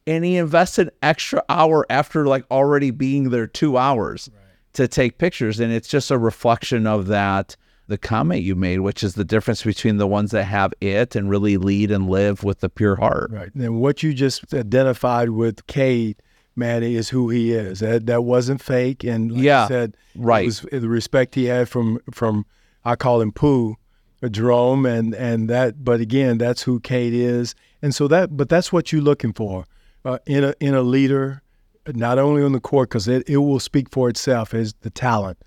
And 0.08 0.26
he 0.26 0.38
invested 0.38 0.90
extra 1.04 1.44
hour 1.50 1.86
after 1.90 2.26
like 2.26 2.46
already 2.50 2.92
being 2.92 3.30
there 3.30 3.46
two 3.46 3.78
hours 3.78 4.30
right. 4.34 4.42
to 4.74 4.88
take 4.88 5.18
pictures. 5.18 5.60
And 5.60 5.72
it's 5.72 5.88
just 5.88 6.10
a 6.10 6.18
reflection 6.18 6.88
of 6.88 7.08
that 7.08 7.56
the 7.88 7.98
comment 7.98 8.44
you 8.44 8.56
made, 8.56 8.80
which 8.80 9.04
is 9.04 9.16
the 9.16 9.24
difference 9.24 9.64
between 9.64 9.98
the 9.98 10.08
ones 10.08 10.32
that 10.32 10.44
have 10.44 10.74
it 10.82 11.16
and 11.16 11.30
really 11.30 11.58
lead 11.58 11.90
and 11.90 12.10
live 12.10 12.44
with 12.44 12.60
the 12.60 12.70
pure 12.70 12.98
heart. 12.98 13.32
Right. 13.32 13.54
And 13.56 13.82
what 13.82 14.04
you 14.04 14.14
just 14.14 14.54
identified 14.54 15.30
with 15.30 15.66
Cade 15.68 16.18
Manny 16.58 16.96
is 16.96 17.10
who 17.10 17.30
he 17.30 17.54
is. 17.54 17.80
That 17.80 18.08
that 18.08 18.24
wasn't 18.24 18.62
fake, 18.62 19.04
and 19.04 19.32
like 19.32 19.44
yeah, 19.44 19.68
said, 19.68 19.96
right. 20.16 20.46
was 20.46 20.62
the 20.72 20.90
respect 20.90 21.36
he 21.36 21.46
had 21.46 21.70
from 21.70 22.00
from 22.12 22.46
I 22.84 22.96
call 22.96 23.22
him 23.22 23.32
Pooh, 23.32 23.76
uh, 24.24 24.28
Jerome, 24.28 24.86
and 24.86 25.14
and 25.14 25.50
that. 25.50 25.84
But 25.86 26.02
again, 26.02 26.40
that's 26.40 26.64
who 26.64 26.80
Cade 26.80 27.14
is, 27.14 27.54
and 27.82 27.94
so 27.94 28.08
that. 28.08 28.36
But 28.36 28.50
that's 28.50 28.74
what 28.74 28.92
you're 28.92 29.04
looking 29.04 29.34
for 29.34 29.66
uh, 30.08 30.20
in 30.26 30.44
a 30.44 30.54
in 30.60 30.74
a 30.74 30.82
leader, 30.82 31.42
not 31.88 32.18
only 32.18 32.42
on 32.42 32.52
the 32.54 32.60
court 32.60 32.90
because 32.90 33.08
it, 33.08 33.28
it 33.30 33.38
will 33.38 33.60
speak 33.60 33.92
for 33.92 34.10
itself 34.10 34.54
as 34.54 34.74
the 34.82 34.90
talent, 34.90 35.38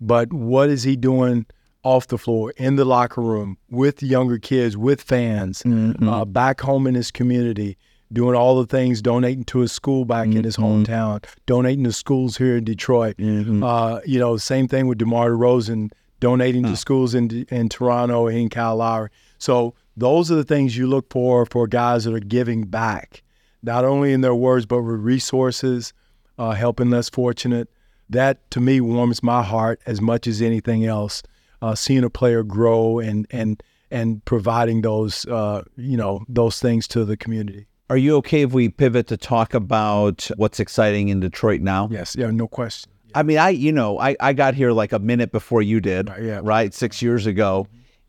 but 0.00 0.32
what 0.32 0.68
is 0.68 0.82
he 0.82 0.96
doing? 0.96 1.46
off 1.82 2.08
the 2.08 2.18
floor, 2.18 2.52
in 2.58 2.76
the 2.76 2.84
locker 2.84 3.22
room, 3.22 3.56
with 3.70 4.02
younger 4.02 4.36
kids, 4.36 4.76
with 4.76 5.00
fans, 5.00 5.62
mm-hmm. 5.62 6.06
uh, 6.06 6.26
back 6.26 6.60
home 6.60 6.86
in 6.86 6.94
his 6.94 7.10
community 7.10 7.74
doing 8.12 8.34
all 8.34 8.58
the 8.60 8.66
things, 8.66 9.00
donating 9.00 9.44
to 9.44 9.60
his 9.60 9.72
school 9.72 10.04
back 10.04 10.28
mm-hmm. 10.28 10.38
in 10.38 10.44
his 10.44 10.56
mm-hmm. 10.56 10.84
hometown, 10.84 11.24
donating 11.46 11.84
to 11.84 11.92
schools 11.92 12.36
here 12.36 12.56
in 12.56 12.64
Detroit. 12.64 13.16
Mm-hmm. 13.18 13.62
Uh, 13.62 14.00
you 14.04 14.18
know, 14.18 14.36
same 14.36 14.68
thing 14.68 14.86
with 14.86 14.98
DeMar 14.98 15.30
DeRozan, 15.30 15.92
donating 16.18 16.64
to 16.64 16.76
schools 16.76 17.14
in 17.14 17.46
in 17.50 17.68
Toronto 17.68 18.26
and 18.26 18.36
in 18.36 18.48
Kyle 18.48 18.76
Lowry. 18.76 19.10
So 19.38 19.74
those 19.96 20.30
are 20.30 20.34
the 20.34 20.44
things 20.44 20.76
you 20.76 20.86
look 20.86 21.10
for 21.10 21.46
for 21.46 21.66
guys 21.66 22.04
that 22.04 22.14
are 22.14 22.20
giving 22.20 22.64
back, 22.64 23.22
not 23.62 23.84
only 23.84 24.12
in 24.12 24.20
their 24.20 24.34
words 24.34 24.66
but 24.66 24.82
with 24.82 25.00
resources, 25.00 25.92
uh, 26.38 26.52
helping 26.52 26.90
less 26.90 27.08
fortunate. 27.08 27.68
That 28.08 28.50
to 28.50 28.60
me 28.60 28.80
warms 28.80 29.22
my 29.22 29.42
heart 29.42 29.80
as 29.86 30.00
much 30.00 30.26
as 30.26 30.42
anything 30.42 30.84
else. 30.84 31.22
Uh, 31.62 31.74
seeing 31.74 32.04
a 32.04 32.10
player 32.10 32.42
grow 32.42 32.98
and 32.98 33.26
and 33.30 33.62
and 33.90 34.24
providing 34.24 34.80
those 34.80 35.26
uh, 35.26 35.62
you 35.76 35.96
know 35.96 36.24
those 36.28 36.58
things 36.58 36.88
to 36.88 37.04
the 37.04 37.16
community. 37.16 37.66
Are 37.90 37.96
you 37.96 38.16
okay 38.18 38.42
if 38.42 38.52
we 38.52 38.68
pivot 38.68 39.08
to 39.08 39.16
talk 39.16 39.52
about 39.52 40.30
what's 40.36 40.60
exciting 40.60 41.08
in 41.08 41.20
Detroit 41.20 41.60
now? 41.60 41.88
Yes, 41.90 42.14
yeah, 42.16 42.30
no 42.30 42.46
question. 42.46 42.90
I 43.14 43.24
mean, 43.24 43.38
I 43.38 43.50
you 43.50 43.72
know, 43.72 43.98
I, 43.98 44.16
I 44.20 44.32
got 44.32 44.54
here 44.54 44.72
like 44.72 44.92
a 44.92 44.98
minute 44.98 45.32
before 45.32 45.60
you 45.62 45.80
did, 45.80 46.08
right, 46.08 46.22
yeah. 46.22 46.40
right? 46.42 46.72
Six 46.72 47.02
years 47.02 47.26
ago. 47.26 47.66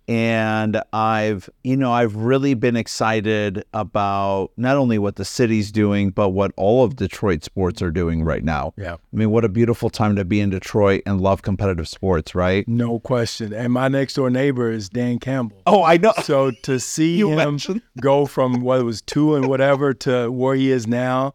And 0.08 0.82
I've 0.92 1.50
you 1.64 1.78
know 1.78 1.92
I've 1.92 2.16
really 2.16 2.54
been 2.54 2.76
excited 2.76 3.64
about 3.74 4.52
not 4.58 4.78
only 4.78 4.98
what 5.00 5.16
the 5.16 5.26
city's 5.26 5.72
doing 5.72 6.10
but 6.10 6.30
what 6.30 6.52
all 6.58 6.84
of 6.84 6.96
Detroit 6.96 7.44
sports 7.44 7.82
are 7.82 7.92
doing 7.92 8.24
right 8.24 8.44
now. 8.44 8.74
Yeah. 8.78 8.94
I 8.94 9.16
mean 9.16 9.32
what 9.32 9.46
a 9.46 9.50
beautiful 9.50 9.90
time 9.90 10.16
to 10.16 10.26
be 10.26 10.40
in 10.40 10.50
Detroit 10.50 11.04
and 11.06 11.22
love 11.22 11.42
competitive 11.42 11.88
sports, 11.88 12.36
right? 12.36 12.68
No 12.68 13.00
question. 13.00 13.54
And 13.54 13.72
my 13.72 13.88
next 13.88 14.16
door 14.16 14.30
neighbor 14.30 14.72
is 14.72 14.90
Dan 14.90 15.20
Campbell. 15.20 15.62
Oh, 15.66 15.84
I 15.84 15.98
know. 15.98 16.14
So 16.24 16.52
to 16.64 16.80
see 16.80 17.20
him 17.22 17.36
mentioned. 17.36 17.82
go 18.00 18.26
from 18.26 18.62
what 18.62 18.80
it 18.80 18.84
was 18.84 19.02
2 19.02 19.36
and 19.36 19.48
whatever 19.48 19.94
to 19.94 20.32
where 20.32 20.56
he 20.56 20.72
is 20.72 20.88
now 20.88 21.34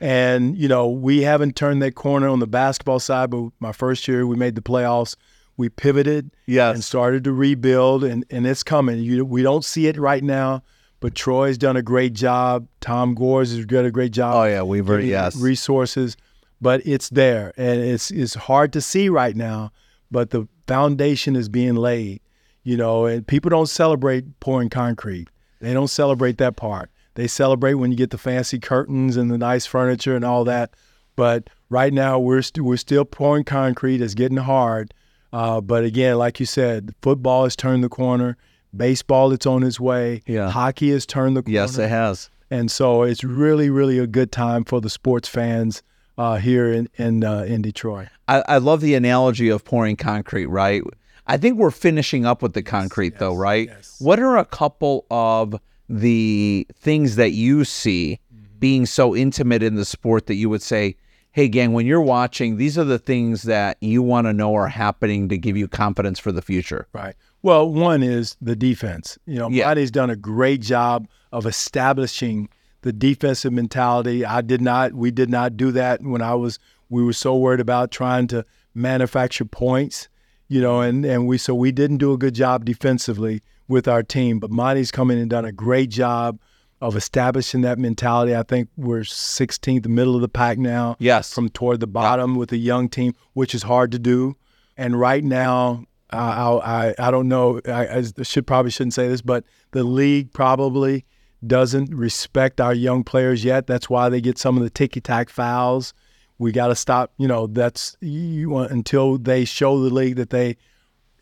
and 0.00 0.56
you 0.58 0.68
know, 0.68 0.88
we 0.88 1.22
haven't 1.22 1.56
turned 1.56 1.82
that 1.82 1.94
corner 1.94 2.28
on 2.28 2.38
the 2.40 2.46
basketball 2.46 3.00
side, 3.00 3.30
but 3.30 3.50
my 3.60 3.72
first 3.72 4.06
year 4.06 4.26
we 4.26 4.36
made 4.36 4.54
the 4.54 4.62
playoffs 4.62 5.16
we 5.56 5.68
pivoted 5.68 6.30
yes. 6.46 6.74
and 6.74 6.84
started 6.84 7.24
to 7.24 7.32
rebuild, 7.32 8.04
and, 8.04 8.24
and 8.30 8.46
it's 8.46 8.62
coming. 8.62 8.98
You, 8.98 9.24
we 9.24 9.42
don't 9.42 9.64
see 9.64 9.86
it 9.86 9.96
right 9.96 10.22
now, 10.22 10.62
but 11.00 11.14
Troy's 11.14 11.58
done 11.58 11.76
a 11.76 11.82
great 11.82 12.12
job. 12.12 12.66
Tom 12.80 13.14
Gores 13.14 13.54
has 13.54 13.64
done 13.66 13.84
a 13.84 13.90
great 13.90 14.12
job. 14.12 14.34
Oh 14.34 14.44
yeah, 14.44 14.62
Weaver, 14.62 15.00
yes, 15.00 15.36
resources, 15.36 16.16
but 16.60 16.86
it's 16.86 17.08
there, 17.10 17.52
and 17.56 17.80
it's 17.80 18.10
it's 18.10 18.34
hard 18.34 18.72
to 18.74 18.80
see 18.80 19.08
right 19.08 19.36
now, 19.36 19.72
but 20.10 20.30
the 20.30 20.46
foundation 20.66 21.36
is 21.36 21.48
being 21.48 21.74
laid. 21.74 22.20
You 22.62 22.76
know, 22.76 23.06
and 23.06 23.24
people 23.26 23.48
don't 23.48 23.68
celebrate 23.68 24.40
pouring 24.40 24.70
concrete. 24.70 25.28
They 25.60 25.72
don't 25.72 25.88
celebrate 25.88 26.38
that 26.38 26.56
part. 26.56 26.90
They 27.14 27.28
celebrate 27.28 27.74
when 27.74 27.92
you 27.92 27.96
get 27.96 28.10
the 28.10 28.18
fancy 28.18 28.58
curtains 28.58 29.16
and 29.16 29.30
the 29.30 29.38
nice 29.38 29.64
furniture 29.66 30.16
and 30.16 30.24
all 30.24 30.44
that. 30.44 30.74
But 31.14 31.48
right 31.70 31.92
now, 31.92 32.18
we're 32.18 32.36
we 32.36 32.42
st- 32.42 32.64
we're 32.64 32.76
still 32.76 33.04
pouring 33.04 33.44
concrete. 33.44 34.02
It's 34.02 34.14
getting 34.14 34.36
hard 34.36 34.92
uh, 35.32 35.60
but 35.60 35.84
again, 35.84 36.18
like 36.18 36.40
you 36.40 36.46
said, 36.46 36.94
football 37.02 37.44
has 37.44 37.56
turned 37.56 37.84
the 37.84 37.88
corner. 37.88 38.36
Baseball, 38.76 39.32
it's 39.32 39.46
on 39.46 39.62
its 39.62 39.80
way. 39.80 40.22
Yeah. 40.26 40.50
Hockey 40.50 40.90
has 40.90 41.06
turned 41.06 41.36
the 41.36 41.42
corner. 41.42 41.54
Yes, 41.54 41.78
it 41.78 41.88
has. 41.88 42.30
And 42.50 42.70
so 42.70 43.02
it's 43.02 43.24
really, 43.24 43.70
really 43.70 43.98
a 43.98 44.06
good 44.06 44.30
time 44.30 44.64
for 44.64 44.80
the 44.80 44.90
sports 44.90 45.28
fans 45.28 45.82
uh, 46.18 46.36
here 46.36 46.72
in 46.72 46.88
in, 46.96 47.24
uh, 47.24 47.42
in 47.42 47.62
Detroit. 47.62 48.08
I, 48.28 48.42
I, 48.48 48.58
love 48.58 48.80
the 48.80 48.94
analogy 48.94 49.48
of 49.48 49.64
pouring 49.64 49.96
concrete. 49.96 50.46
Right. 50.46 50.82
I 51.26 51.36
think 51.36 51.58
we're 51.58 51.70
finishing 51.70 52.24
up 52.24 52.42
with 52.42 52.54
the 52.54 52.62
concrete, 52.62 53.12
yes, 53.12 53.20
though. 53.20 53.34
Right. 53.34 53.68
Yes. 53.68 53.96
What 54.00 54.18
are 54.20 54.36
a 54.36 54.44
couple 54.44 55.06
of 55.10 55.60
the 55.88 56.66
things 56.74 57.16
that 57.16 57.32
you 57.32 57.64
see 57.64 58.20
mm-hmm. 58.32 58.58
being 58.58 58.86
so 58.86 59.14
intimate 59.14 59.62
in 59.62 59.74
the 59.74 59.84
sport 59.84 60.26
that 60.26 60.34
you 60.34 60.48
would 60.48 60.62
say? 60.62 60.96
Hey, 61.36 61.48
gang, 61.48 61.74
when 61.74 61.84
you're 61.84 62.00
watching, 62.00 62.56
these 62.56 62.78
are 62.78 62.84
the 62.84 62.98
things 62.98 63.42
that 63.42 63.76
you 63.82 64.02
want 64.02 64.26
to 64.26 64.32
know 64.32 64.54
are 64.54 64.68
happening 64.68 65.28
to 65.28 65.36
give 65.36 65.54
you 65.54 65.68
confidence 65.68 66.18
for 66.18 66.32
the 66.32 66.40
future. 66.40 66.88
Right. 66.94 67.14
Well, 67.42 67.70
one 67.70 68.02
is 68.02 68.38
the 68.40 68.56
defense. 68.56 69.18
You 69.26 69.40
know, 69.40 69.50
yeah. 69.50 69.66
Monty's 69.66 69.90
done 69.90 70.08
a 70.08 70.16
great 70.16 70.62
job 70.62 71.06
of 71.32 71.44
establishing 71.44 72.48
the 72.80 72.92
defensive 72.94 73.52
mentality. 73.52 74.24
I 74.24 74.40
did 74.40 74.62
not, 74.62 74.94
we 74.94 75.10
did 75.10 75.28
not 75.28 75.58
do 75.58 75.72
that 75.72 76.00
when 76.02 76.22
I 76.22 76.34
was, 76.34 76.58
we 76.88 77.04
were 77.04 77.12
so 77.12 77.36
worried 77.36 77.60
about 77.60 77.90
trying 77.90 78.28
to 78.28 78.46
manufacture 78.74 79.44
points, 79.44 80.08
you 80.48 80.62
know, 80.62 80.80
and, 80.80 81.04
and 81.04 81.26
we, 81.26 81.36
so 81.36 81.54
we 81.54 81.70
didn't 81.70 81.98
do 81.98 82.14
a 82.14 82.18
good 82.18 82.34
job 82.34 82.64
defensively 82.64 83.42
with 83.68 83.86
our 83.86 84.02
team. 84.02 84.38
But 84.38 84.50
Monty's 84.50 84.90
come 84.90 85.10
in 85.10 85.18
and 85.18 85.28
done 85.28 85.44
a 85.44 85.52
great 85.52 85.90
job 85.90 86.40
of 86.80 86.96
establishing 86.96 87.62
that 87.62 87.78
mentality. 87.78 88.34
I 88.34 88.42
think 88.42 88.68
we're 88.76 89.00
16th, 89.00 89.86
middle 89.86 90.14
of 90.14 90.20
the 90.20 90.28
pack 90.28 90.58
now. 90.58 90.96
Yes. 90.98 91.32
From 91.32 91.48
toward 91.48 91.80
the 91.80 91.86
bottom 91.86 92.32
yeah. 92.32 92.38
with 92.38 92.52
a 92.52 92.56
young 92.56 92.88
team, 92.88 93.14
which 93.32 93.54
is 93.54 93.62
hard 93.62 93.92
to 93.92 93.98
do. 93.98 94.36
And 94.76 94.98
right 94.98 95.24
now, 95.24 95.84
I, 96.10 96.18
I, 96.18 96.94
I 96.98 97.10
don't 97.10 97.28
know, 97.28 97.60
I, 97.66 97.98
I 98.18 98.22
should 98.22 98.46
probably 98.46 98.70
shouldn't 98.70 98.94
say 98.94 99.08
this, 99.08 99.22
but 99.22 99.44
the 99.72 99.84
league 99.84 100.32
probably 100.32 101.04
doesn't 101.46 101.94
respect 101.94 102.60
our 102.60 102.74
young 102.74 103.04
players 103.04 103.44
yet. 103.44 103.66
That's 103.66 103.88
why 103.88 104.08
they 104.08 104.20
get 104.20 104.38
some 104.38 104.56
of 104.56 104.62
the 104.62 104.70
ticky 104.70 105.00
tack 105.00 105.30
fouls. 105.30 105.94
We 106.38 106.52
got 106.52 106.68
to 106.68 106.74
stop, 106.74 107.12
you 107.16 107.26
know, 107.26 107.46
that's 107.46 107.96
you 108.00 108.50
want 108.50 108.70
until 108.70 109.16
they 109.16 109.44
show 109.44 109.82
the 109.82 109.92
league 109.92 110.16
that 110.16 110.30
they 110.30 110.56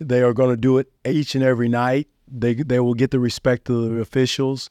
they 0.00 0.22
are 0.22 0.32
going 0.32 0.50
to 0.50 0.56
do 0.56 0.78
it 0.78 0.90
each 1.06 1.36
and 1.36 1.44
every 1.44 1.68
night. 1.68 2.08
They 2.26 2.54
they 2.54 2.80
will 2.80 2.94
get 2.94 3.12
the 3.12 3.20
respect 3.20 3.70
of 3.70 3.82
the 3.82 4.00
officials. 4.00 4.70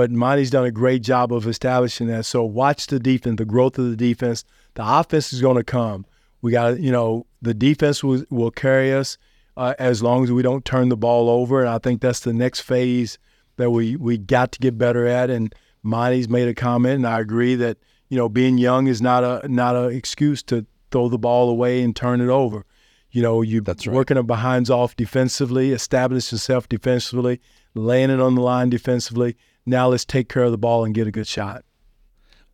But 0.00 0.10
Monty's 0.10 0.48
done 0.48 0.64
a 0.64 0.70
great 0.70 1.02
job 1.02 1.30
of 1.30 1.46
establishing 1.46 2.06
that. 2.06 2.24
So 2.24 2.42
watch 2.42 2.86
the 2.86 2.98
defense, 2.98 3.36
the 3.36 3.44
growth 3.44 3.78
of 3.78 3.90
the 3.90 3.96
defense. 3.96 4.46
The 4.72 4.82
offense 4.82 5.30
is 5.30 5.42
going 5.42 5.58
to 5.58 5.62
come. 5.62 6.06
We 6.40 6.52
got, 6.52 6.70
to, 6.70 6.80
you 6.80 6.90
know, 6.90 7.26
the 7.42 7.52
defense 7.52 8.02
will, 8.02 8.24
will 8.30 8.50
carry 8.50 8.94
us 8.94 9.18
uh, 9.58 9.74
as 9.78 10.02
long 10.02 10.24
as 10.24 10.32
we 10.32 10.40
don't 10.40 10.64
turn 10.64 10.88
the 10.88 10.96
ball 10.96 11.28
over. 11.28 11.60
And 11.60 11.68
I 11.68 11.76
think 11.76 12.00
that's 12.00 12.20
the 12.20 12.32
next 12.32 12.60
phase 12.60 13.18
that 13.56 13.72
we 13.72 13.96
we 13.96 14.16
got 14.16 14.52
to 14.52 14.58
get 14.58 14.78
better 14.78 15.06
at. 15.06 15.28
And 15.28 15.54
Monty's 15.82 16.30
made 16.30 16.48
a 16.48 16.54
comment, 16.54 16.94
and 16.94 17.06
I 17.06 17.20
agree 17.20 17.54
that 17.56 17.76
you 18.08 18.16
know 18.16 18.30
being 18.30 18.56
young 18.56 18.86
is 18.86 19.02
not 19.02 19.22
a 19.22 19.46
not 19.48 19.76
an 19.76 19.92
excuse 19.92 20.42
to 20.44 20.64
throw 20.90 21.10
the 21.10 21.18
ball 21.18 21.50
away 21.50 21.82
and 21.82 21.94
turn 21.94 22.22
it 22.22 22.30
over. 22.30 22.64
You 23.10 23.20
know, 23.20 23.42
you 23.42 23.60
That's 23.60 23.86
right. 23.86 23.94
working 23.94 24.14
the 24.14 24.22
behinds 24.22 24.70
off 24.70 24.96
defensively, 24.96 25.72
establish 25.72 26.32
yourself 26.32 26.70
defensively, 26.70 27.42
laying 27.74 28.08
it 28.08 28.18
on 28.18 28.34
the 28.34 28.40
line 28.40 28.70
defensively. 28.70 29.36
Now 29.70 29.88
let's 29.88 30.04
take 30.04 30.28
care 30.28 30.42
of 30.42 30.50
the 30.50 30.58
ball 30.58 30.84
and 30.84 30.94
get 30.94 31.06
a 31.06 31.10
good 31.12 31.26
shot. 31.28 31.64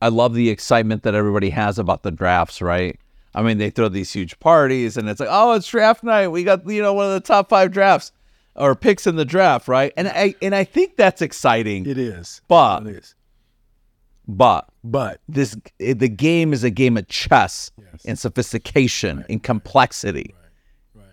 I 0.03 0.09
love 0.09 0.35
the 0.35 0.51
excitement 0.51 1.03
that 1.05 1.15
everybody 1.15 1.49
has 1.51 1.79
about 1.79 2.03
the 2.03 2.11
drafts, 2.11 2.61
right? 2.61 3.01
I 3.35 3.43
mean, 3.43 3.57
they 3.59 3.71
throw 3.71 3.89
these 3.89 4.13
huge 4.13 4.39
parties 4.39 4.97
and 4.99 5.09
it's 5.09 5.19
like, 5.21 5.29
oh, 5.33 5.53
it's 5.53 5.67
draft 5.67 6.05
night. 6.05 6.29
We 6.29 6.45
got, 6.45 6.69
you 6.69 6.83
know, 6.83 6.93
one 6.93 7.07
of 7.07 7.13
the 7.13 7.21
top 7.21 7.49
five 7.49 7.73
drafts 7.73 8.13
or 8.55 8.75
picks 8.75 9.07
in 9.07 9.17
the 9.17 9.25
draft, 9.25 9.67
right? 9.69 9.93
And 9.97 10.09
I 10.09 10.35
and 10.43 10.55
I 10.55 10.65
think 10.65 10.97
that's 10.97 11.23
exciting. 11.23 11.87
It 11.87 11.99
is. 11.99 12.43
But 12.49 12.87
It 12.87 12.97
is. 12.97 13.15
but 14.29 14.69
But 14.85 15.21
this 15.29 15.57
the 15.79 16.09
game 16.09 16.53
is 16.53 16.65
a 16.65 16.71
game 16.71 16.97
of 16.97 17.09
chess 17.09 17.71
Yes. 17.79 18.05
and 18.05 18.19
sophistication 18.19 19.25
and 19.31 19.43
complexity. 19.43 20.35
right 20.95 21.05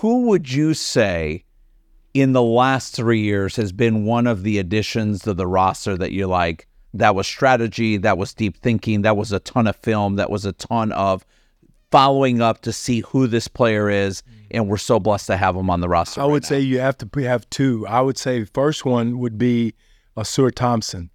Who 0.00 0.22
would 0.28 0.50
you 0.50 0.72
say 0.74 1.44
in 2.14 2.32
the 2.32 2.42
last 2.42 2.94
three 2.94 3.20
years 3.20 3.56
has 3.56 3.72
been 3.72 4.04
one 4.04 4.26
of 4.26 4.42
the 4.42 4.58
additions 4.58 5.22
to 5.22 5.34
the 5.34 5.46
roster 5.46 5.96
that 5.96 6.12
you 6.12 6.26
like? 6.26 6.66
That 6.94 7.14
was 7.14 7.26
strategy, 7.26 7.96
that 7.98 8.18
was 8.18 8.34
deep 8.34 8.56
thinking, 8.56 9.02
that 9.02 9.16
was 9.16 9.30
a 9.32 9.38
ton 9.40 9.66
of 9.68 9.76
film, 9.76 10.16
that 10.16 10.30
was 10.30 10.44
a 10.44 10.52
ton 10.52 10.90
of 10.92 11.24
following 11.90 12.40
up 12.40 12.62
to 12.62 12.72
see 12.72 13.00
who 13.00 13.26
this 13.26 13.48
player 13.48 13.88
is, 13.90 14.22
and 14.50 14.68
we're 14.68 14.76
so 14.76 14.98
blessed 14.98 15.26
to 15.28 15.36
have 15.36 15.54
him 15.56 15.70
on 15.70 15.80
the 15.80 15.88
roster. 15.88 16.20
I 16.20 16.24
right 16.24 16.30
would 16.32 16.42
now. 16.44 16.48
say 16.48 16.60
you 16.60 16.80
have 16.80 16.98
to 16.98 17.08
have 17.22 17.48
two. 17.50 17.86
I 17.86 18.00
would 18.00 18.18
say 18.18 18.44
first 18.44 18.84
one 18.84 19.18
would 19.18 19.38
be 19.38 19.74
uh, 20.16 20.22
Ausar 20.22 20.52
Thompson. 20.54 21.10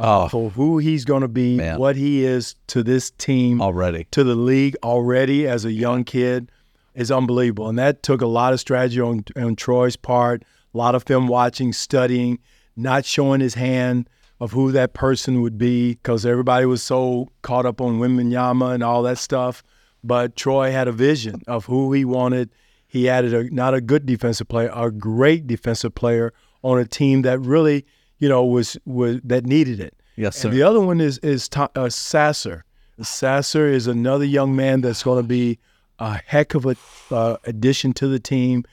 Oh. 0.00 0.28
for 0.28 0.50
who 0.50 0.78
he's 0.78 1.04
going 1.04 1.22
to 1.22 1.28
be, 1.28 1.56
Man. 1.56 1.76
what 1.80 1.96
he 1.96 2.24
is 2.24 2.54
to 2.68 2.84
this 2.84 3.10
team, 3.10 3.60
already. 3.60 4.06
to 4.12 4.22
the 4.22 4.36
league 4.36 4.76
already 4.84 5.48
as 5.48 5.64
a 5.64 5.72
young 5.72 6.04
kid 6.04 6.52
is 6.98 7.12
unbelievable. 7.12 7.68
And 7.68 7.78
that 7.78 8.02
took 8.02 8.20
a 8.20 8.26
lot 8.26 8.52
of 8.52 8.60
strategy 8.60 9.00
on, 9.00 9.24
on 9.36 9.54
Troy's 9.54 9.96
part, 9.96 10.42
a 10.74 10.76
lot 10.76 10.96
of 10.96 11.04
film 11.04 11.28
watching, 11.28 11.72
studying, 11.72 12.40
not 12.76 13.04
showing 13.04 13.40
his 13.40 13.54
hand 13.54 14.10
of 14.40 14.52
who 14.52 14.72
that 14.72 14.94
person 14.94 15.40
would 15.40 15.56
be 15.56 15.94
because 15.94 16.26
everybody 16.26 16.66
was 16.66 16.82
so 16.82 17.28
caught 17.42 17.66
up 17.66 17.80
on 17.80 18.00
Wembanyama 18.00 18.74
and 18.74 18.82
all 18.82 19.02
that 19.04 19.18
stuff. 19.18 19.62
But 20.02 20.34
Troy 20.36 20.72
had 20.72 20.88
a 20.88 20.92
vision 20.92 21.42
of 21.46 21.66
who 21.66 21.92
he 21.92 22.04
wanted. 22.04 22.50
He 22.88 23.08
added 23.08 23.32
a 23.32 23.54
not 23.54 23.74
a 23.74 23.80
good 23.80 24.04
defensive 24.04 24.48
player, 24.48 24.70
a 24.74 24.90
great 24.90 25.46
defensive 25.46 25.94
player 25.94 26.32
on 26.62 26.78
a 26.78 26.84
team 26.84 27.22
that 27.22 27.38
really, 27.40 27.84
you 28.18 28.28
know, 28.28 28.44
was 28.44 28.76
was 28.84 29.20
that 29.24 29.44
needed 29.44 29.80
it. 29.80 29.94
Yes, 30.16 30.36
sir. 30.36 30.48
And 30.48 30.56
the 30.56 30.62
other 30.62 30.80
one 30.80 31.00
is 31.00 31.18
is 31.18 31.48
uh, 31.56 31.88
Sasser. 31.88 32.64
Sasser 33.00 33.68
is 33.68 33.86
another 33.86 34.24
young 34.24 34.56
man 34.56 34.80
that's 34.80 35.02
going 35.02 35.22
to 35.22 35.28
be 35.28 35.58
a 35.98 36.20
heck 36.26 36.54
of 36.54 36.66
a 36.66 36.76
uh, 37.10 37.36
addition 37.44 37.92
to 37.94 38.08
the 38.08 38.18
team. 38.20 38.64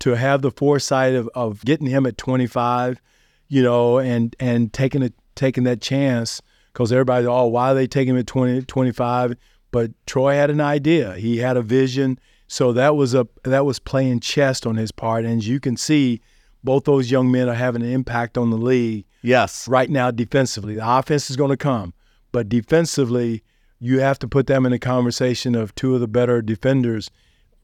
To 0.00 0.14
have 0.14 0.42
the 0.42 0.52
foresight 0.52 1.14
of, 1.14 1.28
of 1.34 1.64
getting 1.64 1.88
him 1.88 2.06
at 2.06 2.16
25, 2.16 3.02
you 3.48 3.62
know, 3.64 3.98
and 3.98 4.36
and 4.38 4.72
taking 4.72 5.02
it 5.02 5.12
taking 5.34 5.64
that 5.64 5.80
chance 5.80 6.40
because 6.72 6.92
everybody, 6.92 7.26
oh, 7.26 7.46
why 7.46 7.72
are 7.72 7.74
they 7.74 7.88
taking 7.88 8.14
him 8.14 8.20
at 8.20 8.26
20, 8.28 8.62
25? 8.62 9.34
But 9.72 9.90
Troy 10.06 10.34
had 10.34 10.50
an 10.50 10.60
idea. 10.60 11.14
He 11.14 11.38
had 11.38 11.56
a 11.56 11.62
vision. 11.62 12.18
So 12.46 12.72
that 12.74 12.94
was 12.94 13.12
a 13.12 13.26
that 13.42 13.66
was 13.66 13.80
playing 13.80 14.20
chess 14.20 14.64
on 14.64 14.76
his 14.76 14.92
part. 14.92 15.24
And 15.24 15.38
as 15.38 15.48
you 15.48 15.58
can 15.58 15.76
see, 15.76 16.20
both 16.62 16.84
those 16.84 17.10
young 17.10 17.30
men 17.32 17.48
are 17.48 17.54
having 17.54 17.82
an 17.82 17.90
impact 17.90 18.38
on 18.38 18.50
the 18.50 18.56
league 18.56 19.04
Yes. 19.22 19.66
right 19.66 19.90
now 19.90 20.12
defensively. 20.12 20.76
The 20.76 20.88
offense 20.98 21.28
is 21.28 21.36
going 21.36 21.50
to 21.50 21.56
come, 21.56 21.92
but 22.30 22.48
defensively, 22.48 23.42
you 23.80 24.00
have 24.00 24.18
to 24.18 24.28
put 24.28 24.46
them 24.46 24.66
in 24.66 24.72
a 24.72 24.78
conversation 24.78 25.54
of 25.54 25.74
two 25.74 25.94
of 25.94 26.00
the 26.00 26.08
better 26.08 26.42
defenders 26.42 27.10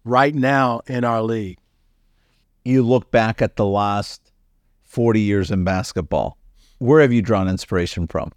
right 0.04 0.34
now 0.34 0.80
in 0.86 1.04
our 1.04 1.22
league. 1.22 1.58
you 2.64 2.82
look 2.82 3.10
back 3.10 3.42
at 3.42 3.56
the 3.56 3.66
last 3.66 4.32
40 4.84 5.20
years 5.20 5.50
in 5.50 5.64
basketball, 5.64 6.38
where 6.78 7.00
have 7.00 7.12
you 7.12 7.20
drawn 7.20 7.48
inspiration 7.48 8.06
from? 8.06 8.32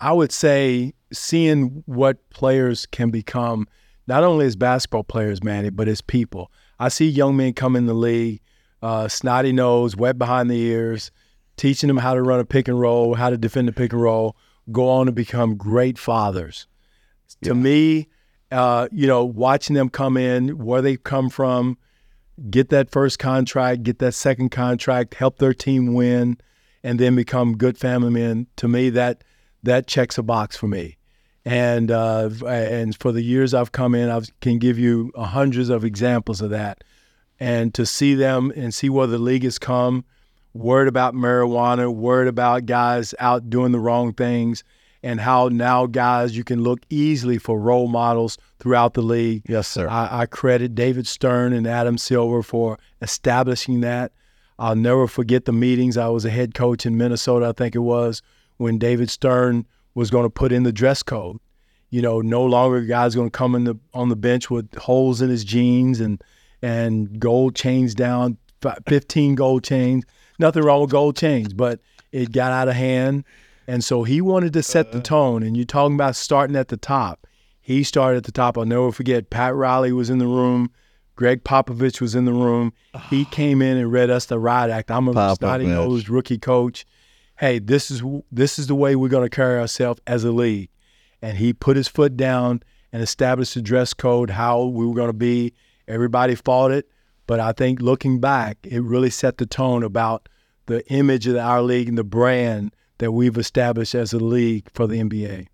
I 0.00 0.12
would 0.12 0.32
say 0.32 0.94
seeing 1.12 1.82
what 1.86 2.30
players 2.30 2.86
can 2.86 3.10
become, 3.10 3.66
not 4.06 4.24
only 4.24 4.46
as 4.46 4.56
basketball 4.56 5.04
players, 5.04 5.42
Manny, 5.42 5.70
but 5.70 5.88
as 5.88 6.00
people. 6.00 6.50
I 6.78 6.88
see 6.88 7.08
young 7.08 7.36
men 7.36 7.54
come 7.54 7.74
in 7.74 7.86
the 7.86 7.94
league, 7.94 8.40
uh, 8.82 9.08
snotty 9.08 9.52
nose, 9.52 9.96
wet 9.96 10.18
behind 10.18 10.50
the 10.50 10.60
ears, 10.60 11.10
teaching 11.56 11.88
them 11.88 11.96
how 11.96 12.14
to 12.14 12.22
run 12.22 12.40
a 12.40 12.44
pick 12.44 12.68
and 12.68 12.80
roll, 12.80 13.14
how 13.14 13.30
to 13.30 13.36
defend 13.36 13.66
the 13.66 13.72
pick 13.72 13.92
and 13.92 14.00
roll, 14.00 14.36
go 14.70 14.88
on 14.88 15.06
to 15.06 15.12
become 15.12 15.56
great 15.56 15.98
fathers. 15.98 16.66
To 17.42 17.54
me, 17.54 18.08
uh, 18.50 18.88
you 18.90 19.06
know, 19.06 19.24
watching 19.24 19.74
them 19.74 19.88
come 19.88 20.16
in, 20.16 20.58
where 20.58 20.82
they 20.82 20.96
come 20.96 21.28
from, 21.28 21.78
get 22.50 22.70
that 22.70 22.90
first 22.90 23.18
contract, 23.18 23.82
get 23.82 23.98
that 23.98 24.14
second 24.14 24.50
contract, 24.50 25.14
help 25.14 25.38
their 25.38 25.54
team 25.54 25.94
win, 25.94 26.38
and 26.82 26.98
then 26.98 27.14
become 27.14 27.56
good 27.56 27.76
family 27.76 28.10
men. 28.10 28.46
To 28.56 28.68
me, 28.68 28.90
that 28.90 29.24
that 29.62 29.86
checks 29.86 30.18
a 30.18 30.22
box 30.22 30.56
for 30.56 30.68
me. 30.68 30.96
And 31.44 31.90
uh, 31.90 32.30
and 32.46 32.96
for 32.96 33.12
the 33.12 33.22
years 33.22 33.54
I've 33.54 33.72
come 33.72 33.94
in, 33.94 34.10
I 34.10 34.20
can 34.40 34.58
give 34.58 34.78
you 34.78 35.12
hundreds 35.16 35.68
of 35.68 35.84
examples 35.84 36.40
of 36.40 36.50
that. 36.50 36.84
And 37.40 37.72
to 37.74 37.86
see 37.86 38.14
them 38.14 38.52
and 38.56 38.74
see 38.74 38.90
where 38.90 39.06
the 39.06 39.18
league 39.18 39.44
has 39.44 39.58
come, 39.58 40.04
word 40.58 40.88
about 40.88 41.14
marijuana, 41.14 41.92
word 41.94 42.26
about 42.26 42.66
guys 42.66 43.14
out 43.20 43.48
doing 43.48 43.72
the 43.72 43.78
wrong 43.78 44.12
things, 44.12 44.64
and 45.02 45.20
how 45.20 45.48
now 45.48 45.86
guys 45.86 46.36
you 46.36 46.42
can 46.42 46.62
look 46.62 46.80
easily 46.90 47.38
for 47.38 47.58
role 47.58 47.86
models 47.86 48.36
throughout 48.58 48.94
the 48.94 49.02
league. 49.02 49.42
Yes, 49.48 49.68
sir. 49.68 49.88
I, 49.88 50.22
I 50.22 50.26
credit 50.26 50.74
David 50.74 51.06
Stern 51.06 51.52
and 51.52 51.66
Adam 51.66 51.96
Silver 51.96 52.42
for 52.42 52.78
establishing 53.00 53.80
that. 53.82 54.12
I'll 54.58 54.74
never 54.74 55.06
forget 55.06 55.44
the 55.44 55.52
meetings. 55.52 55.96
I 55.96 56.08
was 56.08 56.24
a 56.24 56.30
head 56.30 56.54
coach 56.54 56.84
in 56.84 56.96
Minnesota, 56.96 57.46
I 57.46 57.52
think 57.52 57.76
it 57.76 57.80
was, 57.80 58.22
when 58.56 58.78
David 58.78 59.08
Stern 59.08 59.66
was 59.94 60.10
going 60.10 60.24
to 60.24 60.30
put 60.30 60.50
in 60.50 60.64
the 60.64 60.72
dress 60.72 61.02
code. 61.04 61.38
You 61.90 62.02
know, 62.02 62.20
no 62.20 62.44
longer 62.44 62.80
guy's 62.82 63.14
going 63.14 63.30
to 63.30 63.36
come 63.36 63.54
in 63.54 63.64
the 63.64 63.78
on 63.94 64.08
the 64.08 64.16
bench 64.16 64.50
with 64.50 64.74
holes 64.74 65.22
in 65.22 65.30
his 65.30 65.44
jeans 65.44 66.00
and 66.00 66.22
and 66.60 67.18
gold 67.20 67.54
chains 67.54 67.94
down, 67.94 68.36
15 68.88 69.36
gold 69.36 69.62
chains. 69.64 70.04
Nothing 70.38 70.62
wrong 70.62 70.82
with 70.82 70.90
gold 70.90 71.16
chains, 71.16 71.52
but 71.52 71.80
it 72.12 72.32
got 72.32 72.52
out 72.52 72.68
of 72.68 72.74
hand. 72.74 73.24
And 73.66 73.84
so 73.84 74.04
he 74.04 74.20
wanted 74.20 74.52
to 74.54 74.62
set 74.62 74.92
the 74.92 74.98
uh. 74.98 75.02
tone. 75.02 75.42
And 75.42 75.56
you're 75.56 75.66
talking 75.66 75.94
about 75.94 76.16
starting 76.16 76.56
at 76.56 76.68
the 76.68 76.76
top. 76.76 77.26
He 77.60 77.82
started 77.82 78.18
at 78.18 78.24
the 78.24 78.32
top. 78.32 78.56
I'll 78.56 78.64
never 78.64 78.92
forget 78.92 79.30
Pat 79.30 79.54
Riley 79.54 79.92
was 79.92 80.08
in 80.08 80.18
the 80.18 80.26
room. 80.26 80.70
Gregg 81.16 81.42
Popovich 81.42 82.00
was 82.00 82.14
in 82.14 82.24
the 82.24 82.32
room. 82.32 82.72
He 83.10 83.24
ah. 83.26 83.30
came 83.30 83.60
in 83.60 83.76
and 83.76 83.92
read 83.92 84.08
us 84.08 84.26
the 84.26 84.38
riot 84.38 84.70
act. 84.70 84.90
I'm 84.90 85.08
a 85.08 85.36
snotty 85.36 85.66
nosed 85.66 86.08
rookie 86.08 86.38
coach. 86.38 86.86
Hey, 87.36 87.58
this 87.58 87.90
is 87.90 88.02
this 88.32 88.58
is 88.58 88.68
the 88.68 88.74
way 88.74 88.96
we're 88.96 89.08
going 89.08 89.28
to 89.28 89.36
carry 89.36 89.58
ourselves 89.58 90.00
as 90.06 90.24
a 90.24 90.30
league. 90.30 90.70
And 91.20 91.36
he 91.36 91.52
put 91.52 91.76
his 91.76 91.88
foot 91.88 92.16
down 92.16 92.62
and 92.92 93.02
established 93.02 93.54
the 93.54 93.62
dress 93.62 93.92
code, 93.92 94.30
how 94.30 94.64
we 94.64 94.86
were 94.86 94.94
going 94.94 95.08
to 95.08 95.12
be. 95.12 95.52
Everybody 95.88 96.36
fought 96.36 96.70
it, 96.70 96.88
but 97.28 97.38
I 97.38 97.52
think 97.52 97.80
looking 97.80 98.18
back, 98.18 98.58
it 98.64 98.82
really 98.82 99.10
set 99.10 99.38
the 99.38 99.46
tone 99.46 99.84
about 99.84 100.28
the 100.66 100.84
image 100.90 101.28
of 101.28 101.36
our 101.36 101.62
league 101.62 101.88
and 101.88 101.96
the 101.96 102.02
brand 102.04 102.74
that 102.98 103.12
we've 103.12 103.38
established 103.38 103.94
as 103.94 104.12
a 104.12 104.18
league 104.18 104.66
for 104.74 104.88
the 104.88 104.98
NBA. 104.98 105.46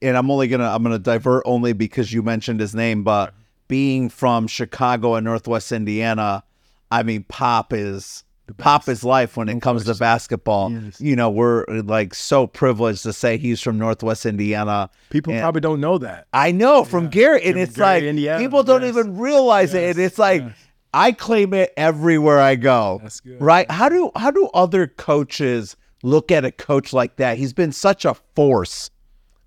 and 0.00 0.16
I'm 0.16 0.30
only 0.30 0.46
gonna 0.46 0.68
I'm 0.72 0.84
gonna 0.84 0.98
divert 1.00 1.42
only 1.44 1.72
because 1.72 2.12
you 2.12 2.22
mentioned 2.22 2.60
his 2.60 2.72
name, 2.74 3.02
but 3.02 3.34
being 3.66 4.08
from 4.08 4.46
Chicago 4.46 5.14
and 5.16 5.24
Northwest 5.24 5.72
Indiana, 5.72 6.44
I 6.90 7.02
mean, 7.02 7.24
Pop 7.28 7.72
is 7.72 8.22
Pop 8.56 8.88
is 8.88 9.04
life 9.04 9.36
when 9.36 9.48
it 9.50 9.60
comes 9.60 9.84
to 9.84 9.94
basketball. 9.96 10.72
Yes. 10.72 11.00
You 11.02 11.16
know, 11.16 11.28
we're 11.28 11.66
like 11.84 12.14
so 12.14 12.46
privileged 12.46 13.02
to 13.02 13.12
say 13.12 13.36
he's 13.36 13.60
from 13.60 13.76
Northwest 13.76 14.24
Indiana. 14.24 14.88
People 15.10 15.34
And- 15.34 15.42
probably 15.42 15.60
don't 15.60 15.80
know 15.80 15.98
that. 15.98 16.28
I 16.32 16.52
know 16.52 16.84
from 16.84 17.08
Garrett, 17.08 17.42
and 17.44 17.54
From 17.54 17.62
it's 17.62 17.76
Gary, 17.76 17.86
like 17.86 18.02
Indiana. 18.04 18.38
people 18.40 18.62
don't 18.62 18.80
Yes. 18.82 18.96
even 18.96 19.18
realize 19.18 19.74
it, 19.74 19.90
and 19.90 19.98
it's 19.98 20.18
like 20.18 20.42
Yes. 20.42 20.52
I 20.94 21.12
claim 21.12 21.54
it 21.54 21.72
everywhere 21.76 22.40
I 22.40 22.54
go. 22.56 23.00
That's 23.02 23.20
good. 23.20 23.40
Right? 23.40 23.70
How 23.70 23.88
do 23.88 24.10
how 24.16 24.30
do 24.30 24.48
other 24.54 24.86
coaches 24.86 25.76
look 26.02 26.30
at 26.30 26.44
a 26.44 26.52
coach 26.52 26.92
like 26.92 27.16
that? 27.16 27.38
He's 27.38 27.52
been 27.52 27.72
such 27.72 28.04
a 28.04 28.14
force. 28.34 28.90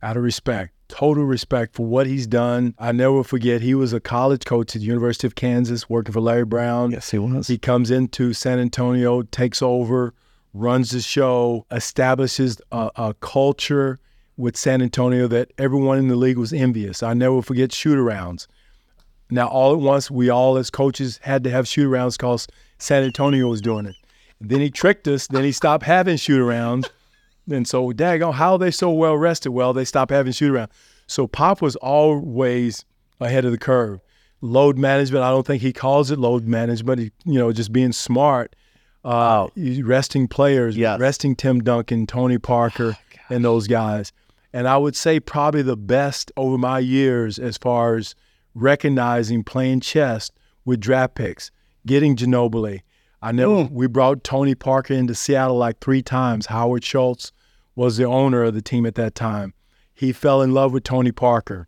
out 0.03 0.17
of 0.17 0.23
respect, 0.23 0.73
total 0.87 1.23
respect 1.25 1.75
for 1.75 1.85
what 1.85 2.07
he's 2.07 2.27
done. 2.27 2.73
I 2.79 2.91
never 2.91 3.23
forget 3.23 3.61
he 3.61 3.73
was 3.75 3.93
a 3.93 3.99
college 3.99 4.45
coach 4.45 4.75
at 4.75 4.81
the 4.81 4.87
University 4.87 5.27
of 5.27 5.35
Kansas 5.35 5.89
working 5.89 6.13
for 6.13 6.21
Larry 6.21 6.45
Brown. 6.45 6.91
Yes, 6.91 7.11
he 7.11 7.19
was. 7.19 7.47
He 7.47 7.57
comes 7.57 7.91
into 7.91 8.33
San 8.33 8.59
Antonio, 8.59 9.21
takes 9.23 9.61
over, 9.61 10.13
runs 10.53 10.91
the 10.91 11.01
show, 11.01 11.65
establishes 11.71 12.59
a, 12.71 12.91
a 12.95 13.13
culture 13.15 13.99
with 14.37 14.57
San 14.57 14.81
Antonio 14.81 15.27
that 15.27 15.51
everyone 15.57 15.97
in 15.99 16.07
the 16.07 16.15
league 16.15 16.37
was 16.37 16.51
envious. 16.51 17.03
I 17.03 17.13
never 17.13 17.41
forget 17.41 17.71
shoot 17.71 17.97
arounds. 17.97 18.47
Now, 19.31 19.47
all 19.47 19.73
at 19.73 19.79
once, 19.79 20.11
we 20.11 20.29
all 20.29 20.57
as 20.57 20.69
coaches 20.69 21.19
had 21.23 21.43
to 21.45 21.49
have 21.49 21.67
shoot 21.67 21.87
arounds 21.89 22.17
because 22.17 22.47
San 22.77 23.03
Antonio 23.03 23.47
was 23.47 23.61
doing 23.61 23.85
it. 23.85 23.95
then 24.41 24.59
he 24.59 24.69
tricked 24.69 25.07
us. 25.07 25.27
Then 25.27 25.43
he 25.43 25.51
stopped 25.51 25.85
having 25.85 26.17
shoot 26.17 26.39
arounds. 26.41 26.89
And 27.49 27.67
so, 27.67 27.91
daggone, 27.91 28.33
how 28.35 28.53
are 28.53 28.59
they 28.59 28.71
so 28.71 28.91
well 28.91 29.17
rested? 29.17 29.51
Well, 29.51 29.73
they 29.73 29.85
stopped 29.85 30.11
having 30.11 30.33
shoot 30.33 30.53
around. 30.53 30.69
So 31.07 31.27
Pop 31.27 31.61
was 31.61 31.75
always 31.77 32.85
ahead 33.19 33.45
of 33.45 33.51
the 33.51 33.57
curve. 33.57 33.99
load 34.43 34.75
management. 34.77 35.23
I 35.23 35.29
don't 35.29 35.45
think 35.45 35.61
he 35.61 35.71
calls 35.71 36.09
it 36.11 36.17
load 36.17 36.45
management. 36.47 36.99
He, 36.99 37.11
you 37.25 37.37
know, 37.37 37.51
just 37.53 37.71
being 37.71 37.91
smart, 37.91 38.55
uh, 39.05 39.47
resting 39.83 40.27
players, 40.27 40.75
Yes. 40.75 40.99
resting 40.99 41.35
Tim 41.35 41.59
Duncan, 41.61 42.07
Tony 42.07 42.39
Parker, 42.39 42.97
and 43.29 43.45
those 43.45 43.67
guys. 43.67 44.11
And 44.51 44.67
I 44.67 44.77
would 44.77 44.95
say 44.95 45.19
probably 45.19 45.61
the 45.61 45.77
best 45.77 46.31
over 46.35 46.57
my 46.57 46.79
years 46.79 47.37
as 47.37 47.55
far 47.57 47.95
as 47.97 48.15
recognizing 48.53 49.43
playing 49.43 49.79
chess 49.81 50.31
with 50.65 50.79
draft 50.79 51.15
picks, 51.15 51.51
getting 51.85 52.15
Ginobili. 52.15 52.81
I 53.21 53.31
know 53.31 53.69
we 53.71 53.87
brought 53.87 54.23
Tony 54.23 54.55
Parker 54.55 54.93
into 54.95 55.13
Seattle 55.13 55.57
like 55.57 55.79
three 55.79 56.01
times. 56.01 56.47
Howard 56.47 56.83
Schultz 56.83 57.31
was 57.75 57.97
the 57.97 58.05
owner 58.05 58.43
of 58.43 58.53
the 58.55 58.61
team 58.61 58.85
at 58.85 58.95
that 58.95 59.15
time. 59.15 59.53
He 59.93 60.11
fell 60.11 60.41
in 60.41 60.53
love 60.53 60.73
with 60.73 60.83
Tony 60.83 61.11
Parker, 61.11 61.67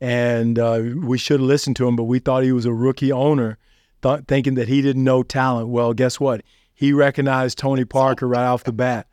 and 0.00 0.58
uh, 0.58 0.82
we 0.96 1.18
should 1.18 1.40
have 1.40 1.46
listened 1.46 1.76
to 1.76 1.86
him, 1.86 1.96
but 1.96 2.04
we 2.04 2.18
thought 2.18 2.42
he 2.42 2.52
was 2.52 2.64
a 2.64 2.72
rookie 2.72 3.12
owner, 3.12 3.58
th- 4.02 4.20
thinking 4.26 4.54
that 4.54 4.68
he 4.68 4.80
didn't 4.80 5.04
know 5.04 5.22
talent. 5.22 5.68
Well, 5.68 5.92
guess 5.92 6.18
what? 6.18 6.42
He 6.74 6.92
recognized 6.92 7.58
Tony 7.58 7.84
Parker 7.84 8.26
right 8.26 8.46
off 8.46 8.64
the 8.64 8.72
bat, 8.72 9.06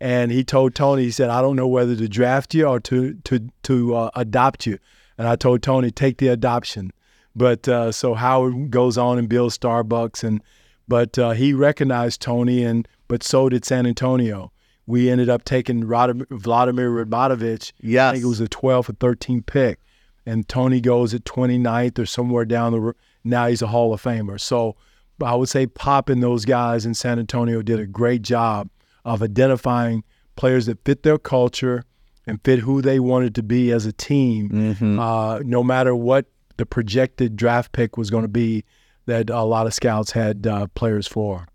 and 0.00 0.32
he 0.32 0.44
told 0.44 0.74
Tony, 0.74 1.04
he 1.04 1.10
said, 1.10 1.28
"I 1.28 1.42
don't 1.42 1.56
know 1.56 1.68
whether 1.68 1.94
to 1.94 2.08
draft 2.08 2.54
you 2.54 2.66
or 2.66 2.80
to 2.80 3.14
to 3.24 3.48
to 3.64 3.94
uh, 3.94 4.10
adopt 4.14 4.66
you." 4.66 4.78
And 5.16 5.28
I 5.28 5.36
told 5.36 5.62
Tony, 5.62 5.90
"Take 5.90 6.18
the 6.18 6.28
adoption." 6.28 6.92
But 7.36 7.68
uh, 7.68 7.92
so 7.92 8.14
Howard 8.14 8.70
goes 8.70 8.96
on 8.96 9.18
and 9.18 9.28
builds 9.28 9.58
Starbucks, 9.58 10.22
and 10.22 10.42
but 10.86 11.18
uh, 11.18 11.30
he 11.32 11.52
recognized 11.52 12.20
Tony, 12.20 12.62
and 12.62 12.86
but 13.08 13.22
so 13.22 13.48
did 13.48 13.64
San 13.64 13.86
Antonio. 13.86 14.52
We 14.86 15.08
ended 15.08 15.30
up 15.30 15.44
taking 15.44 15.86
Rad- 15.86 16.26
Vladimir 16.30 16.90
Radmanovic. 16.90 17.72
Yeah 17.80 18.10
I 18.10 18.12
think 18.12 18.24
it 18.24 18.28
was 18.28 18.40
a 18.40 18.48
12 18.48 18.90
or 18.90 18.92
13 18.92 19.42
pick, 19.42 19.80
and 20.26 20.46
Tony 20.46 20.80
goes 20.80 21.14
at 21.14 21.24
29th 21.24 21.98
or 21.98 22.06
somewhere 22.06 22.44
down 22.44 22.72
the. 22.72 22.80
road. 22.80 22.96
Now 23.24 23.46
he's 23.46 23.62
a 23.62 23.68
Hall 23.68 23.94
of 23.94 24.02
Famer. 24.02 24.38
So 24.38 24.76
I 25.22 25.34
would 25.34 25.48
say 25.48 25.66
Pop 25.66 26.10
and 26.10 26.22
those 26.22 26.44
guys 26.44 26.84
in 26.84 26.94
San 26.94 27.18
Antonio 27.18 27.62
did 27.62 27.80
a 27.80 27.86
great 27.86 28.22
job 28.22 28.68
of 29.04 29.22
identifying 29.22 30.04
players 30.36 30.66
that 30.66 30.84
fit 30.84 31.02
their 31.02 31.18
culture 31.18 31.84
and 32.26 32.40
fit 32.44 32.60
who 32.60 32.80
they 32.82 32.98
wanted 33.00 33.34
to 33.36 33.42
be 33.42 33.70
as 33.72 33.86
a 33.86 33.92
team, 33.92 34.48
Mm-hmm. 34.50 34.98
uh, 34.98 35.38
no 35.40 35.62
matter 35.62 35.94
what 35.94 36.26
the 36.56 36.66
projected 36.66 37.36
draft 37.36 37.72
pick 37.72 37.96
was 37.96 38.10
going 38.10 38.22
to 38.22 38.28
be 38.28 38.64
that 39.06 39.28
a 39.30 39.42
lot 39.42 39.66
of 39.66 39.74
scouts 39.74 40.12
had 40.12 40.46
uh, 40.46 40.66
players 40.74 41.06
for. 41.06 41.46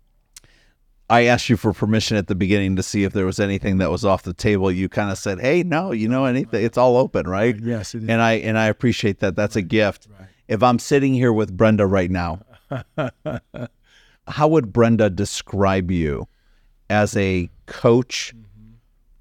I 1.08 1.22
asked 1.24 1.48
you 1.48 1.56
for 1.56 1.72
permission 1.72 2.16
at 2.16 2.28
the 2.28 2.36
beginning 2.36 2.76
to 2.76 2.84
see 2.84 3.02
if 3.02 3.12
there 3.12 3.26
was 3.26 3.40
anything 3.40 3.78
that 3.78 3.90
was 3.90 4.04
off 4.04 4.22
the 4.22 4.32
table. 4.32 4.70
You 4.70 4.88
kind 4.88 5.10
of 5.10 5.18
said, 5.18 5.40
"Hey, 5.40 5.64
no, 5.64 5.90
you 5.90 6.06
know 6.08 6.24
anything? 6.26 6.64
It's 6.64 6.78
all 6.78 6.96
open, 6.96 7.26
right?" 7.26 7.56
Yes, 7.60 7.96
it 7.96 8.04
is. 8.04 8.08
And 8.08 8.22
I 8.22 8.34
and 8.34 8.56
I 8.56 8.66
appreciate 8.66 9.18
that. 9.18 9.34
That's 9.34 9.56
a 9.56 9.62
gift. 9.62 10.06
If 10.46 10.62
I'm 10.62 10.78
sitting 10.78 11.12
here 11.12 11.32
with 11.32 11.56
Brenda 11.56 11.84
right 11.86 12.10
now, 12.12 12.42
how 14.28 14.48
would 14.48 14.72
Brenda 14.72 15.10
describe 15.10 15.90
you 15.90 16.28
as 16.88 17.16
a 17.16 17.50
coach, 17.66 18.32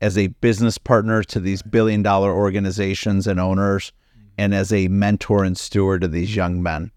as 0.02 0.18
a 0.18 0.28
business 0.28 0.78
partner 0.78 1.24
to 1.24 1.40
these 1.40 1.62
billion 1.62 2.02
dollar 2.02 2.32
organizations 2.32 3.28
and 3.28 3.40
owners, 3.40 3.92
and 4.38 4.54
as 4.54 4.72
a 4.72 4.88
mentor 4.88 5.44
and 5.44 5.58
steward 5.58 6.02
to 6.02 6.08
these 6.08 6.36
young 6.36 6.64
men? 6.64 6.92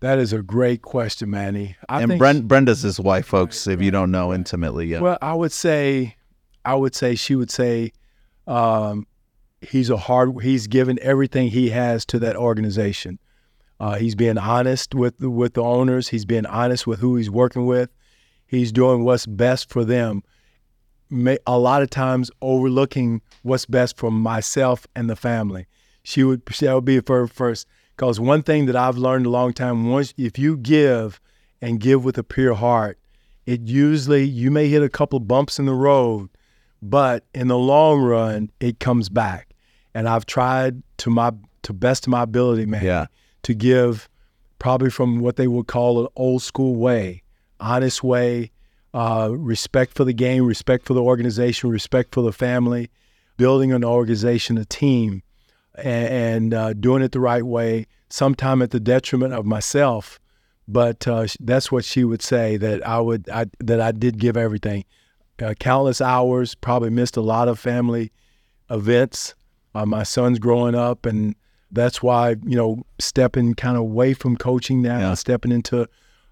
That 0.00 0.18
is 0.18 0.32
a 0.32 0.42
great 0.42 0.82
question, 0.82 1.30
Manny. 1.30 1.76
I 1.88 2.02
and 2.02 2.18
Brenda's 2.18 2.82
his 2.82 3.00
wife, 3.00 3.26
folks, 3.26 3.66
if 3.66 3.80
you 3.80 3.90
don't 3.90 4.10
know 4.10 4.32
intimately 4.32 4.86
yet. 4.86 5.00
Well, 5.00 5.18
I 5.22 5.34
would 5.34 5.52
say, 5.52 6.16
I 6.64 6.74
would 6.74 6.94
say 6.94 7.14
she 7.14 7.34
would 7.34 7.50
say, 7.50 7.92
um, 8.46 9.06
he's 9.62 9.88
a 9.88 9.96
hard. 9.96 10.42
He's 10.42 10.66
given 10.66 10.98
everything 11.00 11.48
he 11.48 11.70
has 11.70 12.04
to 12.06 12.18
that 12.18 12.36
organization. 12.36 13.18
Uh, 13.80 13.96
he's 13.96 14.14
being 14.14 14.38
honest 14.38 14.94
with 14.94 15.18
the, 15.18 15.30
with 15.30 15.54
the 15.54 15.62
owners. 15.62 16.08
He's 16.08 16.24
being 16.24 16.46
honest 16.46 16.86
with 16.86 17.00
who 17.00 17.16
he's 17.16 17.30
working 17.30 17.66
with. 17.66 17.90
He's 18.46 18.72
doing 18.72 19.04
what's 19.04 19.26
best 19.26 19.70
for 19.70 19.84
them. 19.84 20.22
May, 21.10 21.38
a 21.46 21.58
lot 21.58 21.82
of 21.82 21.90
times 21.90 22.30
overlooking 22.42 23.22
what's 23.42 23.66
best 23.66 23.96
for 23.96 24.10
myself 24.10 24.86
and 24.96 25.08
the 25.08 25.16
family. 25.16 25.66
She 26.02 26.24
would 26.24 26.44
that 26.44 26.74
would 26.74 26.84
be 26.84 27.00
first. 27.00 27.66
Because 27.96 28.20
one 28.20 28.42
thing 28.42 28.66
that 28.66 28.76
I've 28.76 28.98
learned 28.98 29.26
a 29.26 29.30
long 29.30 29.52
time, 29.52 29.88
once 29.90 30.12
if 30.18 30.38
you 30.38 30.56
give 30.56 31.20
and 31.62 31.80
give 31.80 32.04
with 32.04 32.18
a 32.18 32.22
pure 32.22 32.54
heart, 32.54 32.98
it 33.46 33.62
usually 33.62 34.24
you 34.24 34.50
may 34.50 34.68
hit 34.68 34.82
a 34.82 34.88
couple 34.88 35.18
bumps 35.20 35.58
in 35.58 35.64
the 35.66 35.74
road, 35.74 36.28
but 36.82 37.24
in 37.34 37.48
the 37.48 37.56
long 37.56 38.02
run, 38.02 38.50
it 38.60 38.80
comes 38.80 39.08
back. 39.08 39.54
And 39.94 40.08
I've 40.08 40.26
tried 40.26 40.82
to 40.98 41.10
my 41.10 41.32
to 41.62 41.72
best 41.72 42.06
of 42.06 42.10
my 42.10 42.22
ability, 42.22 42.66
man, 42.66 42.84
Yeah. 42.84 43.06
to 43.42 43.54
give 43.54 44.08
probably 44.58 44.90
from 44.90 45.20
what 45.20 45.36
they 45.36 45.46
would 45.48 45.66
call 45.66 46.00
an 46.00 46.08
old 46.16 46.42
school 46.42 46.76
way, 46.76 47.22
honest 47.58 48.04
way, 48.04 48.52
uh, 48.96 49.28
respect 49.30 49.92
for 49.94 50.04
the 50.04 50.14
game, 50.14 50.46
respect 50.46 50.86
for 50.86 50.94
the 50.94 51.02
organization, 51.02 51.68
respect 51.68 52.14
for 52.14 52.22
the 52.22 52.32
family, 52.32 52.90
building 53.36 53.70
an 53.70 53.84
organization, 53.84 54.56
a 54.56 54.64
team, 54.64 55.22
and, 55.74 56.08
and 56.08 56.54
uh, 56.54 56.72
doing 56.72 57.02
it 57.02 57.12
the 57.12 57.20
right 57.20 57.42
way. 57.44 57.86
Sometime 58.08 58.62
at 58.62 58.70
the 58.70 58.80
detriment 58.80 59.34
of 59.34 59.44
myself, 59.44 60.18
but 60.66 61.06
uh, 61.06 61.26
that's 61.40 61.70
what 61.70 61.84
she 61.84 62.04
would 62.04 62.22
say 62.22 62.56
that 62.56 62.86
I 62.86 62.98
would 63.00 63.28
I, 63.28 63.46
that 63.58 63.80
I 63.80 63.92
did 63.92 64.18
give 64.18 64.36
everything, 64.36 64.84
uh, 65.42 65.52
countless 65.60 66.00
hours. 66.00 66.54
Probably 66.54 66.88
missed 66.88 67.18
a 67.18 67.20
lot 67.20 67.48
of 67.48 67.58
family 67.58 68.12
events. 68.70 69.34
Uh, 69.74 69.84
my 69.84 70.04
son's 70.04 70.38
growing 70.38 70.74
up, 70.74 71.04
and 71.04 71.34
that's 71.70 72.02
why 72.02 72.36
you 72.46 72.56
know 72.56 72.86
stepping 72.98 73.52
kind 73.54 73.76
of 73.76 73.82
away 73.82 74.14
from 74.14 74.36
coaching 74.36 74.80
now, 74.80 75.00
Yeah. 75.00 75.14
stepping 75.14 75.52
into 75.52 75.86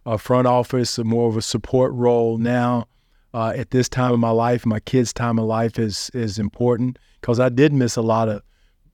a 0.07 0.18
front 0.18 0.46
office, 0.46 0.98
more 0.98 1.28
of 1.28 1.36
a 1.36 1.42
support 1.42 1.92
role 1.92 2.38
now. 2.38 2.86
Uh, 3.32 3.52
at 3.57 3.72
this 3.72 3.88
time 3.88 4.12
of 4.12 4.20
my 4.20 4.30
life, 4.30 4.64
my 4.64 4.78
kids' 4.78 5.12
time 5.12 5.38
of 5.38 5.44
life 5.44 5.78
is 5.78 6.11
is 6.14 6.38
important 6.38 6.98
because 7.20 7.40
I 7.40 7.48
did 7.48 7.72
miss 7.72 7.96
a 7.96 8.02
lot 8.02 8.28
of 8.28 8.42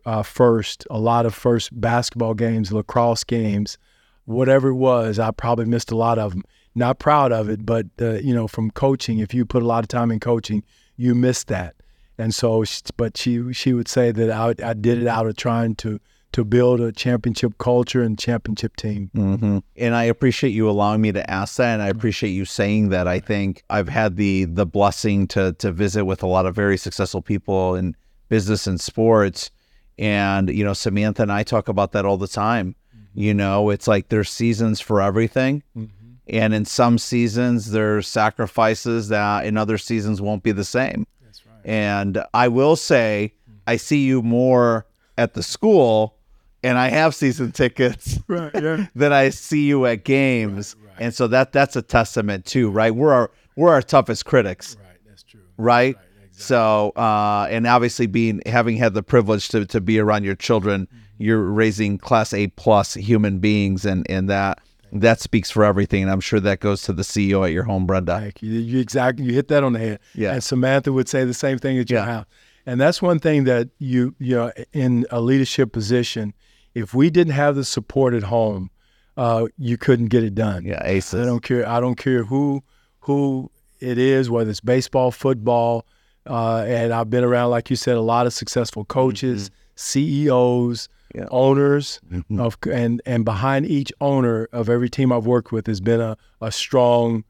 uh, 0.06 0.22
first, 0.22 0.86
a 0.90 0.98
lot 0.98 1.26
of 1.26 1.34
first 1.34 1.78
basketball 1.78 2.34
games, 2.34 2.72
lacrosse 2.72 3.24
games, 3.24 3.76
whatever 4.24 4.68
it 4.68 4.74
was. 4.74 5.18
I 5.18 5.30
probably 5.30 5.66
missed 5.66 5.90
a 5.90 5.96
lot 5.96 6.18
of 6.18 6.32
them. 6.32 6.44
Not 6.74 6.98
proud 7.00 7.32
of 7.32 7.48
it, 7.48 7.66
but 7.66 7.86
uh, 8.00 8.14
you 8.14 8.34
know, 8.34 8.46
from 8.46 8.70
coaching, 8.70 9.18
if 9.18 9.34
you 9.34 9.44
put 9.44 9.62
a 9.62 9.66
lot 9.66 9.84
of 9.84 9.88
time 9.88 10.10
in 10.10 10.20
coaching, 10.20 10.62
you 10.96 11.14
miss 11.14 11.44
that. 11.44 11.74
And 12.16 12.34
so, 12.34 12.64
but 12.96 13.16
she 13.16 13.52
she 13.52 13.72
would 13.72 13.88
say 13.88 14.12
that 14.12 14.30
I, 14.30 14.54
I 14.64 14.74
did 14.74 15.02
it 15.02 15.06
out 15.06 15.26
of 15.26 15.36
trying 15.36 15.74
to 15.76 16.00
to 16.32 16.44
build 16.44 16.80
a 16.80 16.92
championship 16.92 17.58
culture 17.58 18.02
and 18.02 18.18
championship 18.18 18.76
team. 18.76 19.10
hmm 19.14 19.58
And 19.76 19.94
I 19.94 20.04
appreciate 20.04 20.50
you 20.50 20.70
allowing 20.70 21.00
me 21.00 21.12
to 21.12 21.30
ask 21.30 21.56
that, 21.56 21.74
and 21.74 21.82
I 21.82 21.88
mm-hmm. 21.88 21.98
appreciate 21.98 22.30
you 22.30 22.44
saying 22.44 22.90
that. 22.90 23.08
I 23.08 23.18
think 23.18 23.64
I've 23.70 23.88
had 23.88 24.16
the 24.16 24.44
the 24.44 24.66
blessing 24.66 25.26
to 25.28 25.52
to 25.54 25.72
visit 25.72 26.04
with 26.04 26.22
a 26.22 26.26
lot 26.26 26.46
of 26.46 26.54
very 26.54 26.76
successful 26.76 27.22
people 27.22 27.74
in 27.74 27.96
business 28.28 28.66
and 28.66 28.80
sports, 28.80 29.50
and 29.98 30.48
you 30.50 30.64
know 30.64 30.72
Samantha 30.72 31.22
and 31.22 31.32
I 31.32 31.42
talk 31.42 31.68
about 31.68 31.92
that 31.92 32.04
all 32.04 32.16
the 32.16 32.28
time. 32.28 32.76
Mm-hmm. 32.94 33.20
You 33.20 33.34
know, 33.34 33.70
it's 33.70 33.88
like 33.88 34.08
there's 34.08 34.30
seasons 34.30 34.80
for 34.80 35.02
everything, 35.02 35.64
mm-hmm. 35.76 36.12
and 36.28 36.54
in 36.54 36.64
some 36.64 36.96
seasons 36.98 37.72
there's 37.72 38.06
sacrifices 38.06 39.08
that 39.08 39.46
in 39.46 39.56
other 39.56 39.78
seasons 39.78 40.20
won't 40.20 40.44
be 40.44 40.52
the 40.52 40.64
same. 40.64 41.06
That's 41.24 41.44
right. 41.44 41.60
And 41.64 42.22
I 42.32 42.46
will 42.46 42.76
say, 42.76 43.34
mm. 43.50 43.56
I 43.66 43.76
see 43.76 44.04
you 44.04 44.22
more 44.22 44.86
at 45.18 45.34
the 45.34 45.42
school, 45.42 46.16
and 46.62 46.78
I 46.78 46.88
have 46.88 47.14
season 47.14 47.52
tickets 47.52 48.18
Right. 48.28 48.50
Yeah. 48.54 48.86
that 48.96 49.12
I 49.12 49.30
see 49.30 49.64
you 49.66 49.86
at 49.86 50.04
games, 50.04 50.76
and 50.98 51.14
so 51.14 51.26
that 51.28 51.52
that's 51.52 51.76
a 51.76 51.82
testament 51.82 52.44
too, 52.46 52.70
right? 52.70 52.94
We're 52.94 53.12
our 53.12 53.30
we're 53.56 53.72
our 53.72 53.82
toughest 53.82 54.24
critics, 54.26 54.76
right. 54.80 54.96
That's 55.06 55.22
true. 55.22 55.40
right? 55.56 55.96
So, 56.32 56.90
uh, 56.96 57.48
and 57.50 57.66
obviously, 57.66 58.06
being 58.06 58.40
having 58.46 58.76
had 58.76 58.94
the 58.94 59.02
privilege 59.02 59.48
to 59.48 59.66
to 59.66 59.80
be 59.80 59.98
around 59.98 60.24
your 60.24 60.34
children, 60.36 60.88
you're 61.18 61.42
raising 61.42 61.98
class 61.98 62.32
A 62.32 62.46
plus 62.48 62.94
human 62.94 63.38
beings, 63.40 63.84
and 63.84 64.06
and 64.10 64.28
that 64.30 64.58
that 64.92 65.20
speaks 65.20 65.50
for 65.50 65.64
everything. 65.64 66.02
And 66.02 66.10
I'm 66.10 66.20
sure 66.20 66.40
that 66.40 66.60
goes 66.60 66.82
to 66.82 66.92
the 66.94 67.02
CEO 67.02 67.44
at 67.46 67.52
your 67.52 67.64
home, 67.64 67.86
Brenda. 67.86 68.18
Thank 68.18 68.42
you. 68.42 68.52
You 68.52 68.80
exactly 68.80 69.26
you 69.26 69.34
hit 69.34 69.48
that 69.48 69.62
on 69.64 69.74
the 69.74 69.78
head. 69.80 70.00
Yeah. 70.14 70.32
And 70.32 70.42
Samantha 70.42 70.92
would 70.92 71.08
say 71.08 71.24
the 71.24 71.34
same 71.34 71.58
thing 71.58 71.78
at 71.78 71.90
your 71.90 72.00
Yeah. 72.00 72.06
house. 72.06 72.26
And 72.66 72.80
that's 72.80 73.02
one 73.02 73.18
thing 73.18 73.44
that 73.44 73.68
you 73.78 74.14
you 74.18 74.36
know 74.36 74.52
in 74.72 75.04
a 75.10 75.20
leadership 75.20 75.72
position, 75.72 76.32
if 76.74 76.94
we 76.94 77.10
didn't 77.10 77.32
have 77.34 77.56
the 77.56 77.64
support 77.64 78.14
at 78.14 78.24
home, 78.24 78.70
uh, 79.16 79.46
you 79.58 79.76
couldn't 79.76 80.06
get 80.06 80.22
it 80.24 80.34
done. 80.34 80.64
Yeah, 80.64 80.80
I 80.82 81.00
don't 81.00 81.42
care. 81.42 81.68
I 81.68 81.80
don't 81.80 81.96
care 81.96 82.24
who 82.24 82.62
who 83.00 83.50
it 83.80 83.98
is, 83.98 84.28
whether 84.30 84.50
it's 84.50 84.60
baseball, 84.60 85.10
football, 85.10 85.86
uh, 86.26 86.64
and 86.66 86.92
I've 86.92 87.08
been 87.10 87.24
around, 87.24 87.50
like 87.50 87.70
you 87.70 87.76
said, 87.76 87.96
a 87.96 88.00
lot 88.02 88.26
of 88.26 88.32
successful 88.32 88.84
coaches, 88.84 89.50
CEOs, 89.74 90.88
Yeah. 91.14 91.26
owners, 91.30 92.00
of 92.38 92.56
and 92.70 93.02
and 93.04 93.24
behind 93.24 93.66
each 93.66 93.92
owner 94.00 94.48
of 94.52 94.68
every 94.68 94.88
team 94.88 95.12
I've 95.12 95.26
worked 95.26 95.50
with 95.50 95.66
has 95.66 95.80
been 95.80 96.00
a 96.00 96.16
a 96.40 96.52
strong 96.52 97.24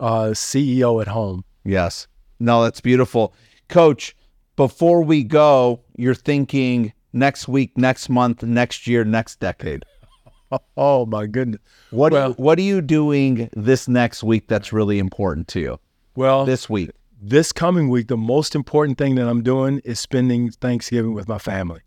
uh, 0.00 0.30
CEO 0.34 1.00
at 1.00 1.08
home. 1.08 1.44
Yes. 1.64 2.08
No, 2.38 2.62
that's 2.62 2.80
beautiful. 2.80 3.34
Coach, 3.68 4.14
before 4.56 5.02
we 5.02 5.22
go, 5.24 5.80
you're 5.96 6.14
thinking 6.14 6.92
next 7.12 7.48
week, 7.48 7.76
next 7.76 8.08
month, 8.08 8.42
next 8.42 8.86
year, 8.86 9.04
next 9.04 9.40
decade. 9.40 9.84
oh 10.76 11.06
my 11.06 11.26
goodness. 11.26 11.60
What 11.90 12.12
Well- 12.12 12.32
What 12.34 12.58
are 12.58 12.62
you 12.62 12.80
doing 12.80 13.48
this 13.54 13.88
next 13.88 14.22
week 14.22 14.48
that's 14.48 14.72
really 14.72 14.98
important 14.98 15.48
to 15.48 15.60
you? 15.60 15.80
Well, 16.14 16.44
This 16.44 16.68
week. 16.68 16.90
this 17.20 17.52
coming 17.52 17.88
week, 17.88 18.08
the 18.08 18.16
most 18.16 18.54
important 18.54 18.98
thing 18.98 19.14
that 19.14 19.26
I'm 19.28 19.42
doing 19.42 19.80
is 19.84 19.98
spending 20.00 20.50
Thanksgiving 20.50 21.14
with 21.14 21.28
my 21.28 21.38
family. 21.38 21.80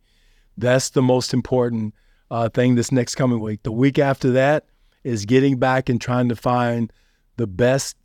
That's 0.57 0.89
the 0.89 1.01
most 1.01 1.33
important 1.33 1.93
uh, 2.31 2.49
thing 2.49 2.75
this 2.75 2.91
next 2.91 3.15
coming 3.15 3.39
week. 3.39 3.61
The 3.63 3.71
week 3.71 3.99
after 3.99 4.31
that 4.31 4.65
is 5.03 5.25
getting 5.25 5.57
back 5.59 5.89
and 5.89 6.01
trying 6.01 6.29
to 6.29 6.35
find 6.35 6.91
the 7.37 7.45
best, 7.45 7.97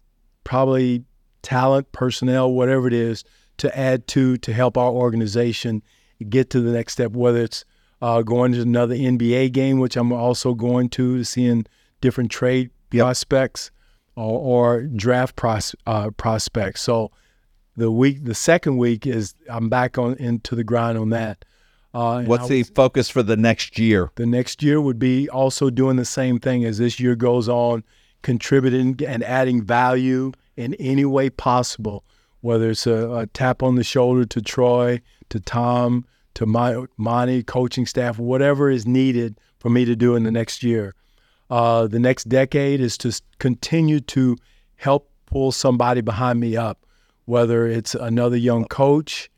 probably 0.44 1.04
talent, 1.42 1.90
personnel, 1.92 2.52
whatever 2.52 2.86
it 2.86 2.92
is, 2.92 3.24
to 3.58 3.78
add 3.78 4.06
to 4.08 4.36
to 4.38 4.52
help 4.52 4.76
our 4.76 4.90
organization 4.90 5.82
get 6.28 6.50
to 6.50 6.60
the 6.60 6.72
next 6.72 6.94
step. 6.94 7.12
Whether 7.12 7.42
it's 7.42 7.64
uh, 8.02 8.22
going 8.22 8.52
to 8.52 8.62
another 8.62 8.94
NBA 8.94 9.52
game, 9.52 9.78
which 9.78 9.96
I'm 9.96 10.12
also 10.12 10.54
going 10.54 10.88
to, 10.90 11.18
to 11.18 11.24
seeing 11.24 11.66
different 12.00 12.30
trade 12.30 12.70
prospects 12.90 13.70
or, 14.16 14.76
or 14.76 14.82
draft 14.82 15.36
pros, 15.36 15.74
uh, 15.86 16.10
prospects. 16.10 16.82
So 16.82 17.10
the 17.76 17.90
week, 17.90 18.24
the 18.24 18.34
second 18.34 18.78
week 18.78 19.06
is 19.06 19.34
I'm 19.48 19.68
back 19.68 19.98
on 19.98 20.14
into 20.14 20.54
the 20.54 20.64
grind 20.64 20.98
on 20.98 21.10
that. 21.10 21.44
Uh, 21.92 22.22
What's 22.22 22.44
I 22.44 22.48
the 22.48 22.62
focus 22.62 23.08
for 23.08 23.22
the 23.22 23.36
next 23.36 23.78
year? 23.78 24.10
the 24.14 24.26
next 24.26 24.62
year 24.62 24.80
would 24.80 24.98
be 24.98 25.28
also 25.28 25.70
doing 25.70 25.96
the 25.96 26.04
same 26.04 26.38
thing 26.38 26.64
as 26.64 26.78
this 26.78 27.00
year 27.00 27.16
goes 27.16 27.48
on, 27.48 27.82
contributing 28.22 28.98
and 29.06 29.24
adding 29.24 29.62
value 29.62 30.32
in 30.56 30.74
any 30.74 31.04
way 31.04 31.30
possible, 31.30 32.04
whether 32.42 32.70
it's 32.70 32.86
a, 32.86 33.10
a 33.10 33.26
tap 33.26 33.62
on 33.62 33.74
the 33.74 33.82
shoulder 33.82 34.24
to 34.24 34.40
Troy, 34.40 35.00
to 35.30 35.40
Tom, 35.40 36.04
to 36.34 36.46
my 36.46 36.84
Monty, 36.96 37.42
coaching 37.42 37.86
staff, 37.86 38.18
whatever 38.18 38.70
is 38.70 38.86
needed 38.86 39.38
for 39.58 39.70
me 39.70 39.84
to 39.84 39.96
do 39.96 40.14
in 40.14 40.22
the 40.22 40.30
next 40.30 40.62
year. 40.62 40.94
Uh, 41.48 41.86
the 41.86 41.98
next 41.98 42.28
decade 42.28 42.80
is 42.80 42.96
to 42.98 43.20
continue 43.38 44.00
to 44.00 44.36
help 44.76 45.10
pull 45.26 45.50
somebody 45.52 46.00
behind 46.00 46.38
me 46.38 46.56
up, 46.56 46.86
whether 47.24 47.66
it's 47.66 47.94
another 47.94 48.36
young 48.36 48.64
coach, 48.66 49.30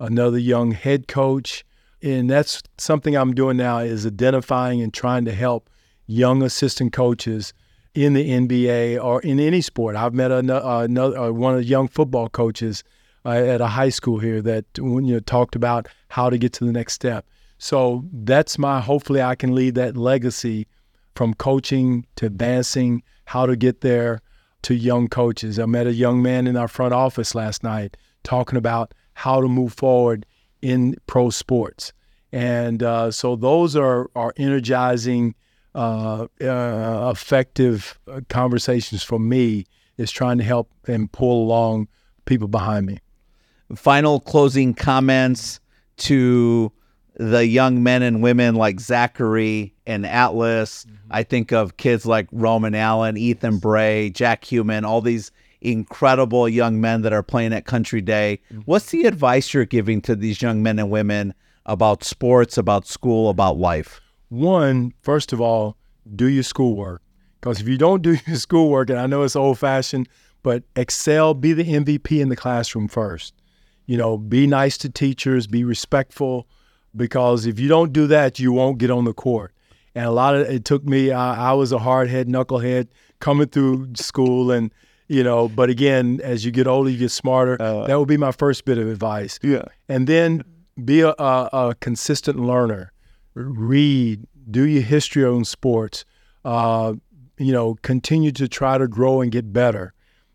another 0.00 0.38
young 0.38 0.72
head 0.72 1.06
coach, 1.06 1.64
and 2.02 2.30
that's 2.30 2.62
something 2.78 3.14
I'm 3.14 3.34
doing 3.34 3.56
now 3.56 3.78
is 3.78 4.06
identifying 4.06 4.80
and 4.80 4.92
trying 4.92 5.24
to 5.26 5.32
help 5.32 5.68
young 6.06 6.42
assistant 6.42 6.92
coaches 6.92 7.52
in 7.94 8.14
the 8.14 8.30
NBA 8.30 9.02
or 9.02 9.20
in 9.20 9.38
any 9.38 9.60
sport. 9.60 9.96
I've 9.96 10.14
met 10.14 10.30
another, 10.30 10.84
another 10.84 11.18
uh, 11.18 11.30
one 11.30 11.54
of 11.54 11.60
the 11.60 11.66
young 11.66 11.88
football 11.88 12.28
coaches 12.28 12.82
uh, 13.24 13.30
at 13.30 13.60
a 13.60 13.66
high 13.66 13.88
school 13.88 14.18
here 14.18 14.40
that 14.42 14.64
when 14.78 15.04
you 15.04 15.20
talked 15.20 15.54
about 15.54 15.88
how 16.08 16.30
to 16.30 16.38
get 16.38 16.52
to 16.54 16.64
the 16.64 16.72
next 16.72 16.94
step. 16.94 17.26
So 17.58 18.04
that's 18.12 18.58
my 18.58 18.80
hopefully 18.80 19.22
I 19.22 19.34
can 19.34 19.54
leave 19.54 19.74
that 19.74 19.96
legacy 19.96 20.66
from 21.14 21.34
coaching 21.34 22.06
to 22.16 22.26
advancing, 22.26 23.02
how 23.26 23.46
to 23.46 23.56
get 23.56 23.82
there 23.82 24.20
to 24.62 24.74
young 24.74 25.08
coaches. 25.08 25.58
I 25.58 25.66
met 25.66 25.86
a 25.86 25.92
young 25.92 26.22
man 26.22 26.46
in 26.46 26.56
our 26.56 26.68
front 26.68 26.94
office 26.94 27.34
last 27.34 27.62
night 27.62 27.96
talking 28.22 28.56
about 28.56 28.94
how 29.14 29.40
to 29.40 29.48
move 29.48 29.74
forward 29.74 30.24
in 30.62 30.96
pro 31.06 31.30
sports. 31.30 31.92
And 32.32 32.82
uh, 32.82 33.10
so 33.10 33.36
those 33.36 33.76
are, 33.76 34.10
are 34.14 34.32
energizing, 34.36 35.34
uh, 35.74 36.26
uh, 36.40 37.10
effective 37.12 37.98
uh, 38.10 38.20
conversations 38.28 39.02
for 39.02 39.18
me 39.18 39.66
is 39.96 40.10
trying 40.10 40.38
to 40.38 40.44
help 40.44 40.70
and 40.86 41.10
pull 41.12 41.44
along 41.44 41.88
people 42.24 42.48
behind 42.48 42.86
me. 42.86 42.98
Final 43.74 44.20
closing 44.20 44.74
comments 44.74 45.60
to 45.98 46.72
the 47.20 47.46
young 47.46 47.82
men 47.82 48.02
and 48.02 48.22
women 48.22 48.54
like 48.54 48.80
Zachary 48.80 49.74
and 49.86 50.06
Atlas. 50.06 50.84
Mm-hmm. 50.84 50.96
I 51.10 51.22
think 51.22 51.52
of 51.52 51.76
kids 51.76 52.06
like 52.06 52.26
Roman 52.32 52.74
Allen, 52.74 53.16
Ethan 53.16 53.58
Bray, 53.58 54.10
Jack 54.10 54.44
Human, 54.44 54.84
all 54.84 55.02
these 55.02 55.30
incredible 55.60 56.48
young 56.48 56.80
men 56.80 57.02
that 57.02 57.12
are 57.12 57.22
playing 57.22 57.52
at 57.52 57.66
Country 57.66 58.00
Day. 58.00 58.40
Mm-hmm. 58.50 58.62
What's 58.62 58.90
the 58.90 59.04
advice 59.04 59.52
you're 59.52 59.66
giving 59.66 60.00
to 60.02 60.16
these 60.16 60.40
young 60.40 60.62
men 60.62 60.78
and 60.78 60.90
women 60.90 61.34
about 61.66 62.04
sports, 62.04 62.56
about 62.56 62.86
school, 62.86 63.28
about 63.28 63.58
life? 63.58 64.00
One, 64.30 64.94
first 65.02 65.32
of 65.32 65.40
all, 65.40 65.76
do 66.16 66.26
your 66.26 66.42
schoolwork. 66.42 67.02
Because 67.40 67.60
if 67.60 67.68
you 67.68 67.76
don't 67.76 68.02
do 68.02 68.16
your 68.26 68.36
schoolwork, 68.36 68.90
and 68.90 68.98
I 68.98 69.06
know 69.06 69.22
it's 69.22 69.36
old 69.36 69.58
fashioned, 69.58 70.08
but 70.42 70.62
excel, 70.76 71.34
be 71.34 71.52
the 71.52 71.64
MVP 71.64 72.20
in 72.20 72.30
the 72.30 72.36
classroom 72.36 72.88
first. 72.88 73.34
You 73.90 73.96
know, 73.96 74.16
be 74.16 74.46
nice 74.46 74.78
to 74.78 74.88
teachers, 74.88 75.48
be 75.48 75.64
respectful, 75.64 76.46
because 76.94 77.44
if 77.44 77.58
you 77.58 77.66
don't 77.66 77.92
do 77.92 78.06
that, 78.06 78.38
you 78.38 78.52
won't 78.52 78.78
get 78.78 78.88
on 78.88 79.04
the 79.04 79.12
court. 79.12 79.52
And 79.96 80.06
a 80.06 80.12
lot 80.12 80.36
of 80.36 80.48
it 80.48 80.64
took 80.64 80.84
me, 80.84 81.10
I, 81.10 81.50
I 81.50 81.52
was 81.54 81.72
a 81.72 81.78
hard 81.80 82.08
head, 82.08 82.28
knucklehead 82.28 82.86
coming 83.18 83.48
through 83.48 83.96
school. 83.96 84.52
And, 84.52 84.72
you 85.08 85.24
know, 85.24 85.48
but 85.48 85.70
again, 85.70 86.20
as 86.22 86.44
you 86.44 86.52
get 86.52 86.68
older, 86.68 86.88
you 86.88 86.98
get 86.98 87.10
smarter. 87.10 87.56
that 87.56 87.98
would 87.98 88.06
be 88.06 88.16
my 88.16 88.30
first 88.30 88.64
bit 88.64 88.78
of 88.78 88.86
advice. 88.86 89.40
Yeah. 89.42 89.64
And 89.88 90.06
then 90.06 90.44
be 90.84 91.00
a, 91.00 91.08
a, 91.18 91.48
a 91.52 91.76
consistent 91.80 92.38
learner. 92.38 92.92
Read, 93.34 94.24
do 94.48 94.68
your 94.68 94.84
history 94.84 95.24
on 95.24 95.44
sports. 95.44 96.04
Uh, 96.44 96.94
you 97.38 97.52
know, 97.52 97.74
continue 97.82 98.30
to 98.30 98.46
try 98.46 98.78
to 98.78 98.86
grow 98.86 99.20
and 99.20 99.32
get 99.32 99.52
better. 99.52 99.94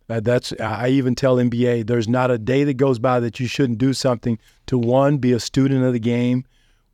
Uh, 0.10 0.20
that's 0.20 0.54
I 0.60 0.90
even 0.90 1.16
tell 1.16 1.38
NBA 1.38 1.88
there's 1.88 2.08
not 2.08 2.30
a 2.30 2.38
day 2.38 2.64
that 2.64 2.76
goes 2.76 3.00
by 3.00 3.20
that 3.22 3.40
you 3.40 3.48
shouldn't 3.48 3.80
do 3.80 3.94
something 3.94 4.38
to 4.68 4.78
one 4.78 5.18
be 5.18 5.32
a 5.32 5.40
student 5.40 5.84
of 5.84 5.94
the 5.94 6.00
game, 6.00 6.46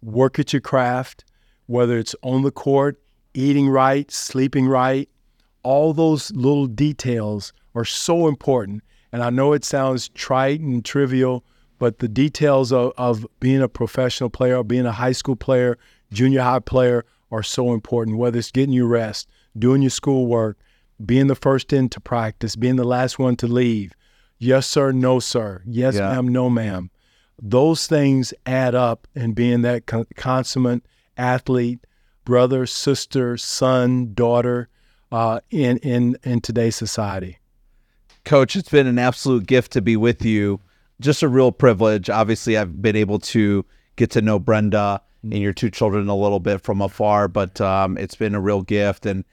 work 0.02 0.40
at 0.40 0.54
your 0.54 0.62
craft, 0.62 1.26
whether 1.68 1.98
it's 1.98 2.16
on 2.22 2.44
the 2.44 2.52
court, 2.52 3.02
eating 3.34 3.70
right, 3.70 4.10
sleeping 4.12 4.68
right, 4.68 5.10
all 5.64 5.94
those 5.94 6.32
little 6.32 6.68
details 6.68 7.54
are 7.76 7.86
so 7.86 8.28
important. 8.28 8.84
And 9.12 9.22
I 9.22 9.30
know 9.30 9.54
it 9.54 9.66
sounds 9.66 10.10
trite 10.10 10.62
and 10.62 10.84
trivial, 10.84 11.44
but 11.80 12.00
the 12.00 12.08
details 12.08 12.72
of, 12.72 12.94
of 12.98 13.26
being 13.40 13.62
a 13.62 13.68
professional 13.68 14.30
player, 14.30 14.58
or 14.58 14.64
being 14.64 14.86
a 14.86 14.92
high 14.92 15.12
school 15.12 15.36
player, 15.36 15.78
junior 16.14 16.42
high 16.42 16.60
player 16.60 17.06
are 17.32 17.44
so 17.44 17.74
important, 17.74 18.18
whether 18.18 18.40
it's 18.40 18.52
getting 18.52 18.74
your 18.74 18.88
rest, 18.88 19.28
doing 19.58 19.82
your 19.82 19.92
schoolwork, 19.92 20.58
being 21.06 21.28
the 21.28 21.36
first 21.36 21.72
in 21.74 21.90
to 21.90 22.00
practice, 22.00 22.56
being 22.56 22.76
the 22.76 22.84
last 22.84 23.18
one 23.20 23.36
to 23.38 23.48
leave. 23.48 23.94
Yes, 24.38 24.66
sir, 24.68 24.92
no, 24.92 25.20
sir. 25.20 25.62
Yes, 25.66 25.96
Yeah. 25.96 26.12
ma'am, 26.14 26.28
no, 26.28 26.50
ma'am. 26.50 26.90
Those 27.42 27.88
things 27.88 28.34
add 28.46 28.76
up 28.76 29.08
and 29.16 29.34
being 29.36 29.62
that 29.64 29.86
con- 29.86 30.06
consummate 30.16 30.84
athlete, 31.18 31.86
brother, 32.26 32.66
sister, 32.66 33.38
son, 33.38 34.14
daughter 34.14 34.70
uh, 35.12 35.40
in, 35.50 35.78
in, 35.78 36.18
in 36.24 36.42
today's 36.42 36.76
society. 36.76 37.38
Coach, 38.24 38.56
it's 38.56 38.70
been 38.70 38.88
an 38.88 39.00
absolute 39.00 39.48
gift 39.48 39.72
to 39.74 39.82
be 39.82 39.96
with 39.98 40.24
you. 40.24 40.60
Just 41.00 41.24
a 41.24 41.28
real 41.28 41.52
privilege. 41.52 42.10
Obviously, 42.10 42.58
I've 42.58 42.82
been 42.82 42.96
able 42.96 43.20
to 43.20 43.66
get 43.96 44.12
to 44.12 44.22
know 44.22 44.38
Brenda 44.40 45.02
and 45.24 45.34
your 45.34 45.54
two 45.54 45.70
children 45.72 46.08
a 46.08 46.16
little 46.16 46.40
bit 46.40 46.62
from 46.62 46.82
afar, 46.82 47.28
but 47.28 47.60
um, 47.60 47.98
it's 47.98 48.16
been 48.16 48.36
a 48.36 48.40
real 48.40 48.62
gift. 48.62 49.06
And, 49.08 49.26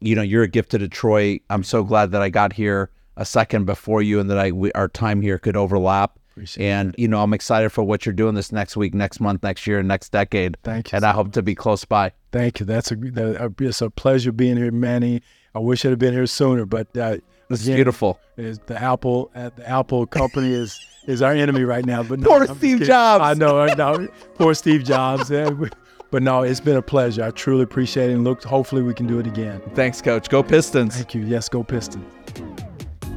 you 0.00 0.14
know, 0.14 0.22
you're 0.22 0.42
a 0.42 0.48
gift 0.48 0.70
to 0.72 0.78
Detroit. 0.78 1.40
I'm 1.50 1.64
so 1.64 1.82
glad 1.84 2.10
that 2.12 2.22
I 2.22 2.28
got 2.28 2.52
here 2.52 2.90
a 3.16 3.24
second 3.24 3.64
before 3.64 4.02
you 4.02 4.20
and 4.20 4.28
that 4.30 4.38
I 4.38 4.52
we, 4.52 4.72
our 4.72 4.88
time 4.88 5.22
here 5.22 5.38
could 5.38 5.56
overlap. 5.56 6.18
Appreciate 6.32 6.66
and, 6.66 6.94
you 6.98 7.08
know, 7.08 7.22
I'm 7.22 7.32
excited 7.32 7.70
for 7.70 7.82
what 7.82 8.04
you're 8.04 8.12
doing 8.12 8.34
this 8.34 8.52
next 8.52 8.76
week, 8.76 8.92
next 8.92 9.20
month, 9.20 9.42
next 9.42 9.66
year, 9.66 9.78
and 9.78 9.88
next 9.88 10.10
decade. 10.12 10.58
Thank 10.62 10.92
you 10.92 10.96
And 10.96 11.02
so 11.02 11.08
I 11.08 11.12
hope 11.12 11.32
to 11.32 11.42
be 11.42 11.54
close 11.54 11.86
by. 11.86 12.12
Thank 12.30 12.60
you. 12.60 12.66
That's 12.66 12.92
a, 12.92 12.96
that, 12.96 13.54
it's 13.58 13.80
a 13.80 13.88
pleasure 13.88 14.32
being 14.32 14.58
here, 14.58 14.70
Manny. 14.70 15.22
I 15.54 15.60
wish 15.60 15.86
I'd 15.86 15.90
have 15.90 15.98
been 15.98 16.12
here 16.12 16.26
sooner, 16.26 16.66
but 16.66 16.88
uh, 16.94 17.16
This 17.48 17.60
is 17.62 17.66
beautiful. 17.74 18.20
is 18.36 18.58
the 18.66 18.78
Apple 18.80 19.30
uh, 19.34 19.48
the 19.56 19.66
Apple 19.66 20.04
company 20.06 20.52
is 20.52 20.78
is 21.06 21.22
our 21.22 21.32
enemy 21.32 21.62
right 21.62 21.86
now. 21.86 22.02
But 22.02 22.20
no, 22.20 22.28
Poor 22.28 22.42
I'm 22.46 22.56
Steve. 22.58 22.82
Jobs. 22.82 23.22
I 23.24 23.32
know, 23.32 23.58
I 23.60 23.72
know. 23.74 24.06
Poor 24.34 24.52
Steve 24.52 24.84
Jobs. 24.84 25.30
Yeah, 25.30 25.48
we- 25.48 25.70
But 26.16 26.22
no, 26.22 26.44
it's 26.44 26.60
been 26.60 26.76
a 26.76 26.80
pleasure. 26.80 27.22
I 27.24 27.30
truly 27.30 27.62
appreciate 27.62 28.08
it, 28.08 28.14
and 28.14 28.24
look, 28.24 28.42
hopefully 28.42 28.80
we 28.80 28.94
can 28.94 29.06
do 29.06 29.18
it 29.18 29.26
again. 29.26 29.60
Thanks, 29.74 30.00
Coach. 30.00 30.30
Go 30.30 30.42
Pistons. 30.42 30.96
Thank 30.96 31.14
you. 31.14 31.20
Yes, 31.20 31.46
go 31.46 31.62
Pistons. 31.62 32.06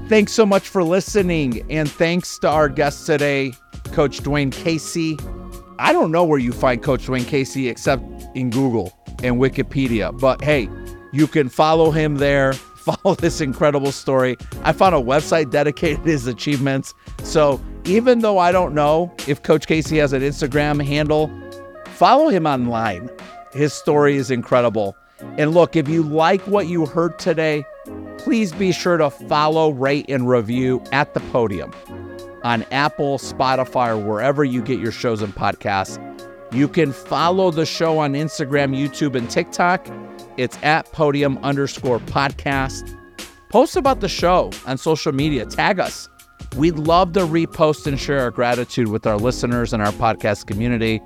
Thanks 0.10 0.34
so 0.34 0.46
much 0.46 0.68
for 0.68 0.84
listening. 0.84 1.66
And 1.72 1.90
thanks 1.90 2.38
to 2.40 2.50
our 2.50 2.68
guest 2.68 3.06
today, 3.06 3.54
Coach 3.94 4.20
Dwane 4.20 4.52
Casey. 4.52 5.18
I 5.78 5.94
don't 5.94 6.12
know 6.12 6.26
where 6.26 6.40
you 6.40 6.52
find 6.52 6.84
Coach 6.84 7.08
Dwane 7.08 7.26
Casey 7.26 7.70
except 7.70 8.04
in 8.36 8.50
Google 8.50 8.92
and 9.24 9.38
Wikipedia. 9.38 10.20
But 10.20 10.44
hey, 10.44 10.68
you 11.14 11.26
can 11.26 11.48
follow 11.48 11.92
him 11.92 12.18
there, 12.18 12.52
follow 12.76 13.16
this 13.16 13.40
incredible 13.40 13.94
story. 13.94 14.36
I 14.64 14.74
found 14.74 14.94
a 14.94 15.00
website 15.00 15.52
dedicated 15.52 16.04
to 16.04 16.12
his 16.12 16.28
achievements. 16.28 16.94
So 17.24 17.62
even 17.86 18.20
though 18.20 18.40
I 18.40 18.52
don't 18.52 18.76
know 18.76 19.16
if 19.26 19.42
Coach 19.42 19.68
Casey 19.68 20.00
has 20.00 20.12
an 20.12 20.22
Instagram 20.22 20.86
handle, 20.86 21.32
follow 22.00 22.30
him 22.30 22.48
online. 22.48 23.10
His 23.52 23.74
story 23.74 24.16
is 24.16 24.32
incredible. 24.32 24.96
And 25.38 25.54
look, 25.54 25.76
if 25.76 25.90
you 25.90 26.02
like 26.02 26.40
what 26.48 26.68
you 26.68 26.86
heard 26.86 27.20
today, 27.20 27.66
please 28.18 28.54
be 28.54 28.72
sure 28.72 28.96
to 28.96 29.10
follow, 29.10 29.72
rate, 29.72 30.06
and 30.08 30.30
review 30.30 30.82
at 30.94 31.14
the 31.14 31.20
podium 31.20 31.74
on 32.44 32.64
Apple, 32.72 33.18
Spotify, 33.18 33.90
or 33.90 33.98
wherever 33.98 34.46
you 34.46 34.62
get 34.62 34.80
your 34.80 34.94
shows 34.94 35.22
and 35.22 35.36
podcasts. 35.36 36.00
You 36.54 36.70
can 36.70 36.94
follow 36.94 37.52
the 37.52 37.66
show 37.66 38.00
on 38.00 38.14
Instagram, 38.14 38.74
YouTube, 38.74 39.16
and 39.16 39.30
TikTok. 39.30 39.86
It's 40.38 40.58
at 40.64 40.90
podium 40.94 41.38
underscore 41.40 42.00
podcast. 42.00 42.96
Post 43.50 43.76
about 43.76 44.00
the 44.00 44.08
show 44.08 44.52
on 44.66 44.78
social 44.78 45.12
media. 45.12 45.46
Tag 45.46 45.82
us. 45.82 46.08
We'd 46.56 46.80
love 46.80 47.12
to 47.14 47.22
repost 47.22 47.88
and 47.88 48.00
share 48.00 48.22
our 48.22 48.32
gratitude 48.32 48.88
with 48.88 49.06
our 49.06 49.18
listeners 49.18 49.74
and 49.74 49.84
our 49.84 49.92
podcast 49.92 50.46
community. 50.48 51.02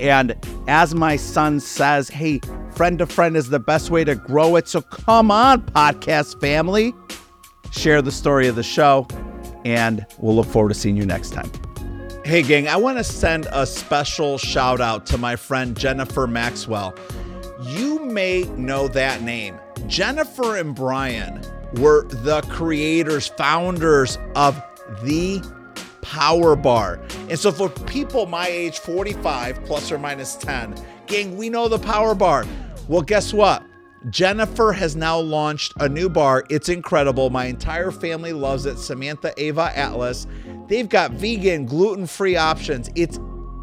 And 0.00 0.34
as 0.66 0.94
my 0.94 1.16
son 1.16 1.60
says, 1.60 2.08
hey, 2.08 2.40
friend 2.74 2.98
to 2.98 3.06
friend 3.06 3.36
is 3.36 3.50
the 3.50 3.60
best 3.60 3.90
way 3.90 4.02
to 4.04 4.14
grow 4.14 4.56
it. 4.56 4.66
So 4.66 4.80
come 4.80 5.30
on, 5.30 5.62
podcast 5.62 6.40
family. 6.40 6.94
Share 7.70 8.02
the 8.02 8.10
story 8.10 8.48
of 8.48 8.56
the 8.56 8.62
show, 8.62 9.06
and 9.64 10.04
we'll 10.18 10.34
look 10.34 10.46
forward 10.46 10.70
to 10.70 10.74
seeing 10.74 10.96
you 10.96 11.06
next 11.06 11.30
time. 11.30 11.50
Hey, 12.24 12.42
gang, 12.42 12.68
I 12.68 12.76
want 12.76 12.98
to 12.98 13.04
send 13.04 13.46
a 13.52 13.66
special 13.66 14.38
shout 14.38 14.80
out 14.80 15.06
to 15.06 15.18
my 15.18 15.36
friend 15.36 15.76
Jennifer 15.76 16.26
Maxwell. 16.26 16.94
You 17.62 18.00
may 18.00 18.44
know 18.56 18.88
that 18.88 19.22
name. 19.22 19.58
Jennifer 19.86 20.56
and 20.56 20.74
Brian 20.74 21.42
were 21.74 22.04
the 22.04 22.40
creators, 22.48 23.28
founders 23.28 24.18
of 24.34 24.60
the 25.02 25.42
Power 26.10 26.56
Bar. 26.56 27.00
And 27.28 27.38
so 27.38 27.52
for 27.52 27.68
people 27.68 28.26
my 28.26 28.48
age, 28.48 28.80
45 28.80 29.64
plus 29.64 29.92
or 29.92 29.98
minus 29.98 30.34
10, 30.34 30.74
gang, 31.06 31.36
we 31.36 31.48
know 31.48 31.68
the 31.68 31.78
Power 31.78 32.16
Bar. 32.16 32.46
Well, 32.88 33.02
guess 33.02 33.32
what? 33.32 33.62
Jennifer 34.08 34.72
has 34.72 34.96
now 34.96 35.20
launched 35.20 35.72
a 35.78 35.88
new 35.88 36.08
bar. 36.08 36.44
It's 36.50 36.68
incredible. 36.68 37.30
My 37.30 37.44
entire 37.44 37.92
family 37.92 38.32
loves 38.32 38.66
it. 38.66 38.78
Samantha, 38.78 39.32
Ava, 39.36 39.70
Atlas. 39.76 40.26
They've 40.66 40.88
got 40.88 41.12
vegan, 41.12 41.64
gluten 41.64 42.08
free 42.08 42.34
options. 42.34 42.90
It's 42.96 43.20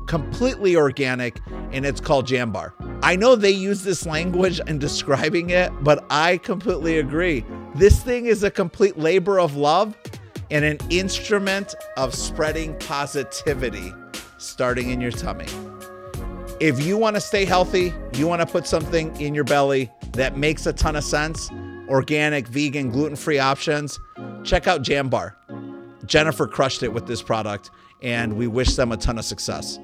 completely 0.07 0.77
organic 0.77 1.41
and 1.73 1.85
it's 1.85 1.99
called 1.99 2.27
Jam 2.27 2.53
Bar. 2.53 2.73
I 3.03 3.17
know 3.17 3.35
they 3.35 3.51
use 3.51 3.83
this 3.83 4.05
language 4.05 4.61
in 4.67 4.79
describing 4.79 5.49
it, 5.49 5.69
but 5.81 6.05
I 6.09 6.37
completely 6.37 6.99
agree. 6.99 7.43
This 7.75 8.01
thing 8.01 8.25
is 8.25 8.43
a 8.43 8.51
complete 8.51 8.97
labor 8.97 9.37
of 9.37 9.57
love 9.57 9.97
and 10.49 10.63
an 10.63 10.77
instrument 10.89 11.75
of 11.97 12.13
spreading 12.13 12.77
positivity 12.79 13.93
starting 14.37 14.91
in 14.91 15.01
your 15.01 15.11
tummy. 15.11 15.47
If 16.59 16.83
you 16.83 16.97
want 16.97 17.15
to 17.15 17.21
stay 17.21 17.45
healthy, 17.45 17.93
you 18.13 18.27
want 18.27 18.41
to 18.41 18.47
put 18.47 18.65
something 18.65 19.15
in 19.21 19.35
your 19.35 19.43
belly 19.43 19.91
that 20.13 20.37
makes 20.37 20.65
a 20.65 20.73
ton 20.73 20.95
of 20.95 21.03
sense, 21.03 21.51
organic, 21.87 22.47
vegan, 22.47 22.89
gluten 22.89 23.15
free 23.15 23.39
options, 23.39 23.99
check 24.43 24.67
out 24.67 24.81
Jambar. 24.81 25.35
Jennifer 26.05 26.47
crushed 26.47 26.83
it 26.83 26.93
with 26.93 27.05
this 27.05 27.21
product, 27.21 27.69
and 28.01 28.37
we 28.37 28.47
wish 28.47 28.75
them 28.75 28.91
a 28.91 28.97
ton 28.97 29.17
of 29.17 29.25
success. 29.25 29.77